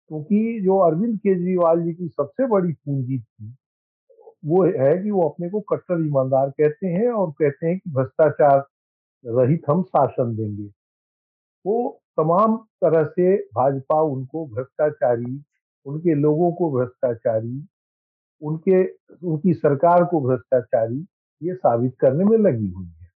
[0.07, 3.55] क्योंकि जो अरविंद केजरीवाल जी की सबसे बड़ी पूंजी थी,
[4.45, 8.65] वो है कि वो अपने को कट्टर ईमानदार कहते हैं और कहते हैं कि भ्रष्टाचार
[9.25, 10.71] रहित हम शासन देंगे।
[11.65, 15.43] वो तमाम तरह से भाजपा उनको भ्रष्टाचारी
[15.85, 17.63] उनके लोगों को भ्रष्टाचारी
[18.41, 18.83] उनके
[19.27, 21.05] उनकी सरकार को भ्रष्टाचारी
[21.41, 23.09] ये साबित करने में लगी हुई है।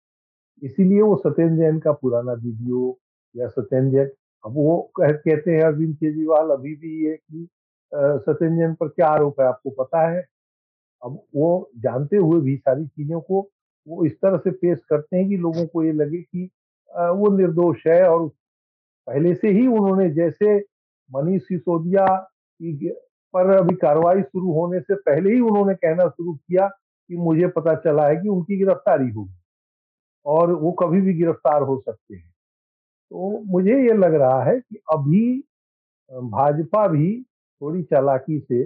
[0.61, 2.97] इसीलिए वो सत्येंद्र जैन का पुराना वीडियो
[3.35, 4.09] या सत्येंद्र जैन
[4.43, 7.47] अब वो कह, कहते हैं अरविंद केजरीवाल अभी भी ये कि
[7.91, 10.23] सत्येंद्र जैन पर क्या आरोप है आपको पता है?
[11.01, 13.49] अब वो जानते हुए भी सारी चीज़ों को
[13.87, 16.49] वो इस तरह से पेश करते हैं कि लोगों को ये लगे कि
[16.91, 18.27] वो निर्दोष है और
[19.07, 20.57] पहले से ही उन्होंने जैसे
[21.11, 22.05] मनीष सिसोदिया
[22.61, 27.75] पर अभी कार्रवाई शुरू होने से पहले ही उन्होंने कहना शुरू किया कि मुझे पता
[27.75, 29.39] चला है कि उनकी गिरफ्तारी होगी
[30.25, 32.29] और वो कभी भी गिरफ़्तार हो सकते हैं।
[33.11, 35.43] तो मुझे ये लग रहा है कि अभी
[36.11, 37.21] भाजपा भी
[37.61, 38.63] थोड़ी चालाकी से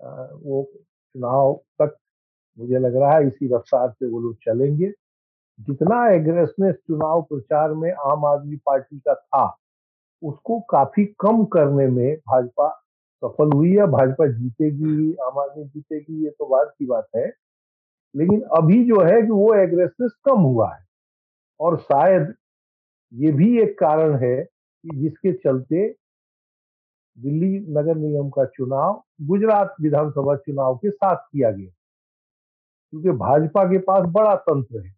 [0.00, 1.96] वो चुनाव तक
[2.58, 4.92] मुझे लग रहा है इसी रफ्तार से वो लोग चलेंगे।
[5.58, 9.56] जितना एग्रेसनेस चुनाव प्रचार में आम आदमी पार्टी का था,
[10.22, 12.68] उसको काफ़ी कम करने में भाजपा
[13.24, 17.32] सफल हुई है, भाजपा जीतेगी, आम आदमी जीतेगी, ये तो बात की बात है।
[18.16, 20.84] लेकिन अभी जो है कि वो एग्रेसनेस कम हुआ है।
[21.60, 22.34] और शायद
[23.14, 24.42] ये भी एक कारण है
[24.82, 25.96] कि जिसके चलते
[27.18, 31.70] दिल्ली नगर निगम का चुनाव गुजरात विधानसभा चुनाव के साथ किया गया।
[32.90, 34.96] क्योंकि भाजपा के पास बड़ा तंत्र है।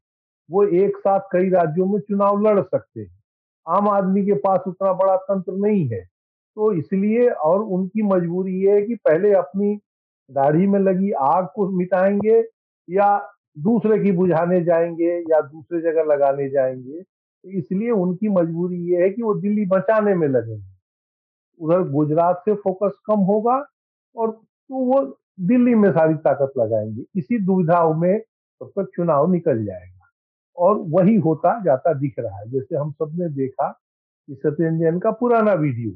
[0.50, 3.22] वो एक साथ कई राज्यों में चुनाव लड़ सकते हैं।
[3.68, 6.11] आम आदमी के पास उतना बड़ा तंत्र नहीं है।
[6.56, 9.74] तो इसलिए और उनकी मजबूरी ये है कि पहले अपनी
[10.30, 12.38] दाढ़ी में लगी आग को मिटाएँगे
[12.88, 13.16] या
[13.58, 19.10] दूसरे की बुझाने जाएँगे या दूसरे जगह लगाने जाएँगे। तो इसलिए उनकी मजबूरी ये है
[19.10, 20.64] कि वो दिल्ली बचाने में लगेंगे।
[21.60, 23.56] उधर गुजरात से फोकस कम होगा
[24.16, 25.00] और तो वो
[25.40, 30.00] दिल्ली में सारी ताकत लगाएँगे। इसी दुविधा में तब तक चुनाव निकल जाएगा
[30.56, 33.68] और वही होता जाता दिख रहा है। जैसे हम सबने देखा
[34.28, 35.92] कि सत्येंद्र जैन का पुराना वीडियो।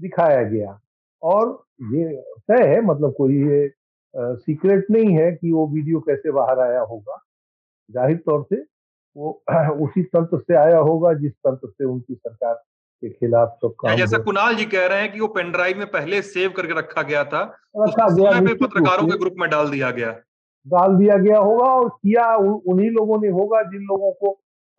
[0.00, 0.78] दिखाया गया।
[1.22, 1.62] और
[1.94, 2.16] ये
[2.50, 3.68] तय है मतलब कोई ये
[4.14, 7.22] सीक्रेट नहीं है कि वो वीडियो कैसे बाहर आया होगा।
[7.90, 8.64] ज़ाहिर तौर से
[9.16, 9.42] वो
[9.82, 12.54] उसी तंत्र से आया होगा जिस तंत्र से उनकी सरकार
[13.02, 15.86] के खिलाफ सब काम जैसा कुणाल जी कह रहे हैं कि वो पेन ड्राइव में
[15.86, 17.42] पहले सेव करके रखा गया था
[17.76, 20.10] रखा गया पे पत्रकारों के ग्रुप में डाल दिया गया।
[20.66, 24.30] डाल दिया गया होगा और किया उन्हीं लोगों ने होगा जिन लोगों को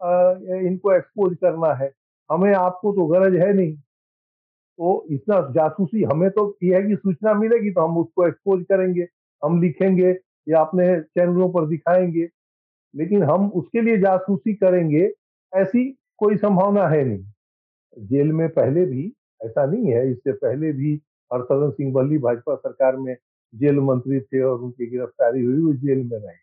[0.02, 1.92] आ, इनको एक्सपोज करना है।
[2.32, 3.78] हमें आपको तो गरज है नहीं।
[4.78, 9.08] तो इतना जासूसी हमें तो ये है कि सूचना मिलेगी तो हम उसको एक्सपोज करेंगे,
[9.44, 10.16] हम लिखेंगे,
[10.50, 12.28] या अपने चैनलों पर दिखाएँगे।
[12.96, 15.12] लेकिन हम उसके लिए जासूसी करेंगे,
[15.56, 17.26] ऐसी कोई संभावना है नहीं।
[18.06, 19.14] जेल में पहले भी
[19.46, 21.02] ऐसा नहीं है, इससे पहले भी
[21.34, 23.18] हरसदन सिंह बल्ली भाजपा सरकार में
[23.56, 26.36] जेल मंत्री थे और उनकी गिरफ्तारी हुई, वो जेल में रहे।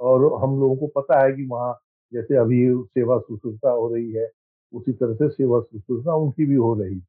[0.00, 1.78] और हम लोगों को पता है कि वहाँ
[2.12, 4.30] जैसे अभी सेवा शुश्रूषा हो रही है,
[4.72, 7.02] उसी तरह से सेवा शुश्रूषा उनकी भी हो रही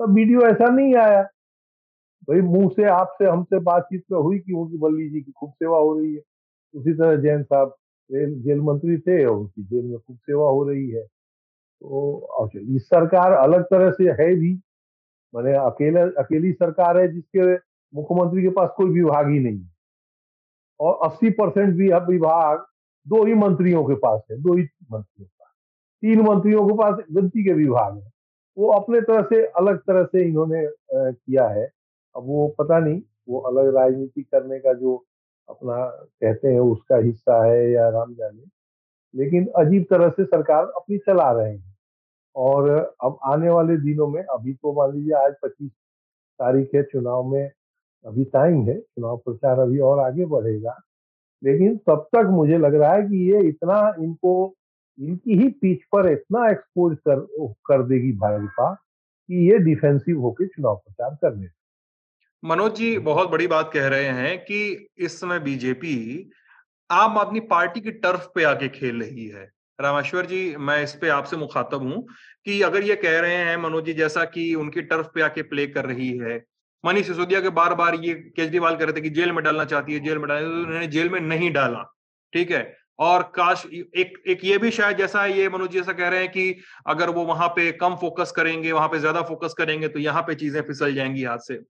[0.00, 1.22] तो वीडियो ऐसा नहीं आया।
[2.28, 5.78] भाई मुँह से आपसे हमसे बातचीत में हुई कि उनकी बल्ली जी की खूब सेवा
[5.78, 6.22] हो रही है।
[6.74, 7.74] उसी तरह जैन साहब
[8.12, 11.02] जेल मंत्री थे और उनकी जेल में खूब सेवा हो रही है।
[11.82, 14.52] तो अच्छा इस सरकार अलग तरह से है भी।
[15.34, 17.54] मैंने अकेला, अकेली सरकार है जिसके
[17.94, 19.70] मुख्यमंत्री के पास कोई विभाग ही नहीं है।
[20.80, 22.58] और 80 परसेंट भी अब विभाग
[23.08, 25.52] दो ही मंत्रियों के पास है, दो ही मंत्रियों के पास।
[26.02, 28.19] तीन मंत्रियों के पास गलती के विभाग है।
[28.58, 31.70] वो अपने तरह से, अलग तरह से इन्होंने किया है।
[32.16, 35.04] अब वो पता नहीं, वो अलग राजनीति करने का जो
[35.48, 38.42] अपना कहते हैं उसका हिस्सा है या राम जाने।
[39.14, 41.76] लेकिन अजीब तरह से सरकार अपनी चला रहे हैं।
[42.36, 42.70] और
[43.04, 45.70] अब आने वाले दिनों में, अभी तो मान लीजिए आज पच्चीस
[46.38, 47.50] तारीख है, चुनाव में
[48.06, 50.80] अभी टाइम है, चुनाव प्रचार अभी और आगे बढ़ेगा।
[51.44, 54.54] लेकिन तब तक मुझे लग रहा है कि ये इतना इनको
[54.98, 57.20] इनकी ही पीछ पर इतना एक्सपोज कर
[57.66, 61.48] कर देगी भाजपा कि ये डिफेंसिव होकर चुनाव प्रचार करने
[62.44, 66.30] मनोज जी, बहुत बड़ी बात कह रहे हैं कि इस समय बीजेपी
[66.90, 69.50] आम आदमी पार्टी की टर्फ पे आके खेल रही है।
[69.80, 72.06] रामेश्वर जी, मैं इस पे आपसे मुखातब हूँ
[72.44, 75.66] कि अगर ये कह रहे हैं मनोज जी, जैसा कि उनकी टर्फ पे आके प्ले
[75.66, 76.44] कर रही है,
[76.84, 79.94] मनीष सिसोदिया के बार बार ये केजरीवाल कह रहे थे कि जेल में डालना चाहती
[79.94, 81.82] है, जेल में डालना तो उन्होंने जेल में नहीं डाला,
[82.32, 82.76] ठीक है?
[83.00, 86.30] और काश एक एक ये भी शायद जैसा ये मनोज जी ऐसा कह रहे हैं
[86.30, 86.54] कि
[86.88, 90.34] अगर वो वहाँ पे कम फोकस करेंगे वहाँ पे ज़्यादा फोकस करेंगे तो यहाँ पे
[90.36, 91.60] चीज़ें फिसल जाएँगी हाथ से।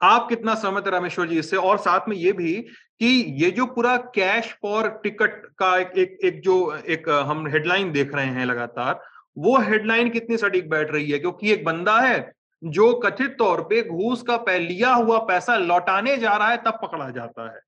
[0.00, 1.56] आप कितना सहमत है रामेश्वर जी इससे?
[1.56, 2.52] और साथ में ये भी
[3.00, 3.06] कि
[3.42, 8.14] ये जो पूरा कैश फॉर टिकट का एक एक, एक जो एक हम हेडलाइन देख
[8.14, 9.00] रहे हैं लगातार
[9.36, 11.18] वो हेडलाइन कितनी सटीक बैठ रही है?
[11.18, 12.30] क्योंकि एक बंदा है
[12.62, 17.10] जो कथित तौर पे घूस का लिया हुआ पैसा लौटाने जा रहा है तब पकड़ा
[17.10, 17.60] जाता है।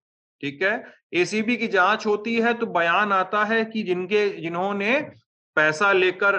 [0.43, 0.85] ठीक है?
[1.15, 5.01] एसीबी की जाँच होती है तो बयान आता है कि जिनके, जिन्होंने
[5.57, 6.39] पैसा लेकर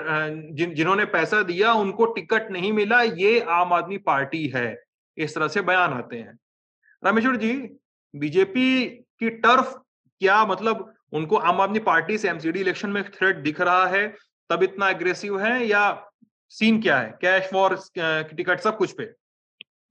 [0.51, 4.83] जिन, जिन्होंने पैसा दिया उनको टिकट नहीं मिला, ये आम आदमी पार्टी है।
[5.17, 6.37] इस तरह से बयान आते हैं।
[7.03, 7.53] रामेश्वर जी
[8.13, 8.85] बीजेपी
[9.19, 9.73] की टर्फ
[10.21, 14.07] क्या मतलब उनको आम आदमी पार्टी से एमसीडी इलेक्शन में थ्रेट दिख रहा है,
[14.49, 15.83] तब इतना एग्रेसिव है या
[16.51, 17.09] सीन क्या है?
[17.21, 19.05] कैश फॉर टिकट सब कुछ पे?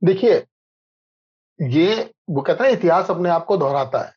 [0.03, 0.45] देखिए
[1.61, 4.15] ये, वो कहता है, इतिहास अपने आप को दोहराता है।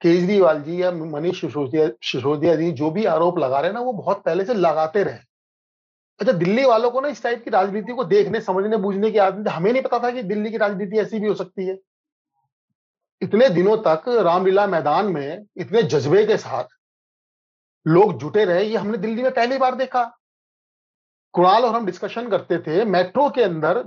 [0.00, 4.22] केजरीवाल जी या मनीष सिसोदिया सिसोदिया जी जो भी आरोप लगा रहे ना, वो बहुत
[4.22, 5.18] पहले से लगाते रहे।
[6.20, 9.48] अच्छा दिल्ली वालों को ना इस टाइप की राजनीति को देखने, समझने, बूझने की आदत,
[9.48, 11.78] हमें नहीं पता था कि दिल्ली की राजनीति ऐसी भी हो सकती है।
[13.22, 16.64] इतने दिनों तक रामलीला मैदान में, इतने जज्बे के साथ
[17.86, 20.18] लोग जुटे रहे, ये हमने दिल्ली में पहली बार देखा।
[21.32, 23.82] कुणाल और हम डिस्कशन करते थे मेट्रो के अंदर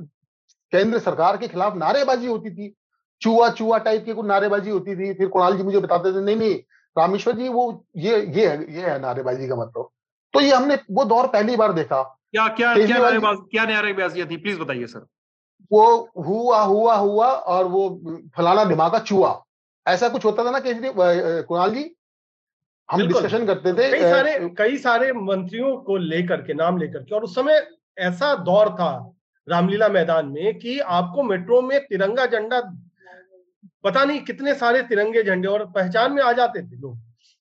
[0.71, 2.73] केंद्र सरकार के खिलाफ नारेबाजी होती थी।
[3.21, 6.35] चुआ चुआ टाइप की कुछ नारेबाजी होती थी। फिर कुणाल जी मुझे बताते थे नहीं
[6.35, 6.55] नहीं
[6.95, 7.63] रामेश्वर जी वो
[7.97, 9.89] ये ये है ये है नारेबाजी का मतलब।
[10.33, 14.37] तो ये हमने वो दौर पहली बार देखा। क्या क्या क्या नारेबाज क्या नारेबाजियाँ थी?
[14.37, 15.05] प्लीज़ बताइए सर
[15.71, 15.85] वो
[16.19, 17.89] हुआ हुआ हुआ और वो
[18.37, 19.31] फलाना दिमाग का चुआ
[19.85, 21.83] ऐसा कुछ होता था ना केजरीवाल कुणाल जी?
[22.89, 27.15] हम डिस्कशन करते थे कई सारे कई सारे मंत्रियों को लेकर के नाम लेकर के
[27.15, 27.67] और उस समय
[27.99, 28.91] ऐसा दौर था
[29.47, 32.59] रामलीला मैदान में कि आपको मेट्रो में तिरंगा झंडा
[33.83, 36.97] पता नहीं कितने सारे तिरंगे झंडे और पहचान में आ जाते थे लोग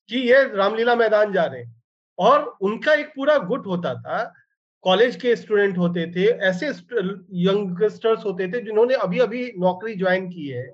[0.09, 1.83] कि ये रामलीला मैदान जा रहे हैं।
[2.19, 4.35] और उनका एक पूरा गुट होता था,
[4.83, 10.49] कॉलेज के स्टूडेंट होते थे, ऐसे यंगस्टर्स होते थे जिन्होंने अभी अभी नौकरी ज्वाइन की
[10.49, 10.71] है।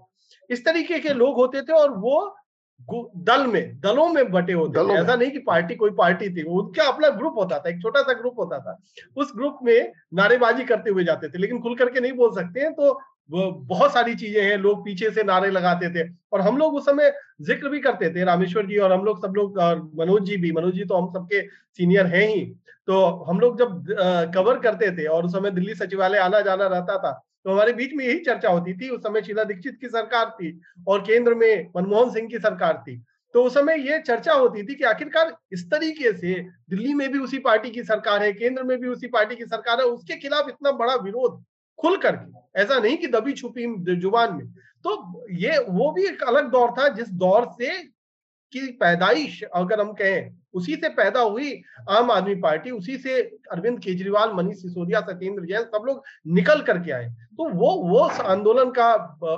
[0.50, 2.36] इस तरीके के लोग होते थे और वो
[2.80, 6.84] दल में दलों में बटे होते थे। ऐसा नहीं कि पार्टी कोई पार्टी थी। उनका
[6.84, 7.68] अपना ग्रुप होता था?
[7.70, 8.78] एक छोटा सा ग्रुप होता था।
[9.16, 12.72] उस ग्रुप में नारेबाजी करते हुए जाते थे। लेकिन खुल करके नहीं बोल सकते हैं
[12.74, 12.98] तो
[13.30, 17.12] बहुत सारी चीज़ें हैं। लोग पीछे से नारे लगाते थे। और हम लोग उस समय
[17.42, 19.58] ज़िक्र भी करते थे रामेश्वर जी और हम लोग सब लोग
[19.98, 21.40] मनोज जी भी। मनोज जी तो हम सबके
[21.78, 22.44] सीनियर हैं ही।
[22.88, 23.84] तो हम लोग जब
[24.34, 27.10] कवर करते थे और उस समय दिल्ली सचिवालय आना जाना रहता था
[27.46, 30.60] तो हमारे बीच में यही चर्चा होती थी, उस समय शीला दीक्षित की सरकार थी
[30.88, 32.96] और केंद्र में मनमोहन सिंह की सरकार थी।
[33.34, 36.34] तो उस समय ये चर्चा होती थी कि आखिरकार इस तरीके से
[36.70, 39.80] दिल्ली में भी उसी पार्टी की सरकार है, केंद्र में भी उसी पार्टी की सरकार
[39.80, 41.42] है, उसके खिलाफ इतना बड़ा विरोध
[41.78, 43.66] खुल करके, ऐसा नहीं कि दबी छुपी
[44.00, 44.46] ज़ुबान में।
[44.84, 47.70] तो ये, वो भी एक अलग दौर था, जिस दौर से
[48.52, 53.20] की पैदाइश अगर हम कहें उसी से पैदा हुई आम आदमी पार्टी उसी से
[53.52, 58.70] अरविंद केजरीवाल मनीष सिसोदिया सत्येंद्र जैन सब लोग निकल करके आए। तो वो वो आंदोलन
[58.70, 58.92] का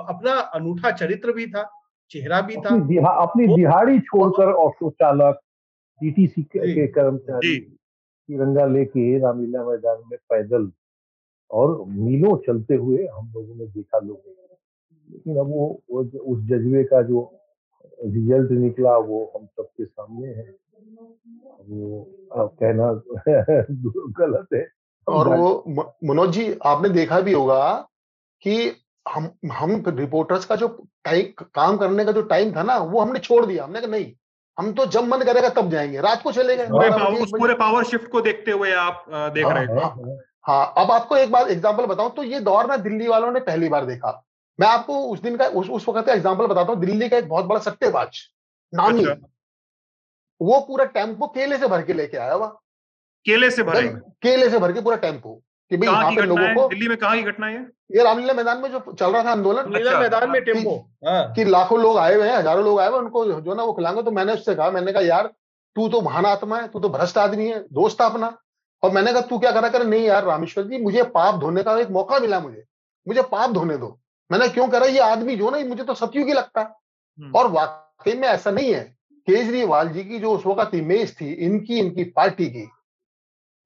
[0.09, 1.69] अपना अनूठा चरित्र भी था
[2.09, 5.39] चेहरा भी था। अपनी, दिहा, अपनी दिहाड़ी छोड़कर ऑटो चालक
[6.01, 10.71] टीटीसी के कर्मचारी तिरंगा लेके रामलीला मैदान में पैदल
[11.51, 14.33] और मीलों चलते हुए हम लोगों ने देखा लोगों
[15.11, 15.81] लेकिन अब वो
[16.21, 17.38] उस जज्बे का जो
[18.05, 20.55] रिज़ल्ट निकला वो हम सबके सामने है।
[21.69, 22.93] वो कहना
[24.19, 24.67] गलत है।
[25.07, 25.63] और वो
[26.03, 27.87] मनोज जी आपने देखा भी होगा
[28.41, 30.67] कि हम हम रिपोर्टर्स का जो
[31.03, 34.13] टाइम काम करने का जो टाइम था ना वो हमने छोड़ दिया। हमने कहा नहीं
[34.59, 38.11] हम तो जब मन करेगा तब जाएँगे। रात को चले गए पूरे पावर, पावर शिफ्ट
[38.11, 41.49] को देखते हुए आप देख हाँ, रहे थे। हाँ, हाँ, हाँ अब आपको एक बार
[41.49, 44.28] एग्जांपल बताऊँ तो ये दौर ना दिल्ली वालों ने पहली बार देखा।
[44.59, 47.27] मैं आपको उस दिन का उस, उस वक्त का एग्ज़ाम्पल बताता हूँ। दिल्ली का एक
[47.29, 48.19] बहुत बड़ा सट्टेबाज
[48.73, 49.27] नानी। अच्छा।
[50.41, 52.47] वो पूरा टेंपो केले से भर के लेके आया हुआ।
[53.25, 53.87] केले से भरे
[54.23, 55.33] केले से भर के पूरा टेंपो
[55.71, 58.03] कि भाई यहाँ पे लोगों को दिल्ली में कहा की घटना है ये?
[58.03, 60.75] रामलीला मैदान में जो चल रहा था आंदोलन रामलीला मैदान में टेंपो।
[61.05, 63.73] हाँ। कि लाखों लोग आए हुए हैं हज़ारों लोग आए हुए उनको जो ना वो
[63.73, 65.27] खिलाएँगे। तो मैंने उससे कहा मैंने कहा यार
[65.75, 68.37] तू तो महान आत्मा है तू तो भ्रष्ट आदमी है दोस्त अपना।
[68.83, 69.85] और मैंने कहा तू क्या करा कर?
[69.85, 72.63] नहीं यार रामेश्वर जी मुझे पाप धोने का एक मौका मिला मुझे।
[73.07, 73.99] मुझे पाप धोने दो।
[74.29, 74.85] मैंने क्यों करा?
[74.85, 78.83] ये आदमी जो ना मुझे तो सतयुगी लगता। है और वाकई में ऐसा नहीं है।
[79.27, 82.67] केजरीवाल जी की जो उस वक्त इमेज थी इनकी इनकी पार्टी की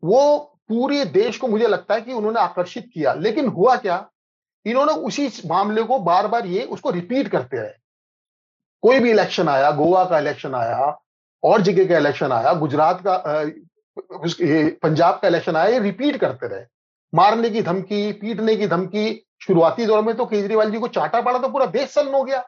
[0.04, 4.10] वो पूरे देश को मुझे लगता है कि उन्होंने आकर्षित किया। लेकिन हुआ क्या?
[4.66, 7.72] इन्होंने उसी मामले को बार बार ये उसको रिपीट करते रहे।
[8.84, 10.98] कोई भी इलेक्शन आया गोवा का इलेक्शन आया
[11.44, 13.22] और जगह का इलेक्शन आया गुजरात का
[14.82, 16.66] पंजाब का इलेक्शन आया ये रिपीट करते रहे।
[17.14, 19.12] मारने की धमकी पीटने की धमकी
[19.44, 22.40] शुरुआती दौर में तो केजरीवाल जी को चाटा पड़ा तो पूरा देश सन्न हो गया।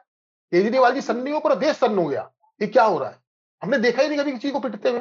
[0.52, 3.16] केजरीवाल जी सन्न नहीं हो, पूरा देश सन्न हो गया। ये क्या हो रहा है?
[3.62, 5.00] हमने देखा ही नहीं कभी किसी को पिटते हुए।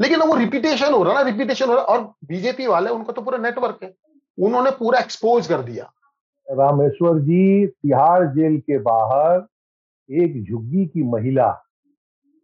[0.00, 3.38] लेकिन वो रिपीटेशन हो रहा ना रिपीटेशन हो रहा और बीजेपी वाले, उनको तो पूरा
[3.38, 3.94] नेटवर्क है।
[4.38, 5.90] उन्होंने पूरा एक्सपोज कर दिया।
[6.48, 9.46] रामेश्वर जी, तिहाड़ जेल के बाहर
[10.08, 11.50] एक झुग्गी की महिला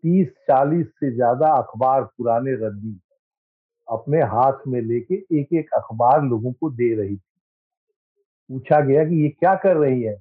[0.05, 2.99] तीस चालीस से ज़्यादा अखबार पुराने रद्दी
[3.89, 7.32] अपने हाथ में लेके एक एक अखबार लोगों को दे रही थी।
[8.53, 10.17] पूछा गया कि ये क्या कर रही है?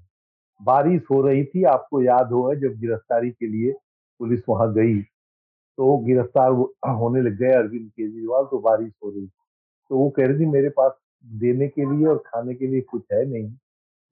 [0.61, 3.71] बारिश हो रही थी, आपको याद होगा जब गिरफ्तारी के लिए
[4.19, 5.01] पुलिस वहाँ गई
[5.77, 6.51] तो गिरफ़्तार
[6.95, 10.69] होने लग गए अरविंद केजरीवाल तो बारिश हो रही। तो वो कह रही थी, मेरे
[10.69, 10.91] पास
[11.25, 13.51] देने के लिए और खाने के लिए कुछ है नहीं।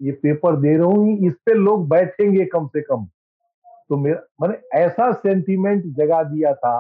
[0.02, 3.06] ये पेपर दे रहा हूँ, इस पे लोग बैठेंगे कम से कम।
[3.90, 6.80] तो मेरा, मैंने ऐसा सेंटीमेंट जगा दिया था,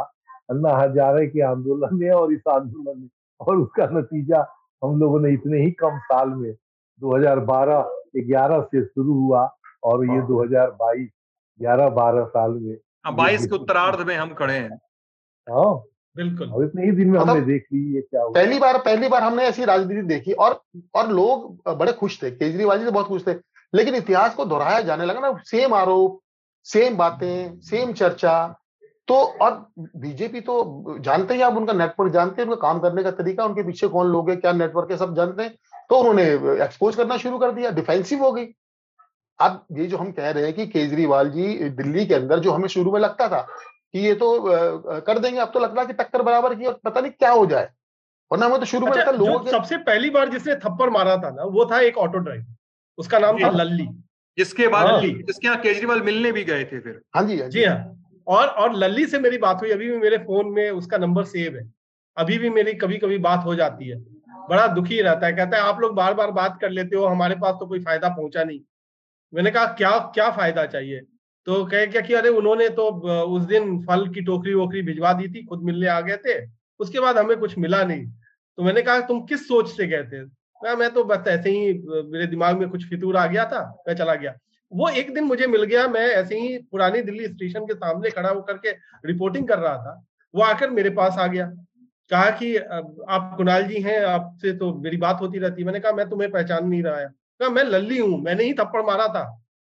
[0.49, 3.09] अन्ना हजारे के आंदोलन में और इस आंदोलन में,
[3.39, 4.45] और उसका नतीजा
[4.81, 6.53] हम लोगों ने इतने ही कम साल में
[7.01, 7.83] 2012
[8.17, 11.07] 11 से शुरू हुआ और ये 2022
[11.59, 12.77] 11 12 साल में
[13.15, 14.79] बाईस के उत्तरार्ध में हम खड़े हैं।
[15.47, 15.83] हाँ।
[16.15, 18.77] बिल्कुल। और इतने ही दिन में हमने मतलब देख ली ये क्या हुआ। पहली बार
[18.77, 20.61] पहली बार हमने ऐसी राजनीति देखी और
[20.95, 23.33] और लोग बड़े खुश थे केजरीवाल जी से बहुत खुश थे
[23.73, 26.19] लेकिन इतिहास को दोहराया जाने लगा ना सेम आरोप
[26.65, 28.33] सेम बातें सेम चर्चा
[29.07, 33.11] तो और बीजेपी तो जानते ही आप उनका नेटवर्क जानते हैं उनका काम करने का
[33.11, 35.55] तरीका उनके पीछे कौन लोग हैं क्या नेटवर्क है सब जानते हैं।
[35.89, 36.23] तो उन्होंने
[36.63, 38.45] एक्सपोज करना शुरू कर दिया डिफेंसिव हो गई।
[39.39, 42.67] अब ये जो हम कह रहे हैं कि केजरीवाल जी दिल्ली के अंदर जो हमें
[42.67, 43.41] शुरू में लगता था
[43.93, 44.31] कि ये तो
[45.01, 47.45] कर देंगे अब तो लगता है कि टक्कर बराबर की और पता नहीं क्या हो
[47.45, 47.69] जाए।
[48.31, 51.15] वरना हमें तो शुरू में अच्छा, लगता लोगों जो सबसे पहली बार जिसने थप्पड़ मारा
[51.17, 52.45] था ना वो था एक ऑटो ड्राइवर
[52.97, 53.87] उसका नाम था लल्ली।
[54.37, 57.95] जिसके बाद हाँ। जिसके यहाँ केजरीवाल मिलने भी गए थे फिर। हाँ जी जी। हाँ।
[58.27, 61.55] और और लल्ली से मेरी बात हुई अभी भी मेरे फ़ोन में उसका नंबर सेव
[61.55, 61.71] है।
[62.17, 63.97] अभी भी मेरी कभी कभी बात हो जाती है।
[64.49, 67.35] बड़ा दुखी रहता है, कहता है, आप लोग बार बार बात कर लेते हो, हमारे
[67.35, 68.59] पास तो कोई फ़ायदा पहुँचा नहीं।
[69.33, 71.01] मैंने कहा, क्या क्या फ़ायदा चाहिए?
[71.45, 72.87] तो कहे क्या कि, अरे, उन्होंने तो
[73.23, 76.49] उस दिन फल की टोकरी वोकरी भिजवा दी थी, खुद मिलने आ गए थे,
[76.79, 78.05] उसके बाद हमें कुछ मिला नहीं।
[78.57, 80.23] तो मैंने कहा, तुम किस सोच से गए थे?
[80.63, 83.95] मैं मैं तो बस ऐसे ही मेरे दिमाग में कुछ फितूर आ गया था, मैं
[83.95, 84.35] चला गया।
[84.71, 88.29] वो एक दिन मुझे मिल गया, मैं ऐसे ही पुरानी दिल्ली स्टेशन के सामने खड़ा
[88.29, 88.71] होकर के
[89.05, 90.03] रिपोर्टिंग कर रहा था,
[90.35, 91.51] वो आकर मेरे पास आ गया।
[92.11, 95.91] कहा कि आप कुणाल जी हैं आपसे तो मेरी बात होती रहती है। मैंने कहा
[95.91, 97.07] मैं तुम्हें पहचान नहीं रहा है।
[97.39, 99.23] कहा मैं लल्ली हूँ मैंने ही थप्पड़ मारा था।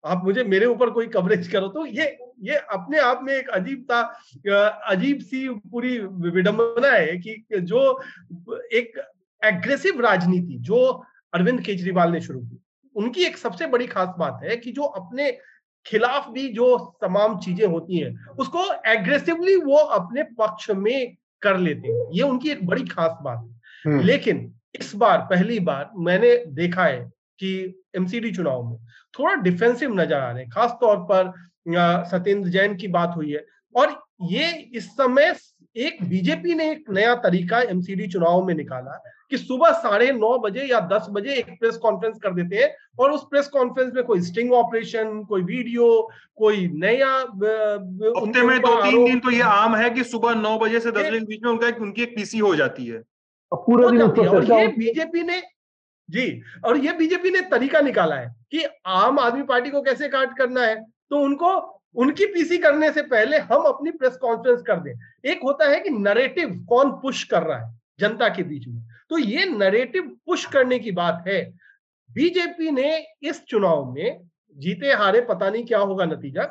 [0.05, 3.93] आप मुझे मेरे ऊपर कोई कवरेज करो। तो ये ये अपने आप में एक अजीब
[3.93, 8.01] अ, अजीब सी पूरी विडंबना है कि जो
[8.73, 9.01] एक
[9.43, 12.59] एग्रेसिव राजनीति जो अरविंद केजरीवाल ने शुरू की
[12.97, 15.31] उनकी एक सबसे बड़ी खास बात है कि जो अपने
[15.87, 21.89] खिलाफ भी जो तमाम चीज़ें होती हैं उसको एग्रेसिवली वो अपने पक्ष में कर लेते
[21.89, 23.49] हैं। ये उनकी एक बड़ी खास बात
[23.87, 26.99] है। लेकिन इस बार पहली बार मैंने देखा है
[27.41, 28.77] कि एमसीडी चुनाव में
[29.19, 31.33] थोड़ा डिफेंसिव नज़र आ रहे हैं। खासतौर पर
[32.11, 33.45] सत्येंद्र जैन की बात हुई है
[33.75, 35.35] और ये इस समय
[35.77, 40.65] एक बीजेपी ने एक नया तरीका एमसीडी चुनाव में निकाला कि सुबह साढ़े नौ बजे
[40.65, 44.21] या दस बजे एक प्रेस कॉन्फ्रेंस कर देते हैं और उस प्रेस कॉन्फ्रेंस में कोई
[44.21, 49.91] स्टिंग ऑपरेशन कोई वीडियो कोई नया हफ़्ते में दो तीन दिन तो ये आम है
[49.91, 52.39] कि सुबह नौ बजे से दस बजे के बीच में उनका एक उनकी एक पीसी
[52.39, 53.03] हो जाती है।
[53.53, 55.43] पूरा दिन और ये बीजेपी ने
[56.11, 60.39] जी और ये बीजेपी ने तरीका निकाला है कि आम आदमी पार्टी को कैसे काट
[60.39, 64.93] करना है तो उनको उनकी पीसी करने से पहले हम अपनी प्रेस कॉन्फ्रेंस कर दें।
[65.25, 69.19] एक होता है कि नरेटिव कौन पुश कर रहा है, जनता के बीच में। तो
[69.19, 71.43] ये नरेटिव पुश करने की बात है।
[72.11, 74.21] बीजेपी ने इस चुनाव में
[74.57, 76.49] जीते हारे पता नहीं क्या होगा नतीजा,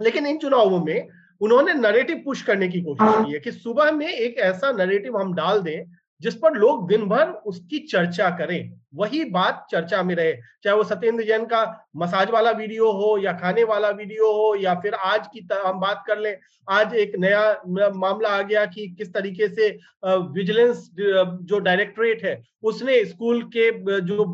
[0.00, 1.08] लेकिन इन चुनावों में
[1.40, 5.34] उन्होंने नरेटिव पुश करने की कोशिश की है कि सुबह में एक ऐसा नरेटिव हम
[5.34, 5.84] डाल दें
[6.20, 10.32] जिस पर लोग दिन भर उसकी चर्चा करें। वही बात चर्चा में रहे
[10.64, 11.62] चाहे वो सत्येंद्र जैन का
[11.96, 16.04] मसाज वाला वीडियो हो या खाने वाला वीडियो हो या फिर आज की हम बात
[16.06, 16.36] कर लें
[16.68, 19.68] आज एक नया मामला आ गया कि किस तरीके से
[20.06, 24.24] विजिलेंस जो डायरेक्टरेट है उसने स्कूल के जो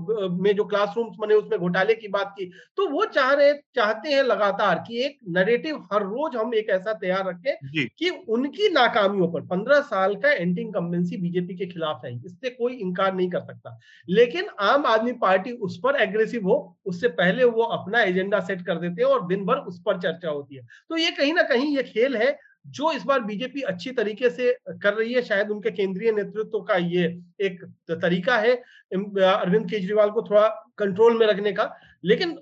[0.42, 2.44] में जो क्लासरूम्स बने उसमें घोटाले की बात की।
[2.76, 6.92] तो वो चाह रहे चाहते हैं लगातार कि एक नरेटिव हर रोज हम एक ऐसा
[6.94, 12.14] तैयार रखें कि उनकी नाकामियों पर पंद्रह साल का एंटी इनकम्बेंसी बीजेपी के खिलाफ है
[12.16, 13.78] इससे कोई इंकार नहीं कर सकता।
[14.08, 16.56] लेकिन आम आदमी पार्टी उस पर एग्रेसिव हो
[16.86, 20.28] उससे पहले वो अपना एजेंडा सेट कर देते हैं और दिन भर उस पर चर्चा
[20.28, 23.90] होती है। तो ये कहीं ना कहीं ये खेल है जो इस बार बीजेपी अच्छी
[23.92, 24.52] तरीके से
[24.82, 27.04] कर रही है। शायद उनके केंद्रीय नेतृत्व का ये
[27.40, 30.48] एक तरीका है अरविंद केजरीवाल को थोड़ा
[30.78, 31.70] कंट्रोल में रखने का।
[32.04, 32.38] लेकिन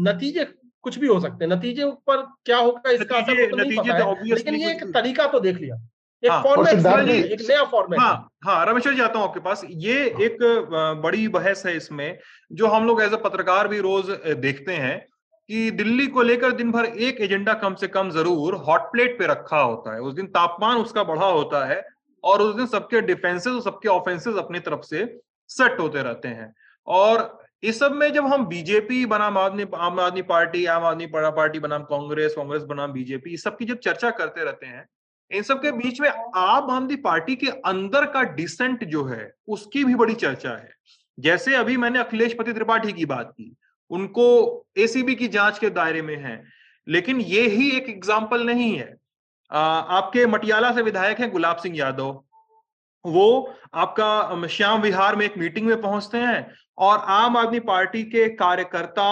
[0.00, 0.44] नतीजे
[0.84, 4.28] कुछ भी हो सकते हैं। नतीजे पर क्या होगा इसका असर तो नहीं पता है
[4.28, 5.76] लेकिन ये एक तरीका तो देख लिया।
[6.22, 9.94] एक हाँ, फॉर्मेट एक नया फॉर्मेट हाँ हाँ रमेश्वर जी आता हूँ आपके पास। ये
[10.22, 10.36] एक
[11.02, 12.18] बड़ी बहस है इसमें
[12.50, 14.98] जो हम लोग एज ए पत्रकार भी रोज देखते हैं
[15.48, 19.26] कि दिल्ली को लेकर दिन भर एक एजेंडा कम से कम ज़रूर हॉट प्लेट पे
[19.26, 21.82] रखा होता है। उस दिन तापमान उसका बढ़ा होता है
[22.24, 25.04] और उस दिन सबके डिफेंसेस और सबके ऑफेंसेस अपनी तरफ़ से
[25.50, 26.52] सेट होते रहते हैं।
[26.88, 31.58] और इस सब में जब हम बीजेपी बनाम आदमी आम आदमी पार्टी आम आदमी पार्टी
[31.60, 34.86] बनाम कांग्रेस कांग्रेस बनाम बीजेपी इस सब की जब चर्चा करते रहते हैं
[35.30, 39.84] इन सब के बीच में आम आदमी पार्टी के अंदर का डिसेंट जो है उसकी
[39.84, 40.72] भी बड़ी चर्चा है।
[41.18, 43.54] जैसे अभी मैंने अखिलेश पति त्रिपाठी की बात की
[43.90, 44.26] उनको
[44.78, 46.42] एसीबी की जाँच के दायरे में है
[46.86, 48.94] लेकिन ये ही एक एग्ज़ाम्पल नहीं है।
[49.50, 52.20] आ, आपके मटियाला से विधायक हैं गुलाब सिंह यादव।
[53.04, 58.28] वो आपका श्याम विहार में एक मीटिंग में पहुँचते हैं और आम आदमी पार्टी के
[58.36, 59.04] कार्यकर्ता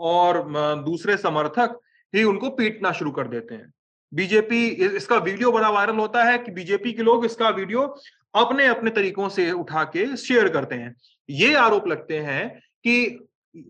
[0.00, 0.42] और
[0.84, 1.78] दूसरे समर्थक
[2.14, 3.72] ही उनको पीटना शुरू कर देते हैं।
[4.14, 4.66] बीजेपी
[4.96, 7.82] इसका वीडियो बड़ा वायरल होता है कि बीजेपी के लोग इसका वीडियो
[8.34, 10.94] अपने अपने तरीकों से उठा के शेयर करते हैं।
[11.28, 12.48] ये आरोप लगते हैं
[12.84, 13.18] कि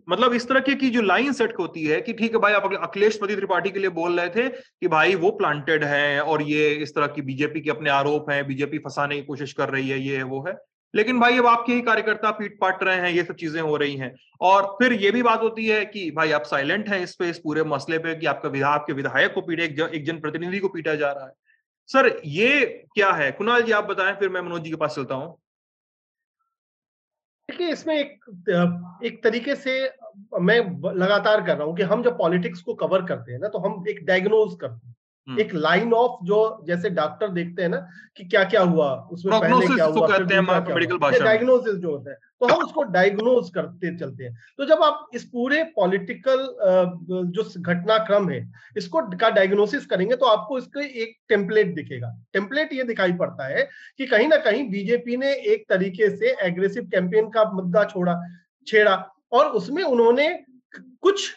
[0.08, 3.18] मतलब इस तरह की जो लाइन सेट होती है कि ठीक है भाई, आप अखिलेश
[3.22, 6.94] पति त्रिपाठी के लिए बोल रहे थे कि भाई वो प्लांटेड है और ये इस
[6.94, 10.16] तरह की बीजेपी के अपने आरोप हैं, बीजेपी फंसाने की कोशिश कर रही है, ये
[10.16, 10.54] है, वो है।
[10.94, 13.96] लेकिन भाई अब आपके ही कार्यकर्ता पीट पाट रहे हैं ये सब चीज़ें हो रही
[13.96, 17.28] हैं। और फिर ये भी बात होती है कि भाई आप साइलेंट हैं इस पे
[17.30, 20.94] इस पूरे मसले पे कि आपका विधायक आपके विधायक को पीटे एक, जनप्रतिनिधि को पीटा
[20.94, 21.32] जा रहा है।
[21.88, 22.60] सर ये
[22.94, 23.30] क्या है?
[23.32, 25.36] कुणाल जी आप बताएँ फिर मैं मनोज जी के पास चलता हूँ।
[27.48, 29.72] देखिए इसमें एक एक तरीके से
[30.40, 30.58] मैं
[30.94, 33.84] लगातार कर रहा हूँ कि हम जब पॉलिटिक्स को कवर करते हैं ना तो हम
[33.88, 34.94] एक डायग्नोज करते हैं।
[35.28, 37.76] एक लाइन ऑफ़ जो जैसे डॉक्टर देखते हैं ना
[38.16, 42.10] कि क्या क्या हुआ उसमें पहले क्या हुआ कहते हैं मेडिकल भाषा डायग्नोसिस जो होता
[42.10, 46.46] है तो हम उसको डायग्नोज करते चलते हैं। तो जब आप इस पूरे पॉलिटिकल
[47.28, 48.40] जो घटनाक्रम है
[48.76, 53.68] इसको का डायग्नोसिस करेंगे तो आपको इसके एक टेम्पलेट दिखेगा। टेम्पलेट ये दिखाई पड़ता है
[53.98, 58.20] कि कहीं ना कहीं बीजेपी ने एक तरीके से एग्रेसिव कैंपेन का मुद्दा छोड़ा
[58.66, 58.94] छेड़ा
[59.32, 60.28] और उसमें उन्होंने
[60.76, 61.32] कुछ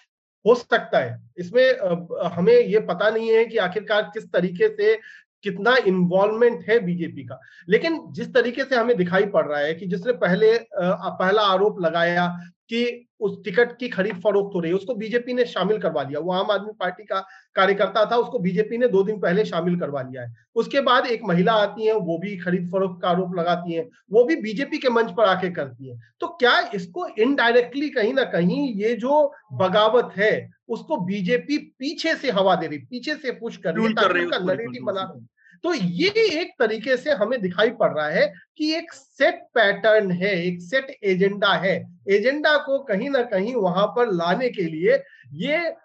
[0.47, 4.95] हो सकता है। इसमें हमें ये पता नहीं है कि आखिरकार किस तरीके से
[5.43, 9.87] कितना इन्वॉल्वमेंट है बीजेपी का। लेकिन जिस तरीके से हमें दिखाई पड़ रहा है कि
[9.87, 12.27] जिसने पहले पहला आरोप लगाया
[12.69, 16.19] कि उस टिकट की खरीद फरोख्त हो रही है उसको बीजेपी ने शामिल करवा लिया।
[16.19, 17.19] वो आम आदमी पार्टी का
[17.55, 21.23] कार्यकर्ता था उसको बीजेपी ने दो दिन पहले शामिल करवा लिया है। उसके बाद एक
[21.23, 24.89] महिला आती है वो भी खरीद फरोख्त का आरोप लगाती है वो भी बीजेपी के
[24.89, 29.23] मंच पर आके करती है। तो क्या इसको इनडायरेक्टली कहीं ना कहीं ये जो
[29.53, 34.45] बगावत है उसको बीजेपी पीछे से हवा दे रही पीछे से पुश कर रही है
[34.45, 35.25] नरेटिव बना रही।
[35.63, 38.27] तो ये एक तरीके से हमें दिखाई पड़ रहा है
[38.57, 41.75] कि एक सेट पैटर्न है एक सेट एजेंडा है
[42.09, 45.01] एजेंडा को कहीं ना कहीं वहाँ पर लाने के लिए
[45.35, 45.75] ये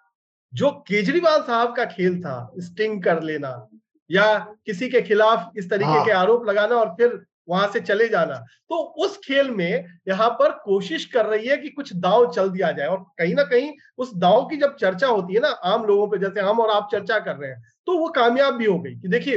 [0.53, 3.55] जो केजरीवाल साहब का खेल था स्टिंग कर लेना
[4.11, 4.27] या
[4.67, 8.35] किसी के खिलाफ इस तरीके हाँ। के आरोप लगाना और फिर वहाँ से चले जाना
[8.71, 12.71] तो उस खेल में यहाँ पर कोशिश कर रही है कि कुछ दाव चल दिया
[12.73, 16.07] जाए और कहीं ना कहीं उस दाव की जब चर्चा होती है ना आम लोगों
[16.09, 18.95] पे जैसे हम और आप चर्चा कर रहे हैं तो वो कामयाब भी हो गई
[18.95, 19.37] कि देखिए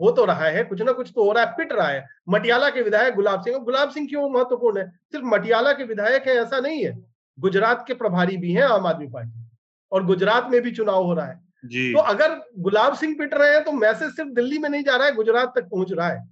[0.00, 2.68] हो तो रहा है कुछ ना कुछ तो हो रहा है पिट रहा है। मटियाला
[2.70, 4.88] के विधायक गुलाब सिंह गुलाब सिंह क्यों महत्वपूर्ण है?
[5.12, 6.96] सिर्फ़ मटियाला के विधायक है ऐसा नहीं है।
[7.38, 9.44] गुजरात के प्रभारी भी हैं आम आदमी पार्टी
[9.92, 13.54] और गुजरात में भी चुनाव हो रहा है। जी। तो अगर गुलाब सिंह पिट रहे
[13.54, 16.26] हैं तो मैसेज सिर्फ़ दिल्ली में नहीं जा रहा है गुजरात तक पहुँच रहा है।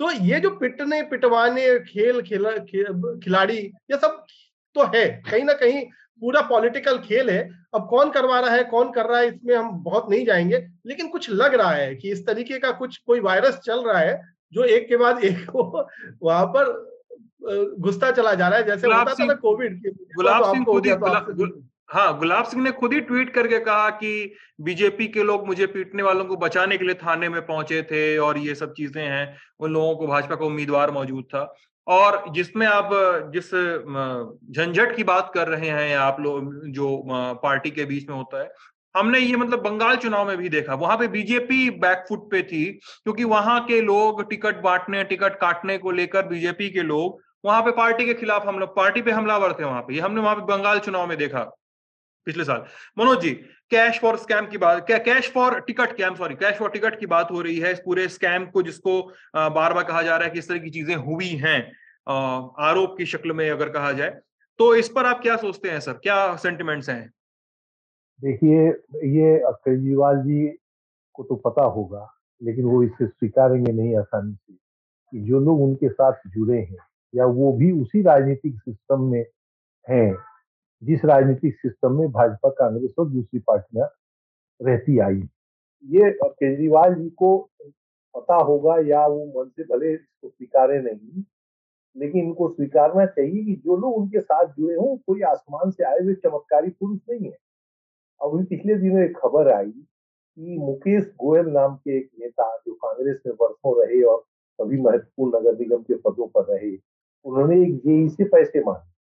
[0.00, 3.58] तो ये जो पिटने पिटवाने खेल खिलाड़ी
[3.90, 4.24] ये सब
[4.76, 5.84] तो है। कहीं ना कहीं
[6.22, 7.42] पूरा पॉलिटिकल खेल है।
[7.74, 11.08] अब कौन करवा रहा है कौन कर रहा है इसमें हम बहुत नहीं जाएँगे। लेकिन
[11.08, 14.20] कुछ लग रहा है कि इस तरीके का कुछ कोई वायरस चल रहा है
[14.52, 15.62] जो एक के बाद एक को
[16.22, 16.72] वहाँ पर
[17.80, 19.80] घुसता चला जा रहा है। जैसे होता था ना कोविड
[20.16, 20.92] गुलाब सिंह खुद ही
[21.90, 26.02] हाँ गुलाब सिंह ने खुद ही ट्वीट करके कहा कि बीजेपी के लोग मुझे पीटने
[26.02, 29.72] वालों को बचाने के लिए थाने में पहुँचे थे और ये सब चीज़ें हैं। उन
[29.72, 31.42] लोगों को भाजपा का उम्मीदवार मौजूद था।
[31.86, 32.90] और जिसमें आप,
[33.32, 33.50] जिस
[34.52, 37.02] झंझट की बात कर रहे हैं आप लोग, जो
[37.42, 38.52] पार्टी के बीच में होता है,
[38.94, 42.64] हमने ये मतलब बंगाल चुनाव में भी देखा। वहाँ पे बीजेपी बैकफुट पे थी,
[43.04, 47.70] क्योंकि वहाँ के लोग टिकट बांटने, टिकट काटने को लेकर बीजेपी के लोग, वहाँ पे
[47.70, 50.42] पार्टी के खिलाफ हम लोग, पार्टी पे हमलावर थे वहाँ पे। ये हमने वहाँ पे
[50.46, 51.50] बंगाल चुनाव में देखा।
[52.26, 52.64] पिछले साल।
[52.98, 53.30] Manoj ji
[53.70, 57.06] cash for scam की बात, क्या cash for ticket scam sorry cash for ticket की
[57.06, 59.00] बात हो रही है इस पूरे स्कैम को जिसको
[59.36, 61.60] बार बार कहा जा रहा है कि इस तरह की चीज़ें हुई हैं
[62.06, 64.18] आरोप की शक्ल में अगर कहा जाए
[64.58, 65.92] तो इस पर आप क्या सोचते हैं सर?
[65.94, 67.10] क्या सेंटिमेंट्स हैं?
[68.20, 70.46] देखिए, ये केजरीवाल जी
[71.14, 72.06] को तो पता होगा,
[72.40, 76.76] लेकिन वो इसे स्वीकारेंगे नहीं आसानी से, कि जो लोग उनके साथ जुड़े हैं,
[77.14, 79.24] या वो भी उसी राजनीतिक सिस्टम में
[79.86, 80.14] हैं
[80.84, 83.88] जिस राजनीतिक सिस्टम में भाजपा, कांग्रेस और दूसरी पार्टियाँ
[84.60, 85.22] रहती आई।
[85.84, 87.36] ये केजरीवाल जी को
[88.14, 91.22] पता होगा या वो मन से भले इसको स्वीकारे नहीं,
[91.96, 95.98] लेकिन इनको स्वीकारना चाहिए कि जो लोग उनके साथ जुड़े हों, कोई आसमान से आए
[95.98, 97.36] हुए चमत्कारी पुरुष नहीं है।
[98.20, 103.20] अभी पिछले दिनों एक खबर आई कि मुकेश गोयल नाम के एक नेता जो कांग्रेस
[103.26, 104.24] में वर्षों रहे और
[104.58, 106.76] सभी महत्वपूर्ण नगर निगम के पदों पर रहे,
[107.24, 108.93] उन्होंने एक जेई से पैसे मांगे।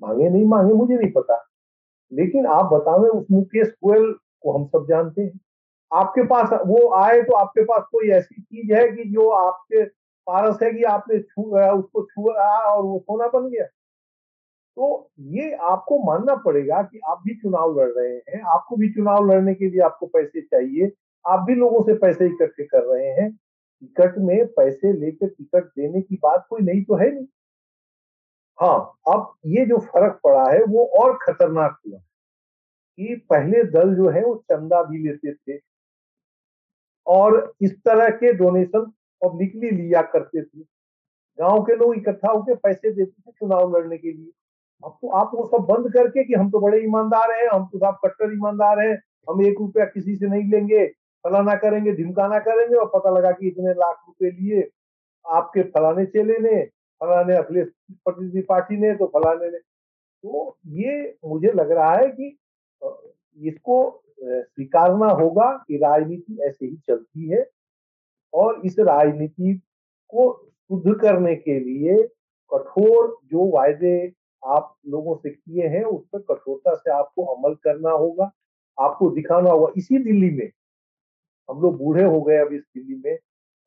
[0.00, 1.48] मांगे, नहीं मांगे, मुझे नहीं पता।
[2.12, 5.40] लेकिन आप बतावे उस मुकेश गोयल को हम सब जानते हैं।
[5.94, 9.84] आपके पास, वो आए तो आपके पास कोई ऐसी चीज़ है कि जो आपके
[10.26, 13.64] पारस है कि आपने छू उसको छुआ और वो सोना बन गया?
[14.76, 19.30] तो ये आपको मानना पड़ेगा कि आप भी चुनाव लड़ रहे हैं, आपको भी चुनाव
[19.30, 20.92] लड़ने के लिए आपको पैसे चाहिए,
[21.26, 23.32] आप भी लोगों से पैसे इकट्ठे कर रहे हैं।
[23.80, 27.26] टिकट में पैसे लेकर टिकट देने की बात कोई नहीं तो है नहीं।
[28.62, 28.78] हाँ
[29.08, 34.24] अब ये जो फ़र्क पड़ा है, वो और खतरनाक हुआ कि पहले दल जो है,
[34.24, 35.58] वो चंदा भी लेते थे
[37.06, 38.84] और इस तरह के डोनेशन
[39.22, 40.60] पब्लिकली लिया करते थे।
[41.38, 44.30] गाँव के लोग इकट्ठा होकर पैसे देते थे चुनाव लड़ने के लिए।
[44.82, 47.78] अब तो आप वो सब बंद करके कि हम तो बड़े ईमानदार हैं, हम तो
[47.78, 48.94] साहब कट्टर ईमानदार हैं,
[49.30, 50.86] हम एक रुपया किसी से नहीं लेंगे,
[51.24, 54.68] फलाना करेंगे, ढिमकाना करेंगे और पता लगा कि इतने लाख रुपए लिए
[55.24, 56.62] आपके फलाने चेले ने
[57.02, 57.68] फलाने अखिलेश
[58.04, 62.36] प्रतिनिधि पार्टी ने तो फलाने ने। तो ये मुझे लग रहा है कि
[63.38, 63.78] इसको
[64.20, 67.44] स्वीकारना होगा कि राजनीति ऐसे ही चलती है
[68.32, 69.54] और इस राजनीति
[70.12, 70.32] को
[70.70, 72.02] शुद्ध करने के लिए
[72.50, 74.12] कठोर जो वायदे
[74.42, 78.30] आप लोगों से किए हैं, उस पर कठोरता से आपको अमल करना होगा,
[78.78, 80.50] आपको दिखाना होगा। इसी दिल्ली में,
[81.48, 83.18] हम लोग बूढ़े हो गए अब इस दिल्ली में,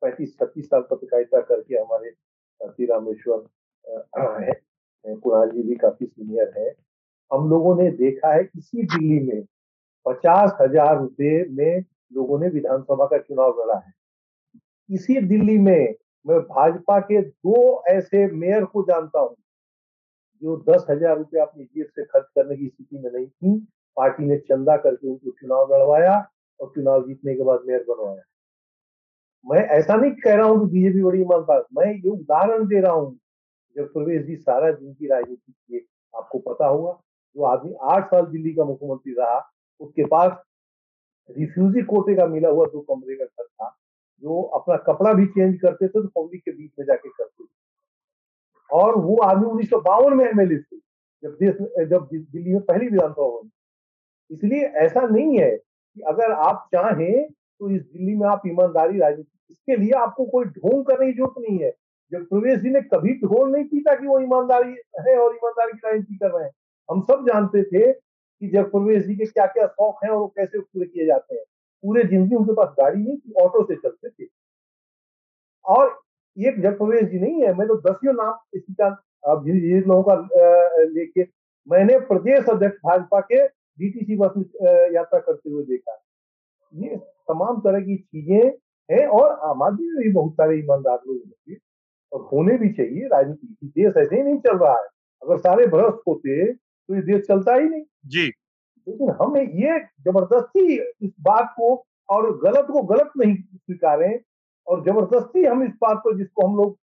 [0.02, 2.10] पैंतीस, छत्तीस साल पत्रकारिता करके हमारे
[2.60, 3.44] श्री रामेश्वर
[4.44, 6.74] है कुणाल जी भी काफ़ी सीनियर है।
[7.30, 9.44] हम लोगों ने देखा है इसी दिल्ली में
[10.06, 13.92] पचास हज़ार रुपये में लोगों ने विधानसभा का चुनाव लड़ा है।
[14.88, 15.94] इसी दिल्ली में
[16.26, 19.36] मैं भाजपा के दो ऐसे मेयर को जानता हूँ,
[20.42, 23.58] जो दस हज़ार रुपये अपनी जेब से खर्च करने की स्थिति में नहीं थी।
[23.96, 26.14] पार्टी ने चंदा करके उनको चुनाव लड़वाया
[26.60, 28.22] और चुनाव जीतने के बाद मेयर बनवाया।
[29.46, 32.92] मैं ऐसा नहीं कह रहा हूँ कि बीजेपी बड़ी ईमानदार मैं ये उदाहरण दे रहा
[32.92, 33.18] हूँ
[33.76, 36.92] जब प्रवेश जी सारा दिन की राजनीति किए। आपको पता होगा,
[37.36, 39.38] जो आदमी आठ साल दिल्ली का मुख्यमंत्री रहा,
[39.80, 40.32] उसके पास
[41.28, 43.68] रिफ्यूजी कोटे का मिला हुआ दो कमरे का घर था,
[44.22, 47.48] जो अपना कपड़ा भी चेंज करते थे तो पब्लिक के बीच में जाके करते थे।
[48.70, 50.76] और वो आदमी उन्नीस सौ बावन में एमएलए थे,
[51.22, 53.50] जब देश जब दिल्ली में पहली विधानसभा बनी।
[54.30, 57.28] इसलिए ऐसा नहीं है कि अगर आप चाहें
[57.60, 61.34] तो इस दिल्ली में आप ईमानदारी राजनीति, इसके लिए आपको कोई ढोंग करने की ज़रूरत
[61.38, 61.70] नहीं है।
[62.12, 64.76] जब प्रवेश जी ने कभी ढोल नहीं पीता कि वो ईमानदारी
[65.06, 66.50] है और ईमानदारी की राजनीति कर रहे हैं?
[66.88, 70.26] हम सब जानते थे कि जब प्रवेश जी के क्या क्या शौक हैं और वो
[70.36, 71.44] कैसे पूरे किए जाते हैं।
[71.84, 74.28] पूरे ज़िंदगी उनके पास गाड़ी नहीं थी, ऑटो से चलते थे।
[75.64, 75.98] और
[76.36, 78.88] ये प्रवेश जी नहीं है, मैं तो दसियों नाम इसी का
[79.28, 80.14] लोगों का
[80.84, 81.22] लेके
[81.66, 84.44] मैंने प्रदेश अध्यक्ष भाजपा के डीटीसी बस में
[84.94, 86.02] यात्रा करते हुए देखा।
[86.72, 86.96] ये
[87.28, 88.50] तमाम तरह की चीज़ें
[88.88, 91.56] हैं और आम आदमी में भी बहुत सारे ईमानदार लोग होंगे
[92.12, 94.88] और होने भी चाहिए। राजनीति देश ऐसे ही नहीं चल रहा है।
[95.22, 98.26] अगर सारे भ्रष्ट होते तो ये देश चलता ही नहीं। जी।
[98.86, 100.74] लेकिन हम ये ज़बरदस्ती
[101.06, 101.74] इस बात को
[102.08, 104.18] और गलत को गलत नहीं स्वीकारें
[104.66, 106.76] और ज़बरदस्ती हम इस बात को जिसको हम लोग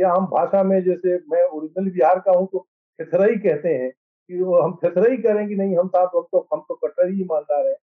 [0.00, 2.66] या हम भाषा में जैसे मैं ओरिजिनल बिहार का हूँ तो
[2.98, 6.60] थेथरई कहते हैं कि वो हम खेथरई करें कि नहीं हम साथ हम तो हम
[6.60, 7.74] तो कट्टर ही ईमानदार है।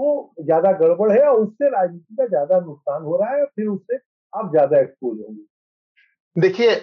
[0.00, 3.96] तो ज़्यादा गड़बड़ है और उससे राजनीति का ज़्यादा नुकसान हो रहा है फिर उससे
[4.32, 6.74] आप ज़्यादा एक्सपोज होंगे। देखिए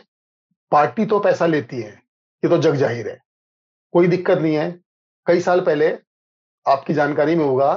[0.71, 3.17] पार्टी तो पैसा लेती है ये तो जग ज़ाहिर है।
[3.93, 4.69] कोई दिक्कत नहीं है।
[5.27, 5.87] कई साल पहले
[6.65, 7.73] आपकी जानकारी में होगा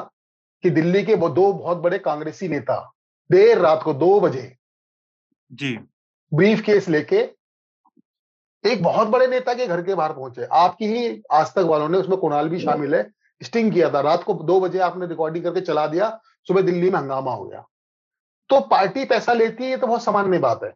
[0.65, 2.79] कि दिल्ली के वो दो बहुत बड़े कांग्रेसी नेता
[3.31, 4.53] देर रात को दो बजे
[5.53, 5.77] जी।
[6.33, 7.29] ब्रीफ केस लेके
[8.65, 11.99] एक बहुत बड़े नेता के घर के बाहर पहुँचे। आपकी ही आज तक वालों ने
[11.99, 13.03] उसमें कुणाल भी शामिल है।
[13.41, 16.09] स्टिंग किया था। रात को दो बजे आपने रिकॉर्डिंग करके चला दिया
[16.49, 17.65] सुबह दिल्ली में हंगामा हो गया।
[18.51, 20.73] तो पार्टी पैसा लेती है ये तो बहुत सामान्य बात है।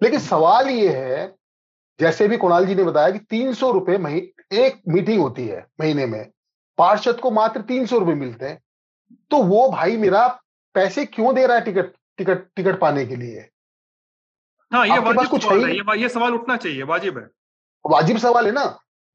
[0.00, 1.34] लेकिन सवाल ये है
[2.00, 3.94] जैसे भी कुणाल जी ने बताया कि तीन सौ रुपए
[4.52, 6.30] एक मीटिंग होती है महीने में
[6.78, 8.60] पार्षद को मात्र तीन सौ रुपए मिलते हैं।
[9.30, 10.26] तो वो भाई मेरा
[10.74, 13.48] पैसे क्यों दे रहा है टिकट टिकट टिकट पाने के लिए?
[14.72, 17.24] हाँ ये वाजिब कुछ है ये ये सवाल उठना चाहिए वाजिब है।
[17.84, 18.64] वाजिब सवाल है ना।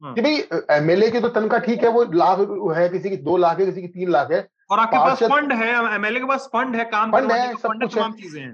[0.01, 2.39] कि भाई एमएलए की तो तनख्वाह ठीक है वो लाख
[2.77, 5.53] है किसी की दो लाख है किसी की तीन लाख है। और आपके पास फंड
[5.53, 8.53] है एमएलए के पास फंड है काम फंड है, सब कुछ तमाम चीज़ें हैं।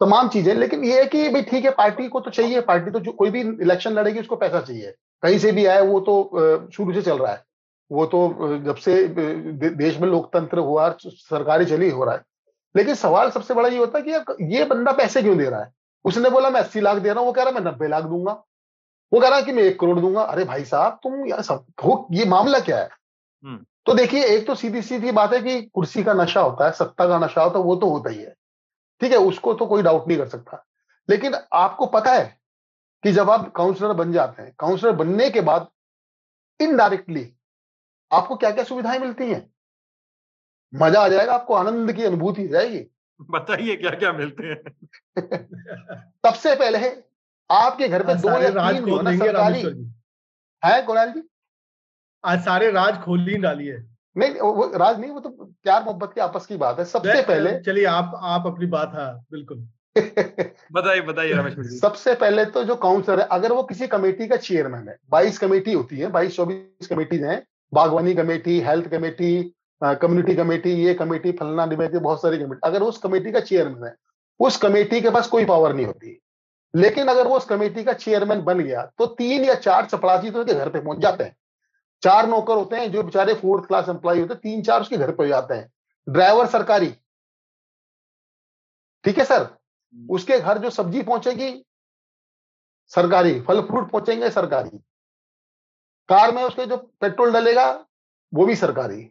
[0.00, 3.00] तमाम चीज़ें लेकिन ये है कि भाई ठीक है पार्टी को तो चाहिए पार्टी तो
[3.00, 6.92] जो कोई भी इलेक्शन लड़ेगी उसको पैसा चाहिए। कहीं से भी आए वो तो शुरू
[6.92, 7.42] से चल रहा है।
[7.90, 12.22] वो तो जब से देश में लोकतंत्र हुआ सरकारी चली हो रहा है।
[12.74, 15.70] लेकिन सवाल सबसे बड़ा ये होता है कि ये बंदा पैसे क्यों दे रहा है?
[16.04, 18.04] उसने बोला मैं अस्सी लाख दे रहा हूँ वो कह रहा है मैं नब्बे लाख
[18.04, 18.42] दूँगा।
[19.12, 21.64] वो कह रहा है कि मैं एक करोड़ दूँगा। अरे भाई साहब तुम यार सब
[21.84, 22.88] हो ये मामला क्या है?
[23.44, 26.72] हम्म। तो देखिए एक तो सीधी सीधी बात है कि कुर्सी का नशा होता है
[26.72, 28.34] सत्ता का नशा होता है वो तो होता ही है।
[29.00, 30.64] ठीक है उसको तो कोई डाउट नहीं कर सकता।
[31.08, 32.40] लेकिन आपको पता है
[33.02, 35.68] कि जब आप काउंसलर बन जाते हैं काउंसलर बनने के बाद
[36.60, 37.32] इनडायरेक्टली
[38.12, 39.50] आपको क्या क्या सुविधाएँ मिलती हैं?
[40.74, 42.86] मज़ा आ जाएगा आपको आनंद की अनुभूति जाएगी।
[43.30, 44.62] बताइए क्या क्या मिलते हैं?
[46.26, 46.78] सबसे पहले
[47.50, 49.62] आपके घर पे दो या राज तीन है खोल ना देंगे सरकारी।
[50.62, 51.22] है कुणाल जी?
[52.24, 53.82] आज सारे राज खोल ही डालिए।
[54.16, 57.60] नहीं वो राज नहीं वो तो प्यार मोहब्बत के आपस की बात है। सबसे पहले
[57.60, 59.68] चलिए आप आप अपनी बात हाँ बिल्कुल।
[60.72, 64.36] बताइए बताइए रमेश जी। सबसे पहले तो जो काउंसलर है अगर वो किसी कमेटी का
[64.36, 67.42] चेयरमैन है बाईस कमेटी होती है बाईस चौबीस कमेटीज हैं
[67.74, 72.98] बागवानी committee health committee community committee ये कमेटी फलना कमेटी बहुत सारी कमेटी अगर उस
[72.98, 73.94] कमेटी का चेयरमैन है
[74.40, 76.18] उस कमेटी के पास कोई पावर नहीं होती।
[76.74, 80.40] लेकिन अगर वो उस कमेटी का चेयरमैन बन गया तो तीन या चार चपरासी तो
[80.40, 81.36] उसके घर पे पहुँच जाते हैं।
[82.02, 85.10] चार नौकर होते हैं जो बेचारे फोर्थ क्लास एम्प्लॉय होते हैं तीन चार उसके घर
[85.12, 85.70] पे जाते हैं।
[86.06, 86.88] ड्राइवर सरकारी।
[89.04, 89.46] ठीक है सर?
[89.94, 91.64] उसके घर जो सब्ज़ी पहुंचेगी
[92.92, 94.78] सरकारी फल फ्रूट पहुँचेंगे सरकारी।
[96.08, 97.70] कार में उसके जो पेट्रोल डलेगा
[98.32, 99.10] वो भी सरकारी।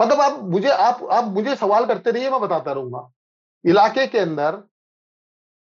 [0.00, 3.10] मतलब आप मुझे आप आप मुझे सवाल करते रहिए मैं बताता रहूँगा।
[3.64, 4.62] इलाके के अंदर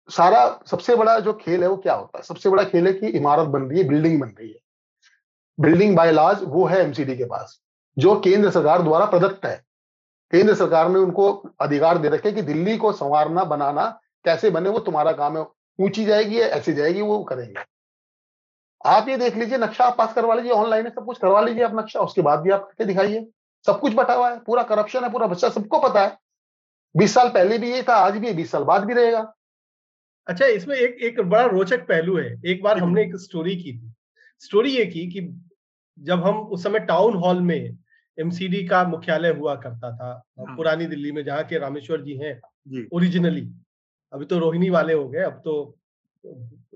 [0.08, 2.24] सारा सबसे बड़ा जो खेल है वो क्या होता है?
[2.24, 4.58] सबसे बड़ा खेल है कि इमारत बन रही है, बिल्डिंग बन रही है।
[5.60, 7.60] बिल्डिंग बाय लॉज वो है एमसीडी के पास,
[7.98, 9.64] जो केंद्र सरकार द्वारा प्रदत्त है।
[10.32, 14.78] केंद्र सरकार ने उनको अधिकार दे रखे कि दिल्ली को संवारना, बनाना, कैसे बने वो
[14.78, 15.46] तुम्हारा काम है।
[15.80, 17.60] ऊँची जाएगी या ऐसी जाएगी वो करेंगे।
[18.86, 21.64] आप ये देख लीजिए, नक्शा आप पास करवा लीजिए, ऑनलाइन है सब कुछ करवा लीजिए
[21.64, 23.28] आप नक्शा, उसके बाद भी आप करके दिखाइए।
[23.66, 26.18] सब कुछ बटा हुआ है, पूरा करप्शन है, पूरा बच्चा, सबको पता है।
[26.96, 29.34] बीस साल पहले भी ये था, आज भी, बीस साल बाद भी रहेगा।
[30.30, 33.92] अच्छा इसमें एक एक बड़ा रोचक पहलू है। एक बार हमने एक स्टोरी की थी।
[34.38, 35.20] स्टोरी ये की कि
[35.98, 37.78] जब हम उस समय टाउन हॉल में
[38.18, 42.40] एमसीडी का मुख्यालय हुआ करता था हाँ। पुरानी दिल्ली में जहाँ के रामेश्वर जी हैं
[42.92, 43.50] ओरिजिनली
[44.12, 45.78] अभी तो रोहिणी वाले हो गए अब तो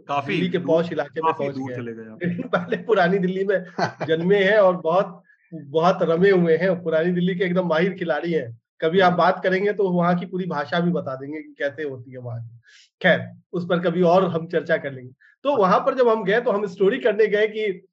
[0.09, 3.65] काफ़ी दिल्ली के पौष इलाके में पहुँच गए। चले गए लेकिन पहले पुरानी दिल्ली में
[4.07, 5.23] जन्मे हैं और बहुत
[5.55, 9.73] बहुत रमे हुए हैं। पुरानी दिल्ली के एकदम माहिर खिलाड़ी हैं। कभी आप बात करेंगे
[9.73, 12.59] तो वहाँ की पूरी भाषा भी बता देंगे कि कैसे होती है वहाँ की।
[13.01, 15.13] खैर उस पर कभी और हम चर्चा कर लेंगे।
[15.45, 17.87] तो वहाँ पर जब हम गए तो हम स्टोरी करने गए कि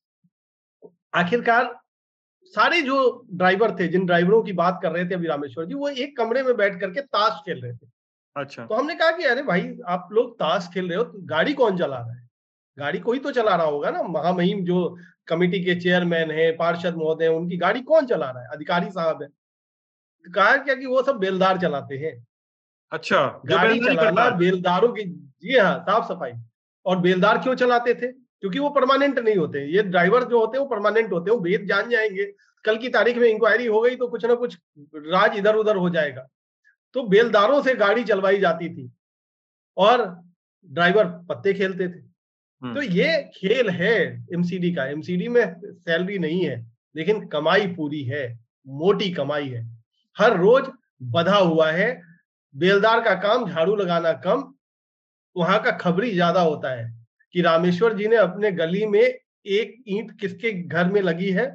[1.15, 1.75] आखिरकार
[2.53, 5.89] सारे जो ड्राइवर थे जिन ड्राइवरों की बात कर रहे थे अभी रामेश्वर जी वो
[5.89, 7.87] एक कमरे में बैठ करके ताश खेल रहे थे।
[8.35, 11.53] अच्छा। तो हमने कहा कि अरे भाई आप लोग ताश खेल रहे हो तो गाड़ी
[11.53, 12.27] कौन चला रहा है?
[12.77, 14.97] गाड़ी कोई तो चला रहा होगा ना। महामहिम जो
[15.27, 18.49] कमेटी के चेयरमैन है पार्षद महोदय उनकी गाड़ी कौन चला रहा है?
[18.49, 19.27] अधिकारी साहब है।
[20.25, 22.15] कहा क्या कि वो सब बेलदार चलाते हैं।
[22.91, 26.33] अच्छा गाड़ी चलाना बेलदारों की जी हाँ साफ़ सफ़ाई।
[26.85, 28.11] और बेलदार क्यों चलाते थे?
[28.11, 31.43] क्योंकि वो परमानेंट नहीं होते। ये ड्राइवर जो होते हैं वो परमानेंट होते हैं वो
[31.43, 32.25] भेद जान जाएँगे।
[32.65, 34.57] कल की तारीख में इंक्वायरी हो गई तो कुछ ना कुछ
[34.95, 36.27] राज इधर उधर हो जाएगा।
[36.95, 38.91] तो बेलदारों से गाड़ी चलवाई जाती थी
[39.77, 40.05] और
[40.69, 42.01] ड्राइवर पत्ते खेलते थे।
[42.61, 43.93] तो ये खेल है
[44.33, 46.65] एमसीडी का। एमसीडी में सैलरी नहीं है
[46.95, 48.23] लेकिन कमाई पूरी है
[48.67, 49.63] मोटी कमाई है।
[50.17, 50.69] हर रोज
[51.11, 51.89] बधा हुआ है।
[52.55, 54.43] बेलदार का काम, झाड़ू लगाना कम।
[55.35, 56.89] वहाँ का खबरी ज़्यादा होता है
[57.35, 61.47] कि रामेश्वर जी ने अपने गली में एक ईंट किसके घर में लगी है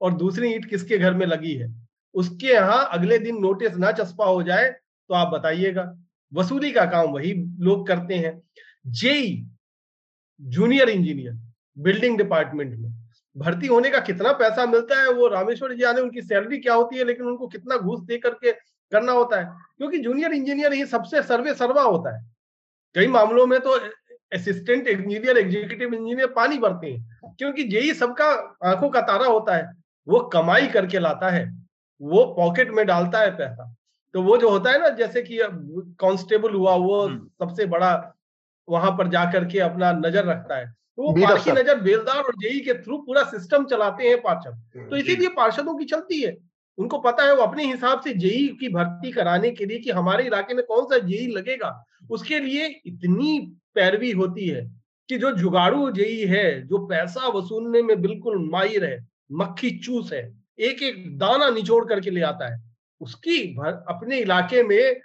[0.00, 1.68] और दूसरी ईंट किसके घर में लगी है।
[2.14, 5.92] उसके यहाँ अगले दिन नोटिस ना चस्पा हो जाए तो आप बताइएगा।
[6.32, 8.40] वसूली का काम वही लोग करते हैं।
[8.86, 9.44] JE,
[10.40, 11.32] junior engineer,
[11.76, 12.90] building department में।
[13.36, 16.96] भर्ती होने का कितना पैसा मिलता है वो रामेश्वर जी जाने उनकी सैलरी क्या होती
[16.96, 19.44] है लेकिन उनको कितना घूस दे करके करना होता है?
[19.78, 22.24] क्योंकि जूनियर इंजीनियर ही सबसे सर्वे सर्वा होता है।
[22.94, 23.78] कई मामलों में तो
[24.32, 28.26] असिस्टेंट इंजीनियर एग्जीक्यूटिव इंजीनियर पानी भरते हैं क्योंकि जेई सबका
[28.64, 29.72] आँखों का तारा होता है
[30.06, 31.44] वो कमाई करके लाता है
[32.00, 33.74] वो पॉकेट में डालता है पैसा।
[34.14, 35.38] तो वो जो होता है ना जैसे कि
[36.00, 37.08] कांस्टेबल हुआ वो
[37.38, 38.13] सबसे बड़ा
[38.68, 42.58] वहाँ पर जाकर के अपना नज़र रखता है। तो वो अफसर। नज़र बेलदार और जेई
[42.60, 46.36] के थ्रू पूरा सिस्टम चलाते हैं पार्षद तो इसीलिए पार्षदों की चलती है।
[46.78, 50.24] उनको पता है वो अपने हिसाब से जेई की भर्ती कराने के लिए कि हमारे
[50.24, 51.70] इलाके में कौन सा जेई लगेगा।
[52.10, 53.38] उसके लिए इतनी
[53.74, 54.64] पैरवी होती है
[55.08, 58.98] कि जो जुगाड़ू जेई है जो पैसा वसूलने में बिल्कुल माहिर है
[59.32, 60.22] मक्खी चूस है
[60.60, 62.62] एक एक दाना निचोड़ करके ले आता है
[63.00, 65.00] उसकी भर, अपने इलाके में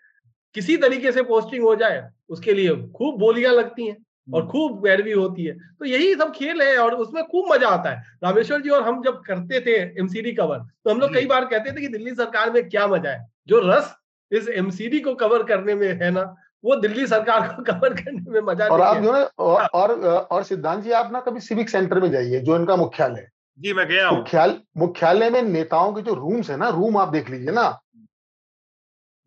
[0.55, 3.97] किसी तरीके से पोस्टिंग हो जाए उसके लिए खूब बोलियाँ लगती हैं
[4.27, 7.89] और खूब पैरवी होती है। तो यही सब खेल है और उसमें खूब मज़ा आता
[7.89, 11.45] है। रामेश्वर जी और हम जब करते थे एमसीडी कवर तो हम लोग कई बार
[11.45, 13.25] कहते थे कि दिल्ली सरकार में क्या मज़ा है?
[13.47, 13.95] जो रस
[14.31, 16.23] इस एमसीडी को कवर करने में है ना
[16.63, 20.43] वो दिल्ली सरकार को कवर करने में मज़ा और आप जो है और और, और
[20.43, 23.27] सिद्धांत जी आप ना कभी सिविक सेंटर में जाइए जो इनका मुख्यालय
[23.59, 27.29] जी मैं गया मुख्यालय मुख्यालय में नेताओं के जो रूम्स है ना रूम आप देख
[27.29, 27.67] लीजिए ना।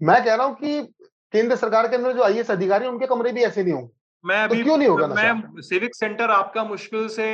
[0.00, 0.80] मैं कह रहा हूँ कि
[1.32, 3.90] केंद्र सरकार के अंदर जो आई अधिकारी उनके कमरे भी ऐसे नहीं होंगे।
[4.24, 7.28] मैं तो अभी क्यों नहीं होगा मैं सिविक सेंटर आपका मुश्किल से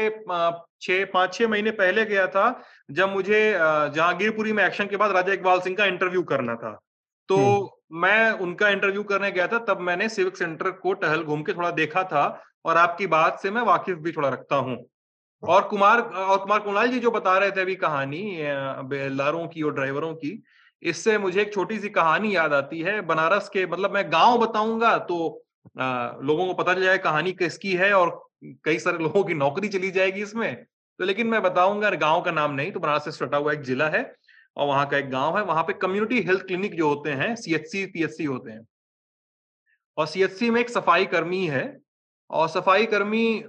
[0.83, 2.45] छह पाँच छह महीने पहले गया था
[2.91, 3.41] जब मुझे
[3.95, 6.79] जहांगीरपुरी में एक्शन के बाद राजा इकबाल सिंह का इंटरव्यू करना था।
[7.29, 7.39] तो
[7.95, 11.71] मैं उनका इंटरव्यू करने गया था तब मैंने सिविक सेंटर को टहल घूम के थोड़ा
[11.73, 12.25] देखा था
[12.65, 14.77] और आपकी बात से मैं वाकिफ भी थोड़ा रखता हूँ।
[15.43, 18.23] और कुमार और कुमार कुणाल जी जो बता रहे थे अभी कहानी
[18.87, 20.31] बेलदारों की और ड्राइवरों की
[20.83, 24.97] इससे मुझे एक छोटी सी कहानी याद आती है। बनारस के मतलब मैं गाँव बताऊँगा
[25.01, 25.29] तो
[25.79, 28.11] अ, लोगों को पता चल जाए कहानी किसकी है और
[28.65, 30.55] कई सारे लोगों की नौकरी चली जाएगी इसमें।
[31.01, 33.89] तो लेकिन मैं बताऊँगा गाँव का नाम नहीं तो बनारस से सटा हुआ एक जिला
[33.89, 34.03] है
[34.57, 37.85] और वहाँ का एक गाँव है। वहाँ पे कम्युनिटी हेल्थ क्लिनिक जो होते हैं सीएचसी
[37.87, 38.67] पीएचसी होते हैं।
[39.99, 41.65] और सीएचसी में एक सफ़ाई कर्मी है
[42.31, 43.43] और सफ़ाई कर्मी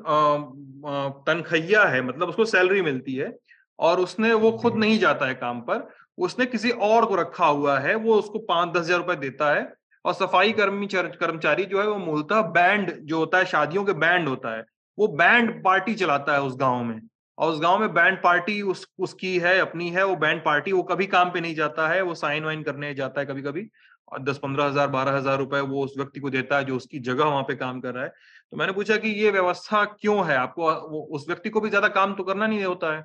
[1.28, 3.32] तनखैया है मतलब उसको सैलरी मिलती है
[3.80, 5.88] और उसने वो खुद नहीं जाता है काम पर।
[6.20, 9.68] उसने किसी और को रखा हुआ है, वो उसको पाँच दस हज़ार रुपए देता है
[10.06, 14.28] और सफ़ाई कर्मी कर्मचारी जो है वो मूलतः बैंड जो होता है, शादियों के बैंड
[14.28, 14.64] होता है,
[14.98, 17.00] वो बैंड पार्टी चलाता है उस गाँव में
[17.38, 20.84] और उस गाँव में बैंड पार्टी उस, उसकी है, अपनी है, वो बैंड पार्टी वो
[20.86, 23.70] कभी काम पे नहीं जाता है, वो साइन वाइन करने जाता है कभी कभी
[24.12, 27.00] और दस पंद्रह हज़ार, बारह हज़ार रुपए वो उस व्यक्ति को देता है जो उसकी
[27.02, 28.10] जगह वहाँ पे काम कर रहा है।
[28.52, 30.36] तो मैंने पूछा कि ये व्यवस्था क्यों है?
[30.38, 30.70] आपको
[31.16, 33.02] उस व्यक्ति को भी ज़्यादा काम तो करना नहीं होता है।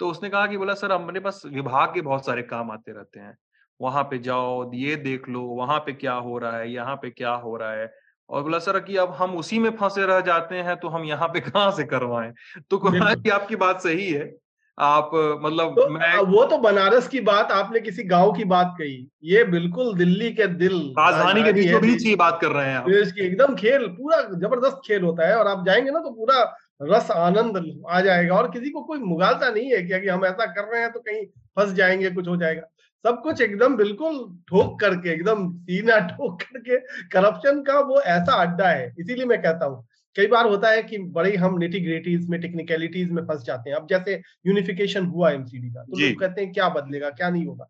[0.00, 3.20] तो उसने कहा कि बोला सर हमारे पास विभाग के बहुत सारे काम आते रहते
[3.20, 3.36] हैं।
[3.80, 7.30] वहाँ पे जाओ ये देख लो वहाँ पे क्या हो रहा है यहाँ पे क्या
[7.30, 7.92] हो रहा है?
[8.30, 11.28] और बोला सर कि अब हम उसी में फंसे रह जाते हैं तो हम यहाँ
[11.28, 12.32] पे कहाँ से करवाएँ?
[12.70, 14.34] तो कुमार जी आपकी बात सही है।
[14.78, 15.10] आप
[15.42, 19.44] मतलब तो मैं वो तो बनारस की बात आपने किसी गाँव की बात कही। ये
[19.44, 23.12] बिल्कुल दिल्ली के दिल राजधानी के बीचों बीच ही बात कर रहे हैं आप। देश
[23.12, 26.44] की एकदम खेल पूरा ज़बरदस्त खेल होता है और आप जाएँगे ना तो पूरा
[26.82, 30.46] रस आनंद आ जाएगा और किसी को कोई मुगालता नहीं है कि अगर हम ऐसा
[30.46, 32.62] कर रहे हैं तो कहीं फंस जाएँगे कुछ हो जाएगा।
[33.04, 36.76] सब कुछ एकदम बिल्कुल ठोक करके एकदम सीना ठोक करके
[37.08, 39.86] करप्शन का वो ऐसा अड्डा है। इसीलिए मैं कहता हूँ
[40.16, 43.76] कई बार होता है कि बड़े हम निटी ग्रेटीज में टेक्निकलिटीज में फंस जाते हैं।
[43.76, 47.68] अब जैसे यूनिफिकेशन हुआ एमसीडी का तो। लोग कहते हैं क्या बदलेगा क्या नहीं होगा?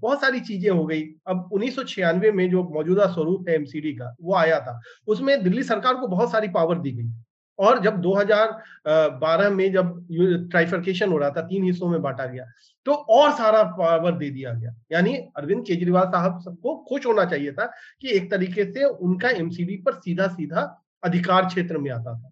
[0.00, 3.92] बहुत सारी चीज़ें हो गई। अब उन्नीस सौ छियानवे में जो मौजूदा स्वरूप है एमसीडी
[3.92, 7.25] का वो आया था। उसमें दिल्ली सरकार को बहुत सारी पावर दी गई।
[7.58, 10.06] और जब 2012 में जब
[10.50, 12.44] ट्राइफर्केशन हो रहा था, तीन हिस्सों में बांटा गया
[12.86, 17.52] तो और सारा पावर दे दिया गया। यानी अरविंद केजरीवाल साहब सबको खुश होना चाहिए
[17.52, 17.66] था
[18.02, 20.62] कि एक तरीके से उनका एमसीडी पर सीधा सीधा
[21.04, 22.30] अधिकार क्षेत्र में आता था।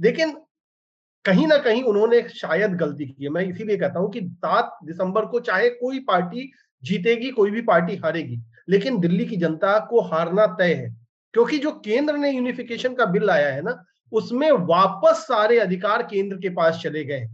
[0.00, 0.36] लेकिन
[1.24, 5.24] कहीं ना कहीं उन्होंने शायद गलती की है। मैं इसीलिए कहता हूँ कि सात दिसंबर
[5.26, 6.50] को चाहे कोई पार्टी
[6.82, 10.88] जीतेगी, कोई भी पार्टी हारेगी, लेकिन दिल्ली की जनता को हारना तय है।
[11.34, 13.72] क्योंकि जो केंद्र ने यूनिफिकेशन का बिल लाया है ना
[14.12, 17.26] उसमें वापस सारे अधिकार केंद्र के पास चले गए।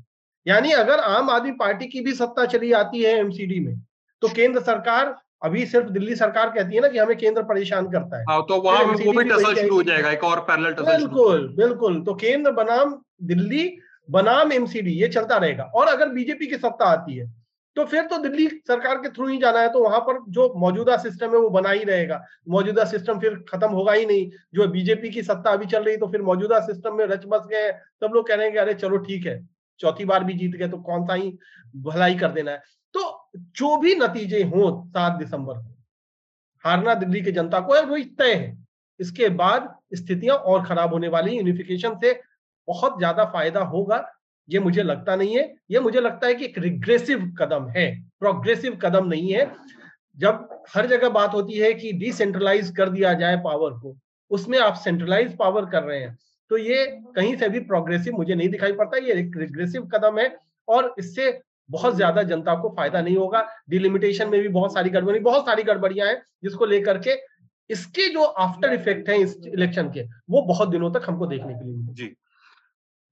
[0.46, 3.74] यानी अगर आम आदमी पार्टी की भी सत्ता चली आती है एमसीडी में
[4.22, 8.18] तो केंद्र सरकार अभी सिर्फ़ दिल्ली सरकार कहती है ना कि हमें केंद्र परेशान करता
[8.18, 11.48] है। हाँ तो वहाँ वो भी टसल शुरू हो जाएगा एक और पैरेलल टसल बिल्कुल
[11.56, 13.68] बिल्कुल तो केंद्र बनाम दिल्ली
[14.08, 17.26] बनाम एमसीडी ये चलता रहेगा। और अगर बीजेपी की सत्ता आती है
[17.76, 20.96] तो फिर तो दिल्ली सरकार के थ्रू ही जाना है तो वहाँ पर जो मौजूदा
[20.98, 25.10] सिस्टम है वो बना ही रहेगा। मौजूदा सिस्टम फिर खत्म होगा ही नहीं। जो बीजेपी
[25.10, 28.28] की सत्ता अभी चल रही तो फिर मौजूदा सिस्टम में रच बस गए सब लोग
[28.28, 29.38] कह रहे हैं कि अरे चलो ठीक है,
[29.80, 31.36] चौथी बार भी जीत गए तो कौन सा ही
[31.74, 32.62] भलाई कर देना है।
[32.94, 35.76] तो जो भी नतीजे हों सात दिसंबर को,
[36.64, 38.56] हारना दिल्ली की जनता को है वही तय है।
[39.00, 42.12] इसके बाद स्थितियाँ और खराब होने वाली यूनिफिकेशन से
[42.68, 43.96] बहुत ज़्यादा फ़ायदा होगा।
[44.48, 47.90] ये मुझे लगता नहीं है, ये मुझे लगता है कि एक रिग्रेसिव कदम है
[48.20, 49.50] प्रोग्रेसिव कदम नहीं है।
[50.18, 53.96] जब हर जगह बात होती है कि डिसेंट्रलाइज कर दिया जाए पावर को,
[54.30, 56.16] उसमें आप सेंट्रलाइज पावर कर रहे हैं
[56.50, 56.84] तो ये
[57.16, 60.36] कहीं से भी प्रोग्रेसिव मुझे नहीं दिखाई पड़ता, ये एक रिग्रेसिव कदम है
[60.68, 61.40] और इससे
[61.70, 65.62] बहुत ज़्यादा जनता को फ़ायदा नहीं होगा। डिलिमिटेशन में भी बहुत सारी गड़बड़ी, बहुत सारी
[65.62, 67.16] गड़बड़ियाँ हैं जिसको लेकर के
[67.70, 71.64] इसके जो आफ्टर इफ़ेक्ट हैं इस इलेक्शन के, वो बहुत दिनों तक हमको देखने के
[71.64, 72.14] लिए जी।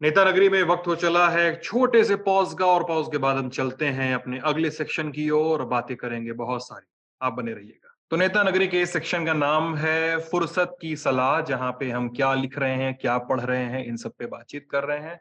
[0.00, 3.36] नेता नगरी में वक्त हो चला है छोटे से पॉज का और पॉज के बाद
[3.36, 6.86] हम चलते हैं अपने अगले सेक्शन की ओर बातें करेंगे बहुत सारी।
[7.20, 11.40] आप बने रहिएगा। तो नेता नगरी के इस सेक्शन का नाम है फुर्सत की सलाह
[11.40, 14.66] जहाँ पे हम क्या लिख रहे हैं क्या पढ़ रहे हैं इन सब पे बातचीत
[14.70, 15.20] कर रहे हैं।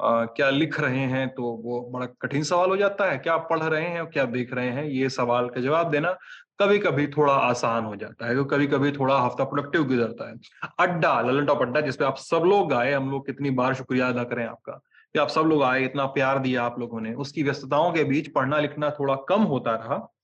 [0.00, 3.62] आ, क्या लिख रहे हैं तो वो बड़ा कठिन सवाल हो जाता है क्या पढ़
[3.62, 6.16] रहे हैं और क्या देख रहे हैं ये सवाल का जवाब देना।
[6.60, 10.34] कभी कभी थोड़ा आसान हो जाता है कभी कभी थोड़ा हफ़्ता प्रोडक्टिव गुजरता है।
[10.80, 14.24] अड्डा, ललन टॉप अड्डा, जिसपे आप सब लोग आए, हम लोग कितनी बार शुक्रिया अदा
[14.24, 14.72] करें आपका
[15.12, 18.32] कि आप सब लोग आए, इतना प्यार दिया आप लोगों ने। उसकी व्यस्तताओं के बीच
[18.32, 20.14] पढ़ना लिखना थोड़ा कम होता रहा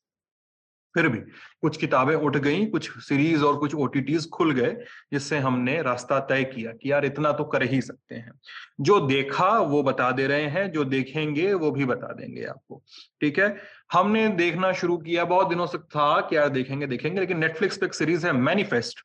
[0.97, 1.19] फिर भी
[1.61, 4.77] कुछ किताबें उठ गई, कुछ सीरीज़ और कुछ ओटीटीज खुल गए,
[5.13, 8.33] जिससे हमने रास्ता तय किया कि यार इतना तो कर ही सकते हैं।
[8.81, 12.83] जो देखा वो बता दे रहे हैं, जो देखेंगे वो भी बता देंगे आपको।
[13.21, 13.57] ठीक है?
[13.93, 17.87] हमने देखना शुरू किया, बहुत दिनों से था कि यार देखेंगे देखेंगे, लेकिन नेटफ्लिक्स पे
[17.87, 19.01] एक सीरीज़ है मैनिफेस्ट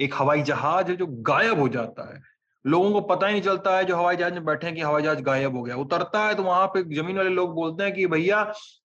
[0.00, 2.35] एक हवाई जहाज़ है जो गायब हो जाता है।
[2.66, 5.02] लोगों को पता ही नहीं चलता है जो हवाई जहाज़ में बैठे हैं कि हवाई
[5.02, 8.06] जहाज़ गायब हो गया। उतरता है तो वहाँ पे ज़मीन वाले लोग बोलते हैं कि
[8.06, 8.42] भैया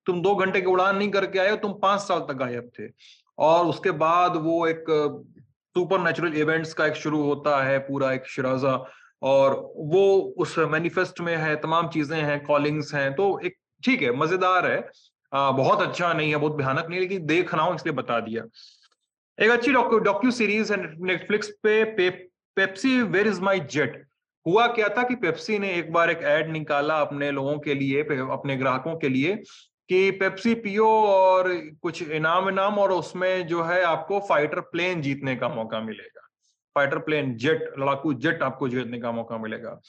[0.08, 2.88] तुम दो घंटे की उड़ान नहीं करके आए हो तुम पाँच साल तक गायब थे।
[3.38, 4.86] और उसके बाद वो एक
[5.76, 8.76] सुपर नेचुरल इवेंट्स का एक शुरू होता है पूरा एक शराजा।
[9.22, 9.54] और
[9.88, 10.04] वो
[10.38, 14.78] उस मैनिफेस्ट में है तमाम चीज़ें हैं कॉलिंग्स हैं तो एक ठीक है मज़ेदार है।
[15.32, 18.44] आ, बहुत अच्छा नहीं है बहुत भयानक नहीं लेकिन देख रहा हूँ इसलिए बता दिया।
[19.38, 22.10] एक अच्छी डॉक्यू सीरीज़ है नेटफ्लिक्स पे, पे
[22.56, 24.02] Pepsi where is my jet
[24.46, 28.02] हुआ क्या था कि पेप्सी ने एक बार एक एड निकाला अपने लोगों के लिए
[28.02, 29.36] अपने ग्राहकों के लिए
[29.90, 31.50] कि पेप्सी पियो और
[31.82, 36.28] कुछ इनाम इनाम और उसमें जो है आपको फाइटर प्लेन जीतने का मौका मिलेगा।
[36.76, 39.80] फाइटर प्लेन जेट लड़ाकू जेट आपको जीतने का मौका मिलेगा।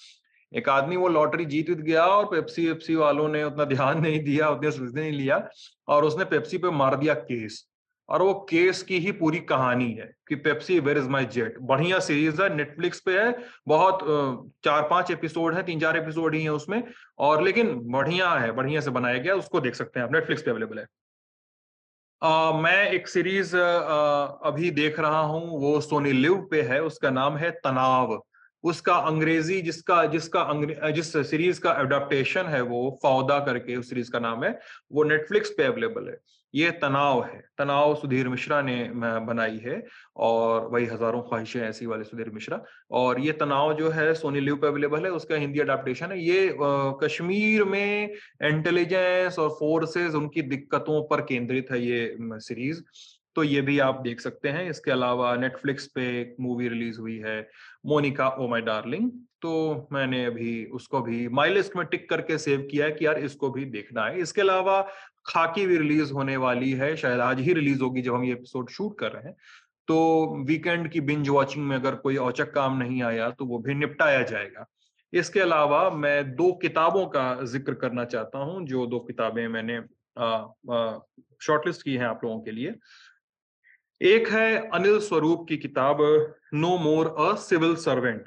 [0.53, 4.49] एक आदमी वो लॉटरी जीत गया और पेप्सी वेप्सी वालों ने उतना ध्यान नहीं दिया,
[4.49, 5.49] उतने नहीं लिया
[5.89, 7.65] और उसने पेप्सी पे मार दिया केस
[8.13, 11.99] और वो केस की ही पूरी कहानी है कि Pepsi where is my jet बढ़िया
[12.01, 13.35] सीरीज़ है नेटफ्लिक्स पे है
[13.69, 13.99] बहुत
[14.65, 16.83] चार पाँच एपिसोड है तीन चार एपिसोड ही है उसमें
[17.19, 20.51] और लेकिन बढ़िया है बढ़िया से बनाया गया उसको देख सकते हैं आप नेटफ्लिक्स पे
[20.51, 20.87] अवेलेबल है।
[22.23, 27.37] आ, मैं एक सीरीज़ अभी देख रहा हूँ वो सोनी लिव पे है उसका नाम
[27.37, 28.21] है तनाव।
[28.65, 34.11] उसका अंग्रेज़ी जिसका जिसका अंग्रे, जिस सीरीज़ का एडेप्टेशन है वो फौदा करके उस सीरीज़
[34.11, 34.59] का नाम है
[34.93, 36.17] वो नेटफ्लिक्स पे अवेलेबल है।
[36.55, 38.77] ये तनाव है। तनाव सुधीर मिश्रा ने
[39.27, 39.83] बनाई है
[40.19, 42.63] और वही हज़ारों ख्वाहिशें ऐसी वाले सुधीर मिश्रा।
[42.93, 46.49] और ये तनाव जो है सोनी लिव पे अवेलेबल है उसका हिंदी अडेप्टेशन है। ये
[46.49, 48.15] आ, कश्मीर में
[48.45, 52.83] इंटेलिजेंस और फोर्सेस उनकी दिक्कतों पर केंद्रित है ये सीरीज़
[53.37, 57.17] तो ये भी आप देख सकते हैं। इसके अलावा नेटफ्लिक्स पे एक मूवी रिलीज़ हुई
[57.19, 57.41] है
[57.87, 59.11] मोनिका ओ माई डार्लिंग।
[59.43, 63.19] तो मैंने अभी उसको भी माई लिस्ट में टिक करके सेव किया है कि यार
[63.21, 64.81] इसको भी देखना है। इसके अलावा
[65.27, 68.71] खाकी भी रिलीज़ होने वाली है, शायद आज ही रिलीज़ होगी जब हम ये एपिसोड
[68.71, 69.37] शूट कर रहे हैं।
[69.89, 73.75] तो वीकेंड की बिंज वॉचिंग में अगर कोई औचक काम नहीं आया तो वो भी
[73.75, 74.67] निपटाया जाएगा।
[75.13, 79.81] इसके अलावा मैं दो किताबों का ज़िक्र करना चाहता हूँ, जो दो किताबें मैंने
[81.41, 82.75] शॉर्टलिस्ट की हैं आप लोगों के लिए।
[84.01, 85.99] एक है अनिल स्वरूप की किताब
[86.55, 88.25] no more a civil servant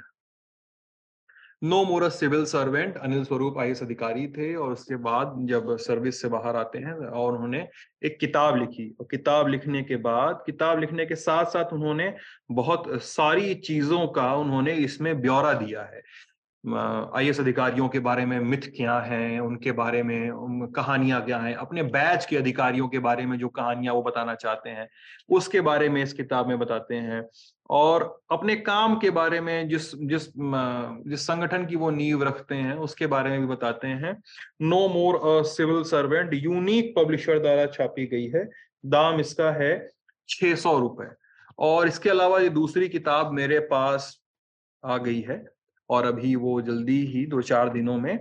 [1.61, 6.21] no more a civil servant Anil Swarup आई अधिकारी थे, और उसके बाद जब सर्विस
[6.21, 7.67] से बाहर आते हैं, और उन्होंने
[8.05, 12.13] एक किताब लिखी। और किताब लिखने के बाद, किताब लिखने के साथ साथ उन्होंने
[12.51, 16.01] बहुत सारी चीज़ों का उन्होंने इसमें ब्यौरा दिया है।
[17.15, 21.83] आई अधिकारियों के बारे में मिथ क्या हैं, उनके बारे में कहानियाँ क्या हैं, अपने
[21.83, 24.87] बैच के अधिकारियों के बारे में जो कहानियाँ वो बताना चाहते हैं,
[25.29, 27.21] उसके बारे में इस किताब में बताते हैं।
[27.69, 32.73] और अपने काम के बारे में जिस जिस जिस संगठन की वो नींव रखते हैं,
[32.75, 34.15] उसके बारे में भी बताते हैं।
[34.61, 38.47] No more a civil servant unique publisher द्वारा छापी गई है।
[38.85, 39.71] दाम इसका है
[40.29, 41.09] छह सौ रुपए।
[41.59, 44.17] और इसके अलावा ये दूसरी किताब मेरे पास
[44.83, 45.43] आ गई है,
[45.89, 48.13] और अभी वो जल्दी ही दो चार दिनों में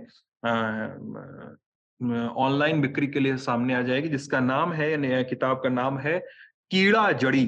[2.37, 6.17] ऑनलाइन बिक्री के लिए सामने आ जाएगी, जिसका नाम है किताब का नाम है,
[6.71, 7.45] कीड़ा जड़ी,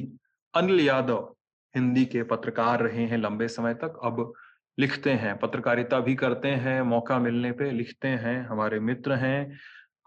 [0.53, 1.34] अनिल यादव।
[1.77, 4.33] हिंदी के पत्रकार रहे हैं लंबे समय तक, अब
[4.77, 9.59] लिखते हैं, पत्रकारिता भी करते हैं, मौका मिलने पे लिखते हैं, हमारे मित्र हैं,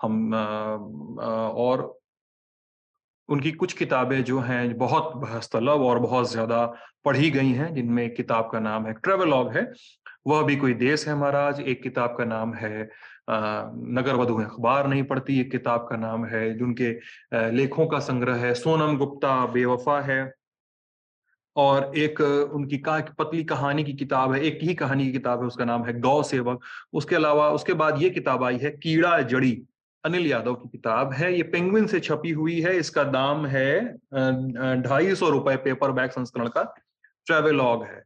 [0.02, 1.88] हम और
[3.28, 6.64] उनकी कुछ किताबें जो हैं, बहुत बहस्तलब और बहुत ज़्यादा
[7.05, 9.70] पढ़ी गई हैं, जिनमें एक किताब का नाम है ट्रेवलॉग है,
[10.26, 12.88] वह भी कोई देश है महाराज, एक किताब का नाम है
[13.30, 16.90] नगर वधु अखबार नहीं पढ़ती, एक किताब का नाम है, जिनके
[17.52, 20.20] लेखों का संग्रह है, सोनम गुप्ता बेवफा है
[21.56, 22.20] और एक
[22.55, 25.85] उनकी का, पतली कहानी की किताब है, एक ही कहानी की किताब है, उसका नाम
[25.85, 26.60] है गौ सेवक।
[26.93, 29.60] उसके अलावा, उसके बाद ये किताब आई है कीड़ा जड़ी,
[30.05, 33.81] अनिल यादव की किताब है। ये पेंगुइन से छपी हुई है, इसका दाम है
[34.82, 36.62] ढाई सौ रुपए पेपर बैग संस्करण का,
[37.27, 38.05] ट्रेवेलॉग है।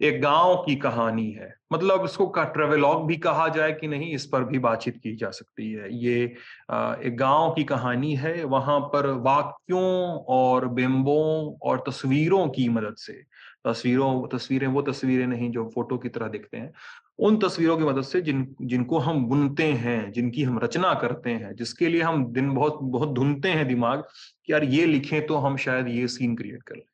[0.00, 4.26] एक गाँव की कहानी है। मतलब इसको का ट्रेवेलॉग भी कहा जाए कि नहीं, इस
[4.26, 9.06] पर भी बातचीत की जा सकती है। ये एक गाँव की कहानी है। वहाँ पर
[9.22, 9.82] वाक्यों
[10.28, 13.12] और बिंबों और तस्वीरों की मदद से,
[13.64, 16.72] तस्वीरों, तस्वीरें, वो तस्वीरें नहीं जो फ़ोटो की तरह दिखते हैं,
[17.18, 21.54] उन तस्वीरों की मदद से जिन, जिनको हम बुनते हैं, जिनकी हम रचना करते हैं,
[21.54, 24.02] जिसके लिए हम दिन बहुत बहुत धुनते हैं दिमाग
[24.46, 26.84] कि यार ये लिखें तो हम शायद ये सीन क्रिएट कर लें।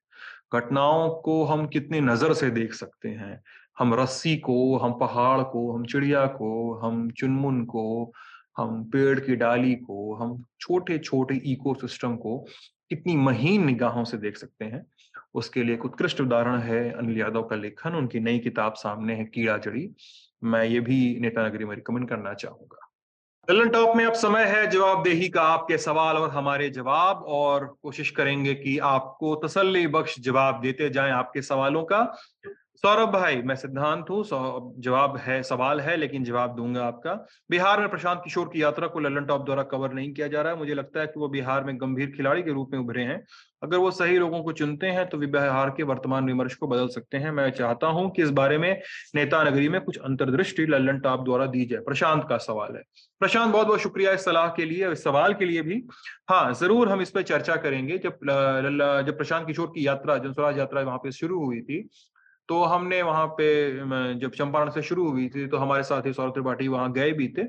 [0.55, 3.43] घटनाओं को हम कितनी नज़र से देख सकते हैं?
[3.79, 8.13] हम रस्सी को, हम पहाड़ को, हम चिड़िया को, हम चुनमुन को,
[8.59, 12.39] हम पेड़ की डाली को, हम छोटे छोटे इकोसिस्टम को
[12.89, 14.87] कितनी महीन निगाहों से देख सकते हैं?
[15.35, 19.25] उसके लिए एक उत्कृष्ट उदाहरण है अनिल यादव का लेखन, उनकी नई किताब सामने है,
[19.25, 19.91] कीड़ा जड़ी
[20.45, 22.90] मैं ये भी नेता नगरी में रिकमेंड करना चाहूँगा।
[23.51, 28.11] ललन टॉप में अब समय है जवाबदेही का आपके सवाल और हमारे जवाब और कोशिश
[28.11, 32.17] करेंगे कि आपको तसल्ली बख्श जवाब देते जाएँ आपके सवालों का।
[32.83, 34.23] सौरभ भाई, मैं सिद्धांत हूँ।
[34.83, 37.13] जवाब है, सवाल है, लेकिन जवाब दूँगा आपका।
[37.51, 40.53] बिहार में प्रशांत किशोर की यात्रा को ललन टॉप द्वारा कवर नहीं किया जा रहा
[40.53, 43.23] है। मुझे लगता है कि वो बिहार में गंभीर खिलाड़ी के रूप में उभरे हैं।
[43.63, 47.17] अगर वो सही लोगों को चुनते हैं तो बिहार के वर्तमान विमर्श को बदल सकते
[47.17, 48.71] हैं। मैं चाहता हूँ कि इस बारे में
[49.15, 52.83] नेता नगरी में कुछ अंतर्दृष्टि लल्लन टॉप द्वारा दी जाए। प्रशांत का सवाल है।
[53.21, 55.83] प्रशांत बहुत बहुत शुक्रिया इस सलाह के लिए, इस सवाल के लिए भी।
[56.31, 58.19] हाँ ज़रूर हम इस पर चर्चा करेंगे। जब
[59.07, 61.89] जब प्रशांत किशोर की यात्रा, जनस्वराज यात्रा वहाँ पर शुरू हुई थी
[62.51, 63.49] तो हमने वहाँ पे
[64.21, 67.43] जब चंपारण से शुरू हुई थी तो हमारे साथी सौरभ त्रिपाठी वहाँ गए भी थे।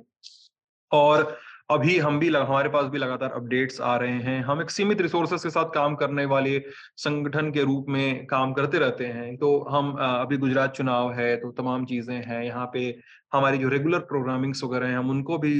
[0.91, 1.37] और
[1.71, 5.01] अभी हम भी लग, हमारे पास भी लगातार अपडेट्स आ रहे हैं। हम एक सीमित
[5.01, 6.57] रिसोर्सेस के साथ काम करने वाले
[6.97, 11.51] संगठन के रूप में काम करते रहते हैं। तो हम अभी गुजरात चुनाव है तो
[11.53, 12.89] तमाम चीज़ें हैं। यहाँ पे
[13.33, 15.53] हमारी जो रेगुलर प्रोग्रामिंग्स वगैरह हैं, हम उनको भी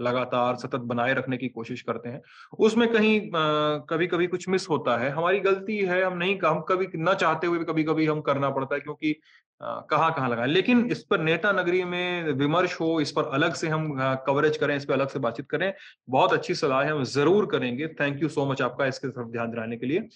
[0.00, 2.20] लगातार सतत बनाए रखने की कोशिश करते हैं।
[2.60, 3.20] उसमें कहीं
[3.90, 7.46] कभी कभी कुछ मिस होता है। हमारी गलती है, हम नहीं, हम कभी न चाहते
[7.46, 9.14] हुए भी कभी कभी हम करना पड़ता है क्योंकि
[9.60, 13.68] कहाँ कहाँ लगाए। लेकिन इस पर नेता नगरी में विमर्श हो, इस पर अलग से
[13.68, 13.92] हम
[14.26, 15.72] कवरेज करें, इस पर अलग से बातचीत करें,
[16.08, 19.50] बहुत अच्छी सलाह है, हम ज़रूर करेंगे। थैंक यू सो मच आपका इसके तरफ़ ध्यान
[19.50, 20.08] दिलाने के लिए।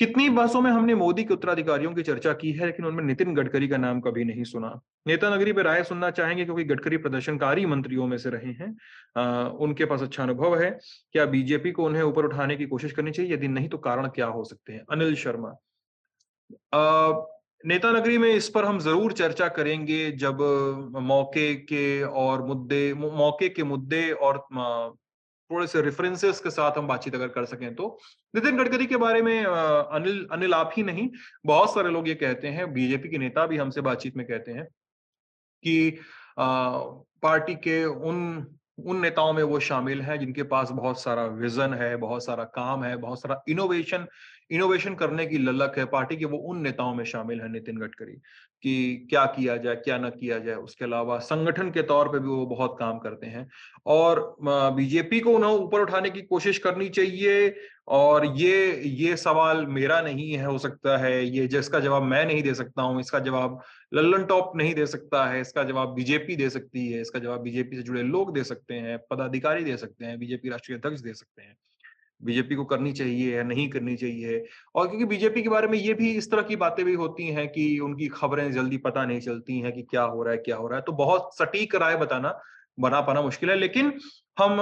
[0.00, 3.68] कितनी बहसों में हमने मोदी के उत्तराधिकारियों की चर्चा की है लेकिन उनमें नितिन गडकरी
[3.68, 8.06] का नाम कभी नहीं सुना। नेता नगरी पर राय सुनना चाहेंगे क्योंकि गडकरी प्रदर्शनकारी मंत्रियों
[8.06, 8.76] में से रहे हैं।
[9.16, 10.70] आ, उनके पास अच्छा अनुभव है।
[11.12, 13.32] क्या बीजेपी को उन्हें ऊपर उठाने की कोशिश करनी चाहिए?
[13.34, 14.84] यदि नहीं तो कारण क्या हो सकते हैं?
[14.90, 15.48] अनिल शर्मा।
[16.74, 17.12] आ,
[17.66, 20.38] नेता नगरी में इस पर हम ज़रूर चर्चा करेंगे जब
[20.96, 24.36] मौके के और मुद्दे मौके के मुद्दे और
[25.50, 27.98] थोड़े से रेफरेंसेस के साथ हम बातचीत अगर कर सकें तो।
[28.34, 31.08] नितिन गडकरी के बारे में अनिल अनिल आप ही नहीं,
[31.46, 34.64] बहुत सारे लोग ये कहते हैं, बीजेपी के नेता भी हमसे बातचीत में कहते हैं
[35.64, 35.98] कि
[36.38, 38.46] पार्टी के उन
[38.86, 42.84] उन नेताओं में वो शामिल हैं जिनके पास बहुत सारा विजन है, बहुत सारा काम
[42.84, 44.06] है, बहुत सारा इनोवेशन
[44.50, 48.12] इनोवेशन करने की ललक है पार्टी के वो उन नेताओं में शामिल है, नितिन गडकरी,
[48.62, 52.28] कि क्या किया जाए, क्या न किया जाए। उसके अलावा संगठन के तौर पे भी
[52.28, 53.48] वो बहुत काम करते हैं।
[53.86, 57.54] और बीजेपी को उन्हें ऊपर उठाने की कोशिश करनी चाहिए,
[57.88, 62.42] और ये ये सवाल मेरा नहीं है, हो सकता है ये जिसका जवाब मैं नहीं
[62.42, 63.60] दे सकता हूँ, इसका जवाब
[63.94, 67.76] लल्लन टॉप नहीं दे सकता है, इसका जवाब बीजेपी दे सकती है, इसका जवाब बीजेपी
[67.76, 71.42] से जुड़े लोग दे सकते हैं, पदाधिकारी दे सकते हैं, बीजेपी राष्ट्रीय अध्यक्ष दे सकते
[71.42, 71.56] हैं।
[72.20, 74.44] बीजेपी को करनी चाहिए या नहीं करनी चाहिए?
[74.74, 77.46] और क्योंकि बीजेपी के बारे में ये भी इस तरह की बातें भी होती हैं
[77.48, 80.68] कि उनकी खबरें जल्दी पता नहीं चलती हैं कि क्या हो रहा है, क्या हो
[80.68, 82.38] रहा है। तो बहुत सटीक राय बताना
[82.78, 83.92] बना पाना मुश्किल है, लेकिन
[84.38, 84.56] हम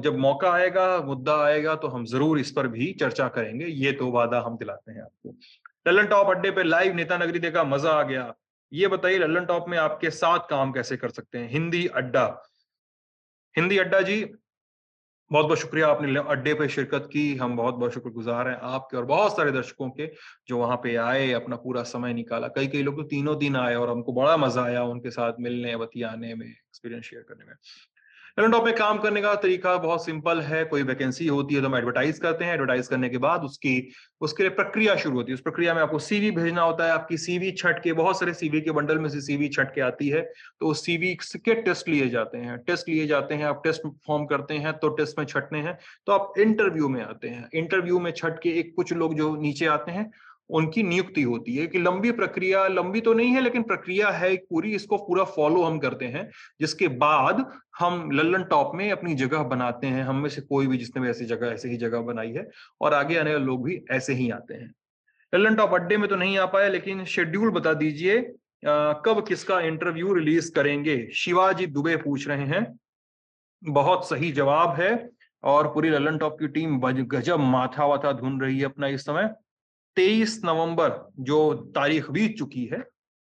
[0.00, 4.10] जब मौका आएगा, मुद्दा आएगा तो हम ज़रूर इस पर भी चर्चा करेंगे। ये तो
[4.10, 5.34] वादा हम दिलाते हैं आपको।
[5.86, 8.32] लल्लन टॉप अड्डे पे लाइव नेता नगरी देखा, मज़ा आ गया।
[8.72, 11.48] ये बताइए, लल्लन टॉप में आपके साथ काम कैसे कर सकते हैं?
[11.50, 12.24] हिंदी अड्डा।
[13.54, 14.20] हिंदी अड्डा जी
[15.30, 19.04] बहुत बहुत शुक्रिया आपने अड्डे पे शिरकत की। हम बहुत बहुत शुक्रगुजार हैं आपके और
[19.04, 20.06] बहुत सारे दर्शकों के
[20.48, 23.74] जो वहाँ पे आए, अपना पूरा समय निकाला। कई कई लोग तो तीनों दिन आए
[23.74, 27.54] और हमको बड़ा मज़ा आया उनके साथ मिलने, बतियाने में एक्सपीरियंस शेयर करने में।
[28.36, 31.76] टॉप में काम करने का तरीका बहुत सिंपल है, कोई वैकेंसी होती है तो हम
[31.76, 35.40] एडवर्टाइज करते हैं एडवर्टाइज करने के बाद उसकी, उसके लिए प्रक्रिया शुरू होती है। उस
[35.40, 38.70] प्रक्रिया में आपको सीवी भेजना होता है, आपकी सीवी छट के, बहुत सारे सीवी के
[38.70, 40.20] बंडल में से सीवी छट के आती है
[40.60, 44.26] तो उस सीवी के टेस्ट लिए जाते हैं। टेस्ट लिए जाते हैं, आप टेस्ट फॉर्म
[44.26, 45.76] करते हैं तो टेस्ट में छटने हैं
[46.06, 49.66] तो आप इंटरव्यू में आते हैं। इंटरव्यू में छट के एक कुछ लोग जो नीचे
[49.68, 50.10] आते हैं
[50.50, 54.74] उनकी नियुक्ति होती है कि लंबी प्रक्रिया, लंबी तो नहीं है, लेकिन प्रक्रिया है पूरी,
[54.74, 56.28] इसको पूरा फॉलो हम करते हैं,
[56.60, 57.44] जिसके बाद
[57.78, 61.08] हम लल्लन टॉप में अपनी जगह बनाते हैं। हम में से कोई भी जिसने भी
[61.08, 62.48] ऐसी जगह, ऐसे ही जगह बनाई है,
[62.80, 64.72] और आगे आने वाले लोग भी ऐसे ही आते हैं।
[65.32, 68.20] लल्लन टॉप अड्डे में तो नहीं आ पाया, लेकिन शेड्यूल बता दीजिए
[68.64, 70.96] कब किसका इंटरव्यू रिलीज़ करेंगे?
[71.14, 72.66] शिवाजी दुबे पूछ रहे हैं।
[73.62, 75.08] बहुत सही जवाब है,
[75.44, 79.30] और पूरी ललन टॉप की टीम गजब माथा वाथा धुन रही है अपना इस समय।
[79.96, 82.84] तेईस नवंबर जो तारीख बीत चुकी है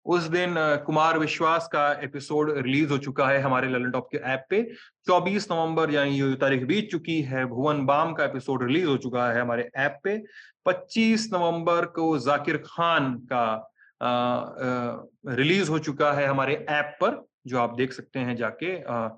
[0.05, 0.55] उस दिन
[0.85, 4.71] कुमार विश्वास का एपिसोड रिलीज़ हो चुका है हमारे ललन टॉप के ऐप पे।
[5.07, 9.31] 24 नवंबर यानी ये तारीख बीत चुकी है भुवन बाम का एपिसोड रिलीज़ हो चुका
[9.31, 10.23] है हमारे ऐप पे।
[10.65, 17.25] 25 नवंबर को जाकिर खान का आ, आ, रिलीज़ हो चुका है हमारे ऐप पर
[17.47, 19.09] जो आप देख सकते हैं जाके आ,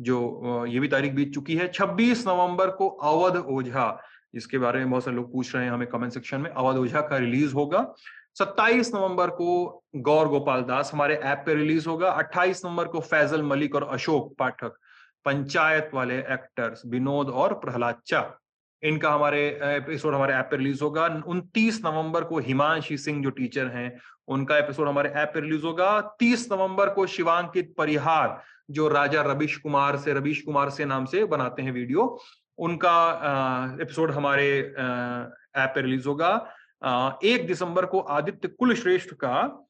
[0.00, 4.02] जो ये भी तारीख बीत चुकी है। 26 नवंबर को अवध ओझा
[4.34, 7.00] जिसके बारे में बहुत सारे लोग पूछ रहे हैं हमें कमेंट सेक्शन में। अवध ओझा
[7.00, 7.94] का रिलीज़ होगा।
[8.34, 13.42] 27 नवंबर को गौर गोपाल दास हमारे ऐप पे रिलीज़ होगा। 28 नवंबर को फैजल
[13.42, 14.76] मलिक और अशोक पाठक,
[15.24, 18.38] पंचायत वाले एक्टर्स विनोद और प्रहलाद चा।
[18.82, 23.66] इनका हमारे एपिसोड हमारे ऐप पे रिलीज़ होगा। 29 नवंबर को हिमांशी सिंह जो टीचर
[23.66, 23.98] हैं,
[24.28, 29.56] उनका एपिसोड हमारे ऐप पे रिलीज़ होगा। 30 नवंबर को शिवांकित परिहार, जो राजा रविश
[29.56, 32.20] कुमार से, रविश कुमार से नाम से बनाते हैं वीडियो।
[32.58, 36.32] उनका एपिसोड हमारे ऐप पे रिलीज़ होगा।
[37.24, 39.68] एक दिसंबर को आदित्य कुलश्रेष्ठ का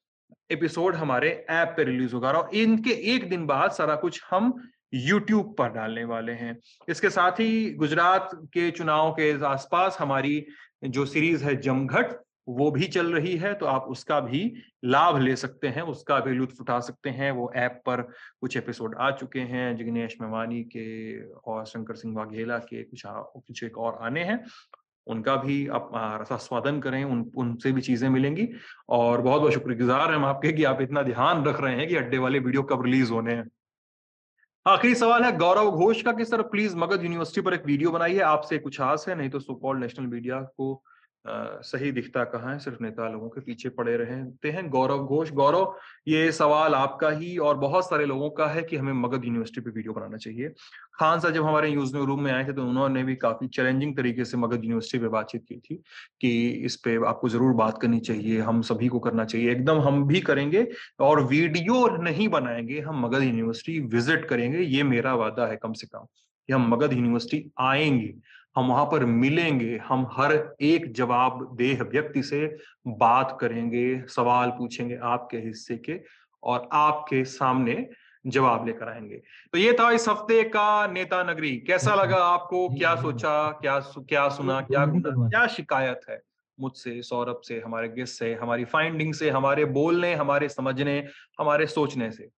[0.50, 4.52] एपिसोड हमारे ऐप पे रिलीज़ होगा और इनके एक दिन बाद सारा कुछ हम
[4.94, 6.56] यूट्यूब पर डालने वाले हैं।
[6.88, 10.44] इसके साथ ही गुजरात के चुनाव के आसपास हमारी
[10.84, 14.40] जो सीरीज़ है जमघट वो भी चल रही है तो आप उसका भी
[14.84, 18.02] लाभ ले सकते हैं, उसका भी लुत्फ उठा सकते हैं। वो ऐप पर
[18.40, 20.86] कुछ एपिसोड आ चुके हैं, जिग्नेश मेवानी के
[21.30, 24.44] और शंकर सिंह वाघेला के कुछ कुछ एक और आने हैं।
[25.06, 25.90] उनका भी आप
[26.20, 28.48] रसास्वादन करें, उन, उनसे भी चीज़ें मिलेंगी।
[28.88, 31.96] और बहुत बहुत शुक्रगुजार हैं हम आपके कि आप इतना ध्यान रख रहे हैं कि
[31.96, 33.48] अड्डे वाले वीडियो कब रिलीज़ होने हैं।
[34.66, 38.18] आखिरी सवाल है, गौरव घोष का कि सर प्लीज़ मगध यूनिवर्सिटी पर एक वीडियो बनाइए,
[38.20, 40.82] आपसे कुछ आस है, नहीं तो सुपॉल नेशनल मीडिया को
[41.24, 42.58] सही दिखता कहाँ है?
[42.58, 45.74] सिर्फ़ नेता लोगों के पीछे पड़े रहते हैं। गौरव घोष, गौरव,
[46.08, 49.70] ये सवाल आपका ही और बहुत सारे लोगों का है कि हमें मगध यूनिवर्सिटी पे
[49.70, 50.48] वीडियो बनाना चाहिए।
[50.94, 54.24] खान साहब जब हमारे न्यूज़ रूम में आए थे तो उन्होंने भी काफ़ी चैलेंजिंग तरीके
[54.24, 55.76] से मगध यूनिवर्सिटी पे बातचीत की थी
[56.20, 60.04] कि इस पे आपको ज़रूर बात करनी चाहिए, हम सभी को करना चाहिए। एकदम हम
[60.06, 60.66] भी करेंगे
[61.00, 65.86] और वीडियो नहीं बनाएँगे, हम मगध यूनिवर्सिटी विज़िट करेंगे, ये मेरा वादा है कम से
[65.86, 66.06] कम
[66.48, 68.14] कि हम मगध यूनिवर्सिटी आएँगे।
[68.56, 72.46] हम वहाँ पर मिलेंगे हम हर एक जवाब देह व्यक्ति से
[72.86, 76.00] बात करेंगे सवाल पूछेंगे आपके हिस्से के
[76.42, 77.88] और आपके सामने
[78.26, 79.16] जवाब लेकर आएँगे।
[79.52, 82.68] तो ये था इस हफ़्ते का नेता नगरी। कैसा लगा आपको?
[82.68, 83.48] क्या सोचा?
[83.50, 84.60] क्या क्या सुना?
[84.60, 86.20] क्या क्या शिकायत है
[86.60, 90.98] मुझसे सौरभ से हमारे गेस्ट से हमारी फाइंडिंग से हमारे बोलने हमारे समझने
[91.40, 92.28] हमारे सोचने से?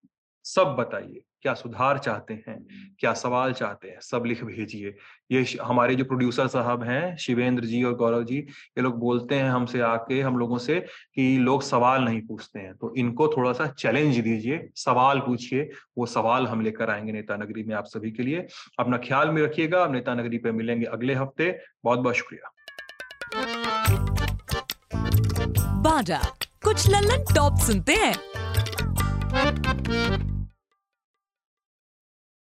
[0.45, 2.57] सब बताइए क्या सुधार चाहते हैं
[2.99, 4.95] क्या सवाल चाहते हैं सब लिख भेजिए।
[5.33, 9.51] ये हमारे जो प्रोड्यूसर साहब हैं शिवेंद्र जी और गौरव जी ये लोग बोलते हैं
[9.51, 10.79] हमसे आके हम लोगों से
[11.15, 15.69] कि लोग सवाल नहीं पूछते हैं तो इनको थोड़ा सा चैलेंज दीजिए सवाल पूछिए
[15.99, 18.47] वो सवाल हम लेकर आएँगे नेता नगरी में आप सभी के लिए।
[18.79, 21.51] अपना ख्याल में रखिएगा नेता नगरी पे मिलेंगे अगले हफ़्ते।
[21.85, 22.53] बहुत बहुत शुक्रिया।
[25.83, 26.21] बाजा
[26.65, 28.15] कुछ लल्लन टॉप सुनते हैं।